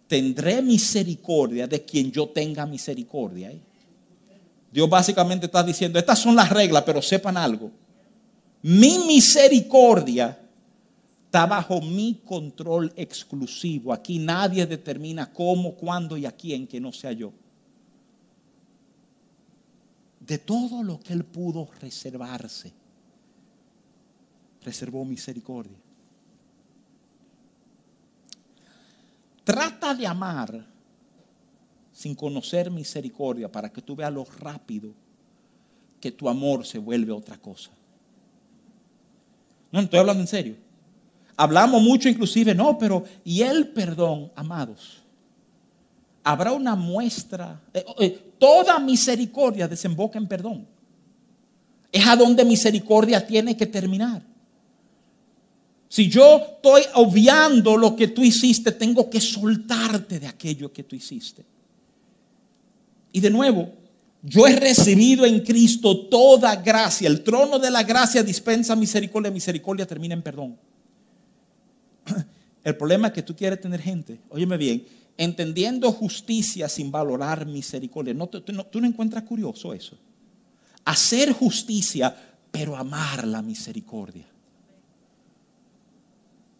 tendré 0.08 0.60
misericordia 0.62 1.66
de 1.66 1.84
quien 1.84 2.10
yo 2.10 2.28
tenga 2.28 2.66
misericordia. 2.66 3.50
¿eh? 3.50 3.60
Dios 4.70 4.88
básicamente 4.88 5.46
está 5.46 5.62
diciendo, 5.62 5.98
estas 5.98 6.18
son 6.18 6.34
las 6.34 6.50
reglas, 6.50 6.82
pero 6.84 7.00
sepan 7.00 7.36
algo. 7.36 7.70
Mi 8.62 8.98
misericordia 9.06 10.38
está 11.32 11.46
bajo 11.46 11.80
mi 11.80 12.20
control 12.26 12.92
exclusivo. 12.94 13.94
Aquí 13.94 14.18
nadie 14.18 14.66
determina 14.66 15.32
cómo, 15.32 15.74
cuándo 15.74 16.18
y 16.18 16.26
a 16.26 16.32
quién 16.32 16.66
que 16.66 16.78
no 16.78 16.92
sea 16.92 17.12
yo. 17.12 17.32
De 20.20 20.36
todo 20.36 20.82
lo 20.82 21.00
que 21.00 21.14
él 21.14 21.24
pudo 21.24 21.70
reservarse, 21.80 22.74
reservó 24.62 25.06
misericordia. 25.06 25.78
Trata 29.42 29.94
de 29.94 30.06
amar 30.06 30.66
sin 31.94 32.14
conocer 32.14 32.70
misericordia 32.70 33.50
para 33.50 33.72
que 33.72 33.80
tú 33.80 33.96
veas 33.96 34.12
lo 34.12 34.26
rápido 34.26 34.92
que 35.98 36.12
tu 36.12 36.28
amor 36.28 36.66
se 36.66 36.76
vuelve 36.76 37.10
otra 37.10 37.38
cosa. 37.38 37.70
No, 39.70 39.80
estoy 39.80 39.98
hablando 39.98 40.20
en 40.20 40.28
serio. 40.28 40.71
Hablamos 41.36 41.82
mucho 41.82 42.08
inclusive, 42.08 42.54
no, 42.54 42.78
pero 42.78 43.04
y 43.24 43.42
el 43.42 43.68
perdón, 43.68 44.30
amados. 44.36 45.02
Habrá 46.24 46.52
una 46.52 46.76
muestra, 46.76 47.60
eh, 47.72 47.84
eh, 47.98 48.32
toda 48.38 48.78
misericordia 48.78 49.66
desemboca 49.66 50.18
en 50.18 50.26
perdón. 50.28 50.66
Es 51.90 52.06
a 52.06 52.16
donde 52.16 52.44
misericordia 52.44 53.26
tiene 53.26 53.56
que 53.56 53.66
terminar. 53.66 54.22
Si 55.88 56.08
yo 56.08 56.38
estoy 56.54 56.82
obviando 56.94 57.76
lo 57.76 57.94
que 57.94 58.08
tú 58.08 58.22
hiciste, 58.22 58.72
tengo 58.72 59.10
que 59.10 59.20
soltarte 59.20 60.18
de 60.18 60.26
aquello 60.26 60.72
que 60.72 60.84
tú 60.84 60.96
hiciste. 60.96 61.44
Y 63.12 63.20
de 63.20 63.28
nuevo, 63.28 63.70
yo 64.22 64.46
he 64.46 64.56
recibido 64.56 65.26
en 65.26 65.40
Cristo 65.40 66.06
toda 66.06 66.56
gracia. 66.56 67.08
El 67.08 67.22
trono 67.22 67.58
de 67.58 67.70
la 67.70 67.82
gracia 67.82 68.22
dispensa 68.22 68.74
misericordia. 68.74 69.30
Misericordia 69.30 69.86
termina 69.86 70.14
en 70.14 70.22
perdón. 70.22 70.56
El 72.64 72.76
problema 72.76 73.08
es 73.08 73.12
que 73.12 73.22
tú 73.22 73.34
quieres 73.34 73.60
tener 73.60 73.80
gente, 73.80 74.20
óyeme 74.28 74.56
bien, 74.56 74.86
entendiendo 75.16 75.90
justicia 75.92 76.68
sin 76.68 76.90
valorar 76.90 77.46
misericordia. 77.46 78.14
No, 78.14 78.28
tú, 78.28 78.52
no, 78.52 78.86
encuentras 78.86 79.24
curioso 79.24 79.72
eso. 79.72 79.98
Hacer 80.84 81.32
justicia, 81.32 82.14
pero 82.50 82.76
amar 82.76 83.26
la 83.26 83.42
misericordia. 83.42 84.26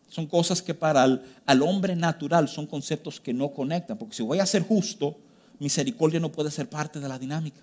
Son 0.08 0.26
cosas 0.26 0.60
que 0.60 0.74
para 0.74 1.04
el, 1.04 1.22
al 1.46 1.62
hombre 1.62 1.96
natural 1.96 2.48
son 2.48 2.66
conceptos 2.66 3.20
que 3.20 3.32
no 3.32 3.50
conectan. 3.52 3.96
Porque 3.96 4.14
si 4.14 4.22
voy 4.22 4.40
a 4.40 4.46
ser 4.46 4.62
justo, 4.62 5.18
misericordia 5.58 6.20
no 6.20 6.30
puede 6.30 6.50
ser 6.50 6.68
parte 6.68 7.00
de 7.00 7.08
la 7.08 7.18
dinámica. 7.18 7.60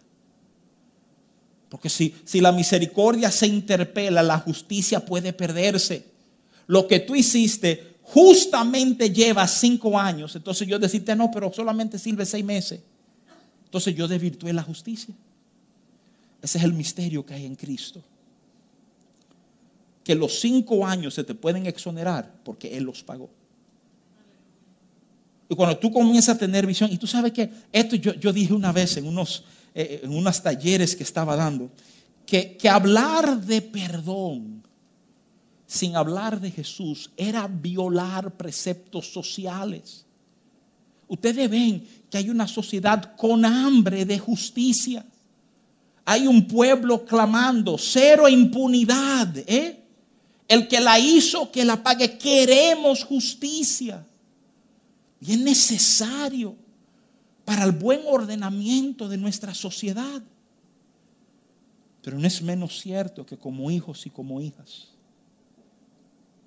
Porque 1.69 1.89
si, 1.89 2.15
si 2.25 2.41
la 2.41 2.51
misericordia 2.51 3.29
se 3.29 3.45
interpela, 3.45 4.23
la 4.23 4.39
justicia 4.39 5.05
puede 5.05 5.33
perderse. 5.33 6.08
Lo 6.69 6.87
que 6.87 7.01
tú 7.01 7.15
hiciste 7.15 7.97
justamente 8.01 9.11
lleva 9.11 9.47
cinco 9.47 9.99
años. 9.99 10.35
Entonces 10.35 10.67
yo 10.67 10.79
decirte, 10.79 11.15
no, 11.15 11.29
pero 11.29 11.51
solamente 11.51 11.99
sirve 11.99 12.25
seis 12.25 12.45
meses. 12.45 12.79
Entonces 13.65 13.93
yo 13.93 14.07
desvirtué 14.07 14.53
la 14.53 14.63
justicia. 14.63 15.13
Ese 16.41 16.57
es 16.57 16.63
el 16.63 16.73
misterio 16.73 17.25
que 17.25 17.33
hay 17.33 17.45
en 17.45 17.55
Cristo 17.55 18.01
que 20.09 20.15
los 20.15 20.39
cinco 20.39 20.87
años 20.87 21.13
se 21.13 21.23
te 21.23 21.35
pueden 21.35 21.67
exonerar 21.67 22.33
porque 22.43 22.75
Él 22.75 22.83
los 22.83 23.03
pagó. 23.03 23.29
Y 25.47 25.53
cuando 25.53 25.77
tú 25.77 25.91
comienzas 25.91 26.35
a 26.35 26.39
tener 26.39 26.65
visión, 26.65 26.91
y 26.91 26.97
tú 26.97 27.05
sabes 27.05 27.31
que 27.31 27.47
esto 27.71 27.95
yo, 27.95 28.33
dije 28.33 28.51
una 28.51 28.71
vez 28.71 28.97
en 28.97 29.05
unos, 29.05 29.43
eh, 29.75 30.01
en 30.01 30.09
unos 30.09 30.41
talleres 30.41 30.95
que 30.95 31.03
estaba 31.03 31.35
dando, 31.35 31.69
que, 32.25 32.57
que 32.57 32.67
hablar 32.67 33.39
de 33.39 33.61
perdón 33.61 34.63
sin 35.69 35.95
hablar 35.95 36.41
de 36.41 36.49
Jesús 36.49 37.11
era 37.15 37.47
violar 37.47 38.35
preceptos 38.35 39.13
sociales. 39.13 40.03
Ustedes 41.07 41.47
ven 41.47 41.87
que 42.09 42.17
hay 42.17 42.31
una 42.31 42.47
sociedad 42.47 43.15
con 43.15 43.45
hambre 43.45 44.03
de 44.03 44.17
justicia. 44.17 45.05
Hay 46.05 46.25
un 46.25 46.47
pueblo 46.47 47.05
clamando 47.05 47.77
cero 47.77 48.27
impunidad. 48.27 49.37
¿eh? 49.45 49.79
El 50.47 50.67
que 50.67 50.79
la 50.79 50.97
hizo, 50.97 51.51
que 51.51 51.63
la 51.63 51.83
pague. 51.83 52.17
Queremos 52.17 53.03
justicia. 53.03 54.03
Y 55.21 55.33
es 55.33 55.39
necesario 55.39 56.55
para 57.45 57.63
el 57.63 57.73
buen 57.73 58.01
ordenamiento 58.07 59.07
de 59.07 59.17
nuestra 59.17 59.53
sociedad. 59.53 60.23
Pero 62.01 62.17
no 62.17 62.25
es 62.25 62.41
menos 62.41 62.79
cierto 62.81 63.23
que 63.23 63.37
como 63.37 63.69
hijos 63.69 64.07
y 64.07 64.09
como 64.09 64.41
hijas 64.41 64.87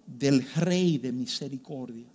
del 0.07 0.47
Rey 0.55 0.99
de 0.99 1.13
misericordia, 1.13 2.07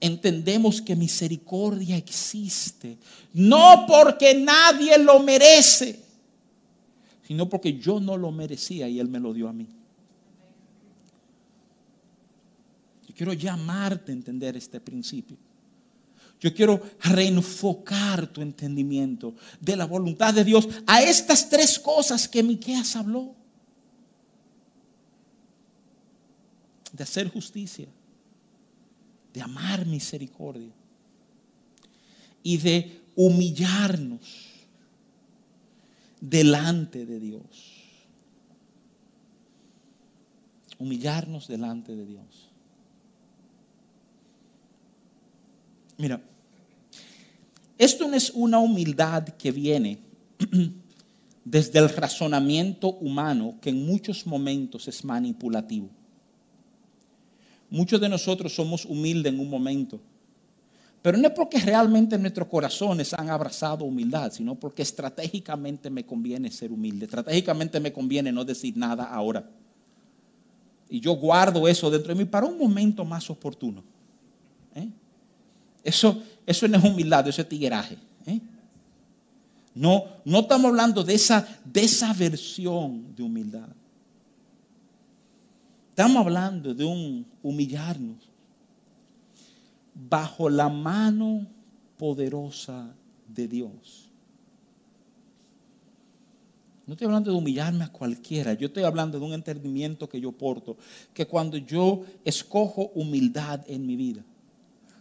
entendemos 0.00 0.80
que 0.80 0.94
misericordia 0.94 1.96
existe, 1.96 2.98
no 3.34 3.84
porque 3.86 4.34
nadie 4.34 4.98
lo 4.98 5.20
merece, 5.20 6.00
sino 7.26 7.48
porque 7.48 7.78
yo 7.78 8.00
no 8.00 8.16
lo 8.16 8.30
merecía 8.30 8.88
y 8.88 9.00
Él 9.00 9.08
me 9.08 9.20
lo 9.20 9.32
dio 9.32 9.48
a 9.48 9.52
mí. 9.52 9.66
quiero 13.18 13.32
llamarte 13.32 14.12
a 14.12 14.14
entender 14.14 14.56
este 14.56 14.80
principio. 14.80 15.36
Yo 16.40 16.54
quiero 16.54 16.80
reenfocar 17.00 18.28
tu 18.28 18.40
entendimiento 18.40 19.34
de 19.60 19.74
la 19.74 19.86
voluntad 19.86 20.32
de 20.32 20.44
Dios 20.44 20.68
a 20.86 21.02
estas 21.02 21.50
tres 21.50 21.80
cosas 21.80 22.28
que 22.28 22.44
Miqueas 22.44 22.94
habló. 22.94 23.34
De 26.98 27.04
hacer 27.04 27.30
justicia, 27.30 27.86
de 29.32 29.40
amar 29.40 29.86
misericordia 29.86 30.72
y 32.42 32.56
de 32.58 33.00
humillarnos 33.14 34.20
delante 36.20 37.06
de 37.06 37.20
Dios. 37.20 37.44
Humillarnos 40.78 41.46
delante 41.46 41.94
de 41.94 42.04
Dios. 42.04 42.48
Mira, 45.98 46.20
esto 47.76 48.08
no 48.08 48.16
es 48.16 48.30
una 48.30 48.58
humildad 48.58 49.22
que 49.28 49.52
viene 49.52 49.98
desde 51.44 51.78
el 51.78 51.88
razonamiento 51.88 52.94
humano 52.94 53.56
que 53.60 53.70
en 53.70 53.86
muchos 53.86 54.26
momentos 54.26 54.88
es 54.88 55.04
manipulativo. 55.04 55.97
Muchos 57.70 58.00
de 58.00 58.08
nosotros 58.08 58.54
somos 58.54 58.84
humildes 58.84 59.32
en 59.32 59.40
un 59.40 59.50
momento, 59.50 60.00
pero 61.02 61.16
no 61.16 61.28
es 61.28 61.34
porque 61.34 61.58
realmente 61.58 62.18
nuestros 62.18 62.48
corazones 62.48 63.14
han 63.14 63.30
abrazado 63.30 63.84
humildad, 63.84 64.32
sino 64.32 64.54
porque 64.54 64.82
estratégicamente 64.82 65.90
me 65.90 66.04
conviene 66.04 66.50
ser 66.50 66.72
humilde, 66.72 67.04
estratégicamente 67.04 67.78
me 67.78 67.92
conviene 67.92 68.32
no 68.32 68.44
decir 68.44 68.76
nada 68.76 69.04
ahora. 69.04 69.48
Y 70.88 71.00
yo 71.00 71.12
guardo 71.12 71.68
eso 71.68 71.90
dentro 71.90 72.14
de 72.14 72.18
mí 72.18 72.24
para 72.24 72.46
un 72.46 72.58
momento 72.58 73.04
más 73.04 73.28
oportuno. 73.28 73.82
¿eh? 74.74 74.88
Eso, 75.84 76.22
eso 76.46 76.66
no 76.66 76.78
es 76.78 76.84
humildad, 76.84 77.28
eso 77.28 77.42
es 77.42 77.48
tigueraje. 77.48 77.96
¿eh? 78.26 78.40
No, 79.74 80.04
no 80.24 80.40
estamos 80.40 80.70
hablando 80.70 81.04
de 81.04 81.14
esa, 81.14 81.46
de 81.64 81.82
esa 81.82 82.12
versión 82.12 83.14
de 83.14 83.22
humildad. 83.22 83.68
Estamos 85.98 86.24
hablando 86.24 86.74
de 86.74 86.84
un 86.84 87.26
humillarnos 87.42 88.18
bajo 89.92 90.48
la 90.48 90.68
mano 90.68 91.44
poderosa 91.96 92.94
de 93.26 93.48
Dios. 93.48 94.08
No 96.86 96.92
estoy 96.92 97.06
hablando 97.06 97.32
de 97.32 97.36
humillarme 97.36 97.82
a 97.82 97.88
cualquiera, 97.88 98.54
yo 98.54 98.68
estoy 98.68 98.84
hablando 98.84 99.18
de 99.18 99.26
un 99.26 99.32
entendimiento 99.32 100.08
que 100.08 100.20
yo 100.20 100.30
porto, 100.30 100.76
que 101.12 101.26
cuando 101.26 101.56
yo 101.56 102.04
escojo 102.24 102.92
humildad 102.94 103.64
en 103.66 103.84
mi 103.84 103.96
vida, 103.96 104.22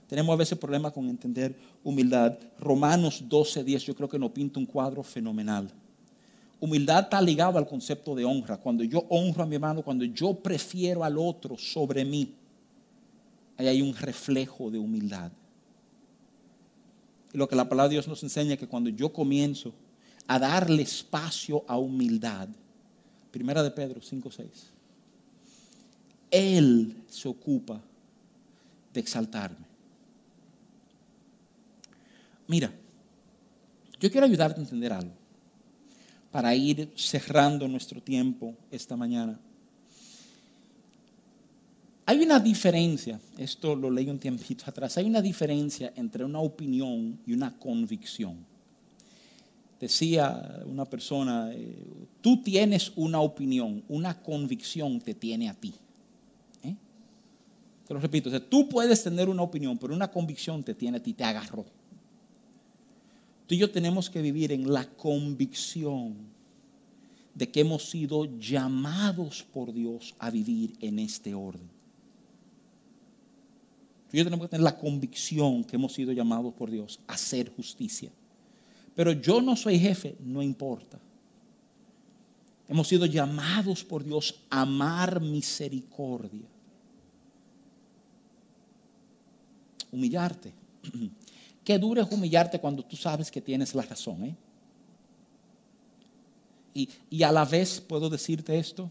tenemos 0.07 0.33
a 0.33 0.37
veces 0.37 0.57
problemas 0.57 0.93
con 0.93 1.07
entender 1.09 1.55
humildad. 1.83 2.39
Romanos 2.59 3.23
12, 3.29 3.63
10, 3.63 3.83
yo 3.83 3.95
creo 3.95 4.09
que 4.09 4.17
nos 4.17 4.31
pinta 4.31 4.59
un 4.59 4.65
cuadro 4.65 5.03
fenomenal. 5.03 5.71
Humildad 6.60 7.03
está 7.03 7.22
ligada 7.22 7.60
al 7.60 7.68
concepto 7.68 8.16
de 8.16 8.26
honra. 8.26 8.58
Cuando 8.58 8.84
yo 8.84 9.05
honro 9.10 9.43
a 9.43 9.45
mi 9.45 9.55
hermano, 9.55 9.84
cuando 9.84 10.05
yo 10.05 10.34
prefiero 10.34 11.03
al 11.03 11.18
otro 11.18 11.58
sobre 11.58 12.03
mí, 12.03 12.34
ahí 13.58 13.68
hay 13.68 13.82
un 13.82 13.95
reflejo 13.95 14.72
de 14.72 14.80
humildad. 14.80 15.32
Y 17.32 17.38
lo 17.38 17.47
que 17.47 17.55
la 17.55 17.70
palabra 17.70 17.89
de 17.89 17.95
Dios 17.95 18.08
nos 18.08 18.24
enseña 18.24 18.53
es 18.53 18.60
que 18.60 18.68
cuando 18.68 18.89
yo 18.89 19.14
comienzo 19.14 19.72
a 20.26 20.39
darle 20.39 20.82
espacio 20.82 21.64
a 21.68 21.78
humildad, 21.78 22.49
primera 23.32 23.62
de 23.62 23.70
Pedro 23.70 24.01
5, 24.01 24.32
6, 24.32 24.47
Él 26.32 27.03
se 27.08 27.28
ocupa 27.28 27.80
de 28.93 28.99
exaltarme. 28.99 29.68
Mira, 32.47 32.74
yo 33.99 34.10
quiero 34.10 34.26
ayudarte 34.26 34.60
a 34.60 34.64
entender 34.64 34.91
algo 34.91 35.26
para 36.38 36.53
ir 36.53 36.91
cerrando 36.95 37.67
nuestro 37.67 37.99
tiempo 37.99 38.53
esta 38.69 38.95
mañana. 38.95 39.39
Hay 42.05 42.19
una 42.21 42.39
diferencia, 42.39 43.19
esto 43.39 43.75
lo 43.75 43.89
leí 43.89 44.07
un 44.07 44.19
tiempito 44.19 44.65
atrás, 44.67 44.99
hay 44.99 45.07
una 45.07 45.19
diferencia 45.19 45.91
entre 45.95 46.23
una 46.23 46.38
opinión 46.38 47.17
y 47.25 47.33
una 47.33 47.57
convicción. 47.57 48.35
Decía 49.79 50.61
una 50.67 50.85
persona, 50.85 51.49
eh, 51.51 51.75
tú 52.21 52.43
tienes 52.43 52.91
una 52.95 53.19
opinión, 53.19 53.83
una 53.88 54.21
convicción 54.21 55.01
te 55.01 55.15
tiene 55.15 55.49
a 55.49 55.55
ti. 55.55 55.73
¿Eh? 56.61 56.75
Te 57.88 57.93
lo 57.95 57.99
repito, 57.99 58.29
tú 58.43 58.69
puedes 58.69 59.01
tener 59.01 59.27
una 59.27 59.41
opinión, 59.41 59.75
pero 59.79 59.91
una 59.91 60.11
convicción 60.11 60.61
te 60.61 60.75
tiene 60.75 60.97
a 60.97 61.01
ti, 61.01 61.13
te 61.13 61.23
agarró. 61.23 61.65
Tú 63.47 63.55
y 63.55 63.57
yo 63.57 63.71
tenemos 63.71 64.09
que 64.09 64.21
vivir 64.21 64.51
en 64.51 64.71
la 64.71 64.85
convicción 64.85 66.15
de 67.33 67.49
que 67.49 67.61
hemos 67.61 67.89
sido 67.89 68.25
llamados 68.37 69.43
por 69.53 69.73
Dios 69.73 70.15
a 70.19 70.29
vivir 70.29 70.73
en 70.81 70.99
este 70.99 71.33
orden. 71.33 71.69
Tú 74.09 74.15
y 74.15 74.17
yo 74.17 74.25
tenemos 74.25 74.45
que 74.45 74.51
tener 74.51 74.63
la 74.63 74.77
convicción 74.77 75.63
que 75.63 75.77
hemos 75.77 75.93
sido 75.93 76.11
llamados 76.11 76.53
por 76.55 76.69
Dios 76.69 76.99
a 77.07 77.13
hacer 77.13 77.49
justicia. 77.55 78.11
Pero 78.95 79.13
yo 79.13 79.41
no 79.41 79.55
soy 79.55 79.79
jefe, 79.79 80.17
no 80.19 80.41
importa. 80.41 80.99
Hemos 82.67 82.87
sido 82.89 83.05
llamados 83.05 83.83
por 83.83 84.03
Dios 84.03 84.41
a 84.49 84.61
amar 84.61 85.21
misericordia. 85.21 86.47
Humillarte. 89.91 90.51
Qué 91.68 91.78
duro 91.78 92.01
es 92.01 92.09
humillarte 92.09 92.61
cuando 92.61 92.82
tú 92.82 92.95
sabes 92.95 93.30
que 93.30 93.41
tienes 93.41 93.76
la 93.76 93.82
razón. 93.82 94.24
¿eh? 94.24 94.36
Y, 96.74 96.88
y 97.09 97.24
a 97.24 97.32
la 97.34 97.43
vez 97.43 97.82
puedo 97.82 98.09
decirte 98.09 98.57
esto. 98.57 98.89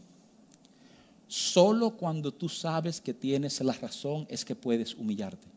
Solo 1.26 1.96
cuando 1.96 2.34
tú 2.34 2.50
sabes 2.50 3.00
que 3.00 3.14
tienes 3.14 3.58
la 3.62 3.72
razón 3.72 4.26
es 4.28 4.44
que 4.44 4.54
puedes 4.54 4.94
humillarte. 4.94 5.48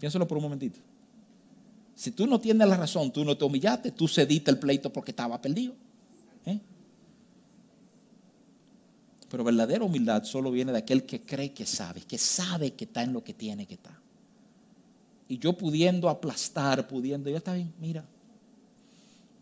Piénsalo 0.00 0.26
por 0.26 0.38
un 0.38 0.44
momentito. 0.44 0.80
Si 1.94 2.10
tú 2.10 2.26
no 2.26 2.40
tienes 2.40 2.66
la 2.66 2.78
razón, 2.78 3.12
tú 3.12 3.26
no 3.26 3.36
te 3.36 3.44
humillaste, 3.44 3.90
tú 3.90 4.08
cediste 4.08 4.50
el 4.50 4.58
pleito 4.58 4.90
porque 4.90 5.10
estaba 5.10 5.38
perdido. 5.38 5.74
¿eh? 6.46 6.58
Pero 9.28 9.44
verdadera 9.44 9.84
humildad 9.84 10.24
solo 10.24 10.50
viene 10.50 10.72
de 10.72 10.78
aquel 10.78 11.04
que 11.04 11.20
cree 11.20 11.52
que 11.52 11.66
sabe, 11.66 12.00
que 12.00 12.16
sabe 12.16 12.72
que 12.72 12.86
está 12.86 13.02
en 13.02 13.12
lo 13.12 13.22
que 13.22 13.34
tiene 13.34 13.66
que 13.66 13.74
estar 13.74 14.02
y 15.34 15.38
yo 15.38 15.52
pudiendo 15.52 16.08
aplastar, 16.08 16.86
pudiendo, 16.86 17.28
ya 17.28 17.38
está 17.38 17.54
bien, 17.54 17.74
mira, 17.80 18.04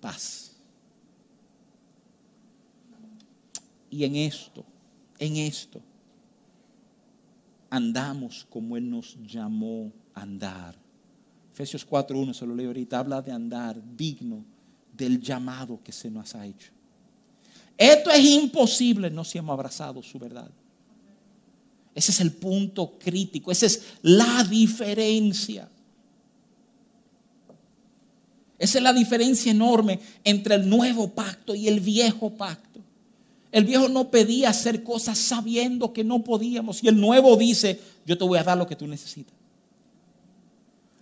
paz. 0.01 0.53
Y 3.91 4.03
en 4.05 4.17
esto, 4.17 4.65
en 5.19 5.37
esto, 5.37 5.83
andamos 7.69 8.47
como 8.49 8.75
Él 8.79 8.89
nos 8.89 9.19
llamó 9.23 9.93
a 10.15 10.23
andar. 10.23 10.75
Efesios 11.53 11.87
4.1, 11.87 12.33
se 12.33 12.47
lo 12.47 12.55
leo 12.55 12.69
ahorita, 12.69 12.99
habla 12.99 13.21
de 13.21 13.33
andar 13.33 13.79
digno 13.95 14.47
del 14.97 15.21
llamado 15.21 15.79
que 15.85 15.93
se 15.93 16.11
nos 16.11 16.35
ha 16.35 16.47
hecho. 16.47 16.73
Esto 17.77 18.11
es 18.11 18.25
imposible, 18.25 19.11
no 19.11 19.25
si 19.25 19.37
hemos 19.37 19.53
abrazado 19.53 20.03
su 20.03 20.19
verdad. 20.19 20.51
Ese 21.95 22.13
es 22.13 22.21
el 22.21 22.33
punto 22.33 22.99
crítico, 22.99 23.53
esa 23.53 23.67
es 23.67 23.93
la 24.01 24.43
diferencia. 24.45 25.69
Esa 28.63 28.79
es 28.79 28.85
la 28.85 28.93
diferencia 28.93 29.51
enorme 29.51 29.99
entre 30.23 30.55
el 30.55 30.69
nuevo 30.69 31.09
pacto 31.09 31.53
y 31.53 31.67
el 31.67 31.81
viejo 31.81 32.31
pacto. 32.31 32.79
El 33.51 33.65
viejo 33.65 33.89
no 33.89 34.09
pedía 34.09 34.51
hacer 34.51 34.85
cosas 34.85 35.19
sabiendo 35.19 35.93
que 35.93 36.05
no 36.05 36.23
podíamos. 36.23 36.81
Y 36.81 36.87
el 36.87 37.01
nuevo 37.01 37.37
dice, 37.37 37.81
yo 38.07 38.17
te 38.17 38.23
voy 38.23 38.39
a 38.39 38.45
dar 38.45 38.57
lo 38.57 38.65
que 38.69 38.77
tú 38.77 38.87
necesitas. 38.87 39.35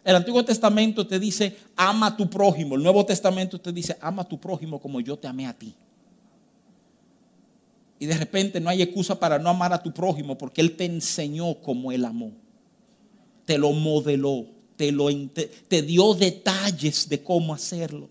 El 0.03 0.17
Antiguo 0.17 0.43
Testamento 0.43 1.07
te 1.07 1.19
dice, 1.21 1.55
ama 1.77 2.07
a 2.07 2.17
tu 2.17 2.31
prójimo. 2.31 2.77
El 2.77 2.83
Nuevo 2.83 3.05
Testamento 3.05 3.61
te 3.61 3.75
dice, 3.75 3.95
ama 4.01 4.23
a 4.23 4.25
tu 4.25 4.41
prójimo 4.41 4.81
como 4.81 5.03
yo 5.03 5.19
te 5.19 5.29
amé 5.29 5.47
a 5.47 5.53
ti. 5.53 5.75
Y 7.99 8.07
de 8.07 8.17
repente 8.17 8.59
no 8.59 8.71
hay 8.71 8.81
excusa 8.81 9.21
para 9.21 9.39
no 9.39 9.51
amar 9.51 9.75
a 9.75 9.83
tu 9.83 9.93
prójimo 9.93 10.39
porque 10.39 10.63
Él 10.63 10.77
te 10.77 10.87
enseñó 10.87 11.57
como 11.57 11.93
Él 11.93 12.07
amó. 12.07 12.33
Te 13.45 13.59
lo 13.59 13.73
modeló, 13.73 14.47
te, 15.68 15.83
dio 15.83 16.14
detalles 16.14 17.09
de 17.09 17.22
cómo 17.22 17.55
hacerlo. 17.55 18.09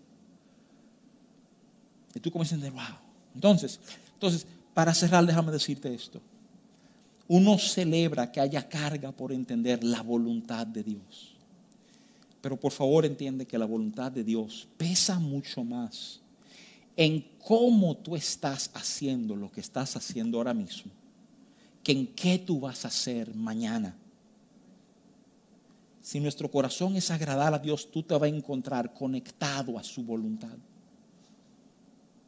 Y 2.13 2.19
tú 2.19 2.31
comienzas 2.31 2.59
a 2.59 2.61
decir, 2.61 2.73
wow. 2.73 2.97
Entonces, 3.35 3.79
entonces, 4.13 4.45
para 4.73 4.93
cerrar, 4.93 5.25
déjame 5.25 5.51
decirte 5.51 5.93
esto. 5.93 6.21
Uno 7.27 7.57
celebra 7.57 8.31
que 8.31 8.39
haya 8.39 8.67
carga 8.67 9.11
por 9.11 9.31
entender 9.31 9.83
la 9.83 10.01
voluntad 10.01 10.65
de 10.65 10.83
Dios. 10.83 11.35
Pero 12.41 12.57
por 12.57 12.71
favor 12.71 13.05
entiende 13.05 13.45
que 13.45 13.57
la 13.57 13.65
voluntad 13.65 14.11
de 14.11 14.23
Dios 14.23 14.67
pesa 14.77 15.19
mucho 15.19 15.63
más 15.63 16.21
en 16.95 17.25
cómo 17.45 17.95
tú 17.97 18.15
estás 18.15 18.71
haciendo 18.73 19.35
lo 19.35 19.51
que 19.51 19.61
estás 19.61 19.95
haciendo 19.95 20.37
ahora 20.37 20.53
mismo 20.53 20.91
que 21.83 21.91
en 21.91 22.07
qué 22.07 22.39
tú 22.39 22.59
vas 22.59 22.85
a 22.85 22.89
hacer 22.89 23.33
mañana. 23.35 23.95
Si 26.09 26.19
nuestro 26.19 26.49
corazón 26.49 26.95
es 26.95 27.11
agradar 27.11 27.53
a 27.53 27.59
Dios, 27.59 27.91
tú 27.91 28.01
te 28.01 28.15
vas 28.15 28.23
a 28.23 28.35
encontrar 28.35 28.95
conectado 28.95 29.77
a 29.77 29.83
su 29.83 30.01
voluntad. 30.01 30.57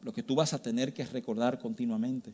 Lo 0.04 0.12
que 0.12 0.22
tú 0.22 0.36
vas 0.36 0.52
a 0.52 0.62
tener 0.62 0.94
que 0.94 1.04
recordar 1.04 1.58
continuamente 1.58 2.32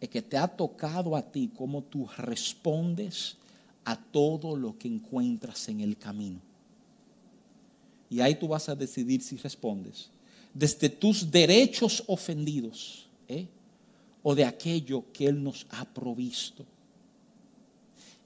es 0.00 0.08
que 0.08 0.22
te 0.22 0.38
ha 0.38 0.48
tocado 0.48 1.14
a 1.16 1.20
ti 1.20 1.50
cómo 1.54 1.82
tú 1.82 2.08
respondes 2.16 3.36
a 3.84 3.94
todo 3.94 4.56
lo 4.56 4.78
que 4.78 4.88
encuentras 4.88 5.68
en 5.68 5.82
el 5.82 5.98
camino. 5.98 6.40
Y 8.08 8.20
ahí 8.20 8.34
tú 8.34 8.48
vas 8.48 8.70
a 8.70 8.74
decidir 8.74 9.20
si 9.20 9.36
respondes 9.36 10.08
desde 10.54 10.88
tus 10.88 11.30
derechos 11.30 12.02
ofendidos 12.06 13.06
¿eh? 13.28 13.46
o 14.22 14.34
de 14.34 14.46
aquello 14.46 15.04
que 15.12 15.26
Él 15.26 15.42
nos 15.44 15.66
ha 15.68 15.84
provisto. 15.84 16.64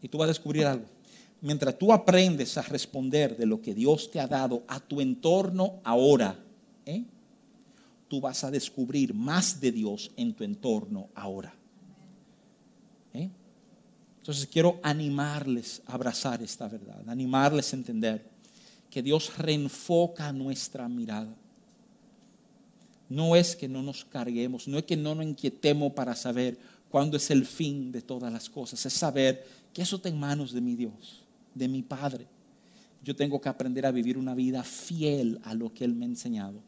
Y 0.00 0.06
tú 0.06 0.18
vas 0.18 0.26
a 0.26 0.28
descubrir 0.28 0.66
algo. 0.66 1.01
Mientras 1.42 1.78
tú 1.78 1.92
aprendes 1.92 2.56
a 2.56 2.62
responder 2.62 3.36
de 3.36 3.46
lo 3.46 3.60
que 3.60 3.74
Dios 3.74 4.10
te 4.10 4.20
ha 4.20 4.26
dado 4.26 4.62
a 4.68 4.80
tu 4.80 5.00
entorno 5.00 5.80
ahora, 5.84 6.38
¿eh? 6.86 7.04
tú 8.08 8.20
vas 8.20 8.44
a 8.44 8.50
descubrir 8.50 9.12
más 9.12 9.60
de 9.60 9.72
Dios 9.72 10.10
en 10.16 10.32
tu 10.34 10.44
entorno 10.44 11.10
ahora. 11.14 11.54
¿eh? 13.12 13.28
Entonces 14.18 14.46
quiero 14.46 14.80
animarles 14.82 15.82
a 15.86 15.94
abrazar 15.94 16.42
esta 16.42 16.68
verdad, 16.68 17.02
animarles 17.08 17.72
a 17.72 17.76
entender 17.76 18.24
que 18.88 19.02
Dios 19.02 19.36
reenfoca 19.36 20.32
nuestra 20.32 20.88
mirada 20.88 21.36
no 23.12 23.36
es 23.36 23.54
que 23.54 23.68
no 23.68 23.82
nos 23.82 24.04
carguemos, 24.04 24.66
no 24.66 24.78
es 24.78 24.84
que 24.84 24.96
no 24.96 25.14
nos 25.14 25.24
inquietemos 25.24 25.92
para 25.92 26.16
saber 26.16 26.58
cuándo 26.88 27.16
es 27.16 27.30
el 27.30 27.44
fin 27.44 27.92
de 27.92 28.00
todas 28.00 28.32
las 28.32 28.48
cosas, 28.48 28.84
es 28.84 28.92
saber 28.92 29.46
que 29.72 29.82
eso 29.82 29.96
está 29.96 30.08
en 30.08 30.18
manos 30.18 30.52
de 30.52 30.60
mi 30.60 30.74
Dios, 30.76 31.21
de 31.54 31.68
mi 31.68 31.82
Padre. 31.82 32.26
Yo 33.02 33.16
tengo 33.16 33.40
que 33.40 33.48
aprender 33.48 33.84
a 33.86 33.90
vivir 33.90 34.16
una 34.16 34.34
vida 34.34 34.62
fiel 34.62 35.40
a 35.44 35.54
lo 35.54 35.72
que 35.72 35.84
Él 35.84 35.94
me 35.94 36.04
ha 36.04 36.08
enseñado, 36.08 36.62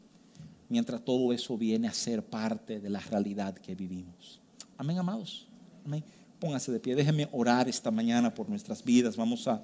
mientras 0.69 1.03
todo 1.03 1.31
eso 1.31 1.57
viene 1.57 1.87
a 1.87 1.93
ser 1.93 2.23
parte 2.23 2.79
de 2.79 2.89
la 2.89 2.99
realidad 2.99 3.55
que 3.55 3.73
vivimos. 3.75 4.41
Amén, 4.77 4.97
amados. 4.97 5.47
Amén. 5.85 6.03
Pónganse 6.39 6.71
de 6.71 6.79
pie, 6.79 6.95
déjenme 6.95 7.29
orar 7.31 7.69
esta 7.69 7.89
mañana 7.91 8.33
por 8.33 8.49
nuestras 8.49 8.83
vidas. 8.83 9.15
Vamos 9.15 9.47
a 9.47 9.63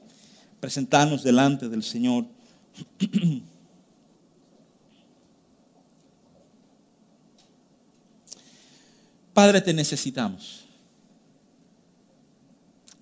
presentarnos 0.59 1.23
delante 1.23 1.67
del 1.67 1.83
Señor. 1.83 2.25
Padre, 9.33 9.59
te 9.61 9.73
necesitamos. 9.73 10.65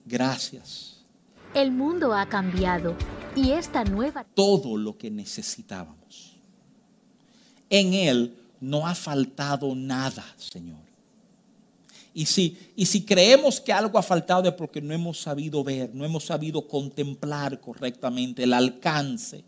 Gracias. 0.06 0.99
El 1.54 1.72
mundo 1.72 2.14
ha 2.14 2.28
cambiado 2.28 2.96
y 3.36 3.52
esta 3.52 3.84
nueva... 3.84 4.26
Todo 4.34 4.78
lo 4.78 4.98
que 4.98 5.10
necesitábamos. 5.10 6.38
En 7.70 7.94
Él 7.94 8.36
no 8.60 8.86
ha 8.88 8.96
faltado 8.96 9.74
nada, 9.76 10.26
Señor. 10.38 10.80
Y 12.14 12.26
si, 12.26 12.58
y 12.76 12.86
si 12.86 13.06
creemos 13.06 13.62
que 13.62 13.72
algo 13.72 13.98
ha 13.98 14.04
faltado 14.04 14.50
es 14.50 14.56
porque 14.56 14.82
no 14.82 14.94
hemos 14.94 15.20
sabido 15.20 15.64
ver, 15.64 15.94
no 15.94 16.06
hemos 16.06 16.26
sabido 16.26 16.68
contemplar 16.68 17.60
correctamente 17.60 18.44
el 18.44 18.54
alcance 18.54 19.44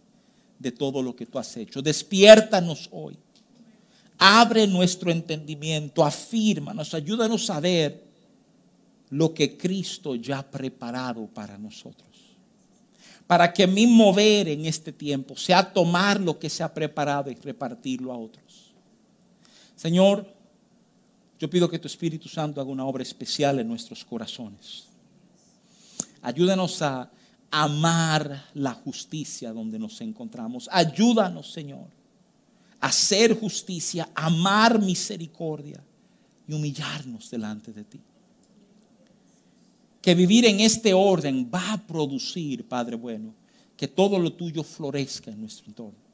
de 0.59 0.71
todo 0.71 1.01
lo 1.01 1.15
que 1.15 1.25
tú 1.25 1.39
has 1.39 1.57
hecho. 1.57 1.81
Despiértanos 1.81 2.87
hoy 2.91 3.17
Abre 4.23 4.67
nuestro 4.67 5.09
entendimiento, 5.09 6.05
afírmanos, 6.05 6.93
ayúdanos 6.93 7.49
a 7.49 7.59
ver 7.59 8.03
lo 9.11 9.33
que 9.33 9.57
Cristo 9.57 10.15
ya 10.15 10.39
ha 10.39 10.51
preparado 10.51 11.27
para 11.27 11.57
nosotros. 11.57 12.09
para 13.27 13.53
que 13.53 13.65
mi 13.65 13.87
mover 13.87 14.49
en 14.49 14.65
este 14.65 14.91
tiempo 14.91 15.37
sea 15.37 15.71
tomar 15.71 16.19
lo 16.19 16.37
que 16.37 16.49
se 16.49 16.63
ha 16.63 16.73
preparado 16.73 17.31
y 17.31 17.35
repartirlo 17.35 18.11
a 18.11 18.17
otros. 18.17 18.73
Señor, 19.73 20.27
yo 21.39 21.49
pido 21.49 21.69
que 21.69 21.79
tu 21.79 21.87
Espíritu 21.87 22.27
Santo 22.27 22.59
haga 22.59 22.69
una 22.69 22.83
obra 22.83 23.03
especial 23.03 23.59
en 23.59 23.69
nuestros 23.69 24.03
corazones. 24.03 24.87
Ayúdanos 26.21 26.81
a 26.81 27.09
amar 27.51 28.49
la 28.53 28.73
justicia 28.73 29.53
donde 29.53 29.79
nos 29.79 30.01
encontramos. 30.01 30.67
Ayúdanos, 30.69 31.53
Señor, 31.53 31.87
a 32.81 32.87
hacer 32.87 33.39
justicia, 33.39 34.09
amar 34.13 34.77
misericordia 34.77 35.81
y 36.45 36.53
humillarnos 36.53 37.31
delante 37.31 37.71
de 37.71 37.85
ti 37.85 38.01
que 40.01 40.15
vivir 40.15 40.45
en 40.45 40.59
este 40.59 40.93
orden 40.93 41.49
va 41.53 41.73
a 41.73 41.87
producir, 41.87 42.65
Padre 42.65 42.95
bueno, 42.95 43.33
que 43.77 43.87
todo 43.87 44.17
lo 44.19 44.33
tuyo 44.33 44.63
florezca 44.63 45.31
en 45.31 45.41
nuestro 45.41 45.67
entorno. 45.67 46.11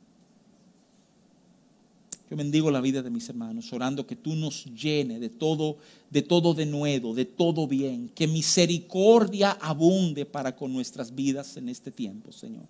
Yo 2.29 2.35
bendigo 2.35 2.69
la 2.69 2.81
vida 2.81 3.01
de 3.01 3.09
mis 3.09 3.29
hermanos, 3.29 3.71
orando 3.71 4.05
que 4.05 4.17
tú 4.17 4.35
nos 4.35 4.65
llene 4.65 5.17
de 5.17 5.29
todo, 5.29 5.77
de 6.09 6.21
todo 6.21 6.53
de 6.53 6.65
nuevo, 6.65 7.13
de 7.13 7.23
todo 7.23 7.67
bien, 7.67 8.09
que 8.13 8.27
misericordia 8.27 9.51
abunde 9.51 10.25
para 10.25 10.53
con 10.53 10.73
nuestras 10.73 11.15
vidas 11.15 11.55
en 11.55 11.69
este 11.69 11.89
tiempo, 11.89 12.33
Señor. 12.33 12.65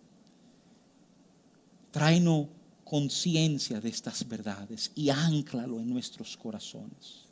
Tráenos 1.89 2.47
conciencia 2.83 3.81
de 3.81 3.89
estas 3.89 4.27
verdades 4.27 4.91
y 4.95 5.09
anclalo 5.09 5.79
en 5.79 5.89
nuestros 5.89 6.37
corazones. 6.37 7.25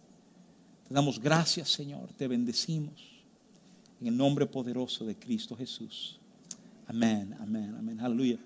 Te 0.88 0.93
damos 0.93 1.19
gracias, 1.19 1.69
Señor, 1.69 2.09
te 2.17 2.27
bendecimos. 2.27 3.14
En 4.01 4.07
el 4.07 4.17
nombre 4.17 4.45
poderoso 4.45 5.05
de 5.05 5.15
Cristo 5.15 5.55
Jesús. 5.55 6.19
Amén, 6.87 7.35
amén, 7.39 7.75
amén. 7.77 7.99
Aleluya. 7.99 8.37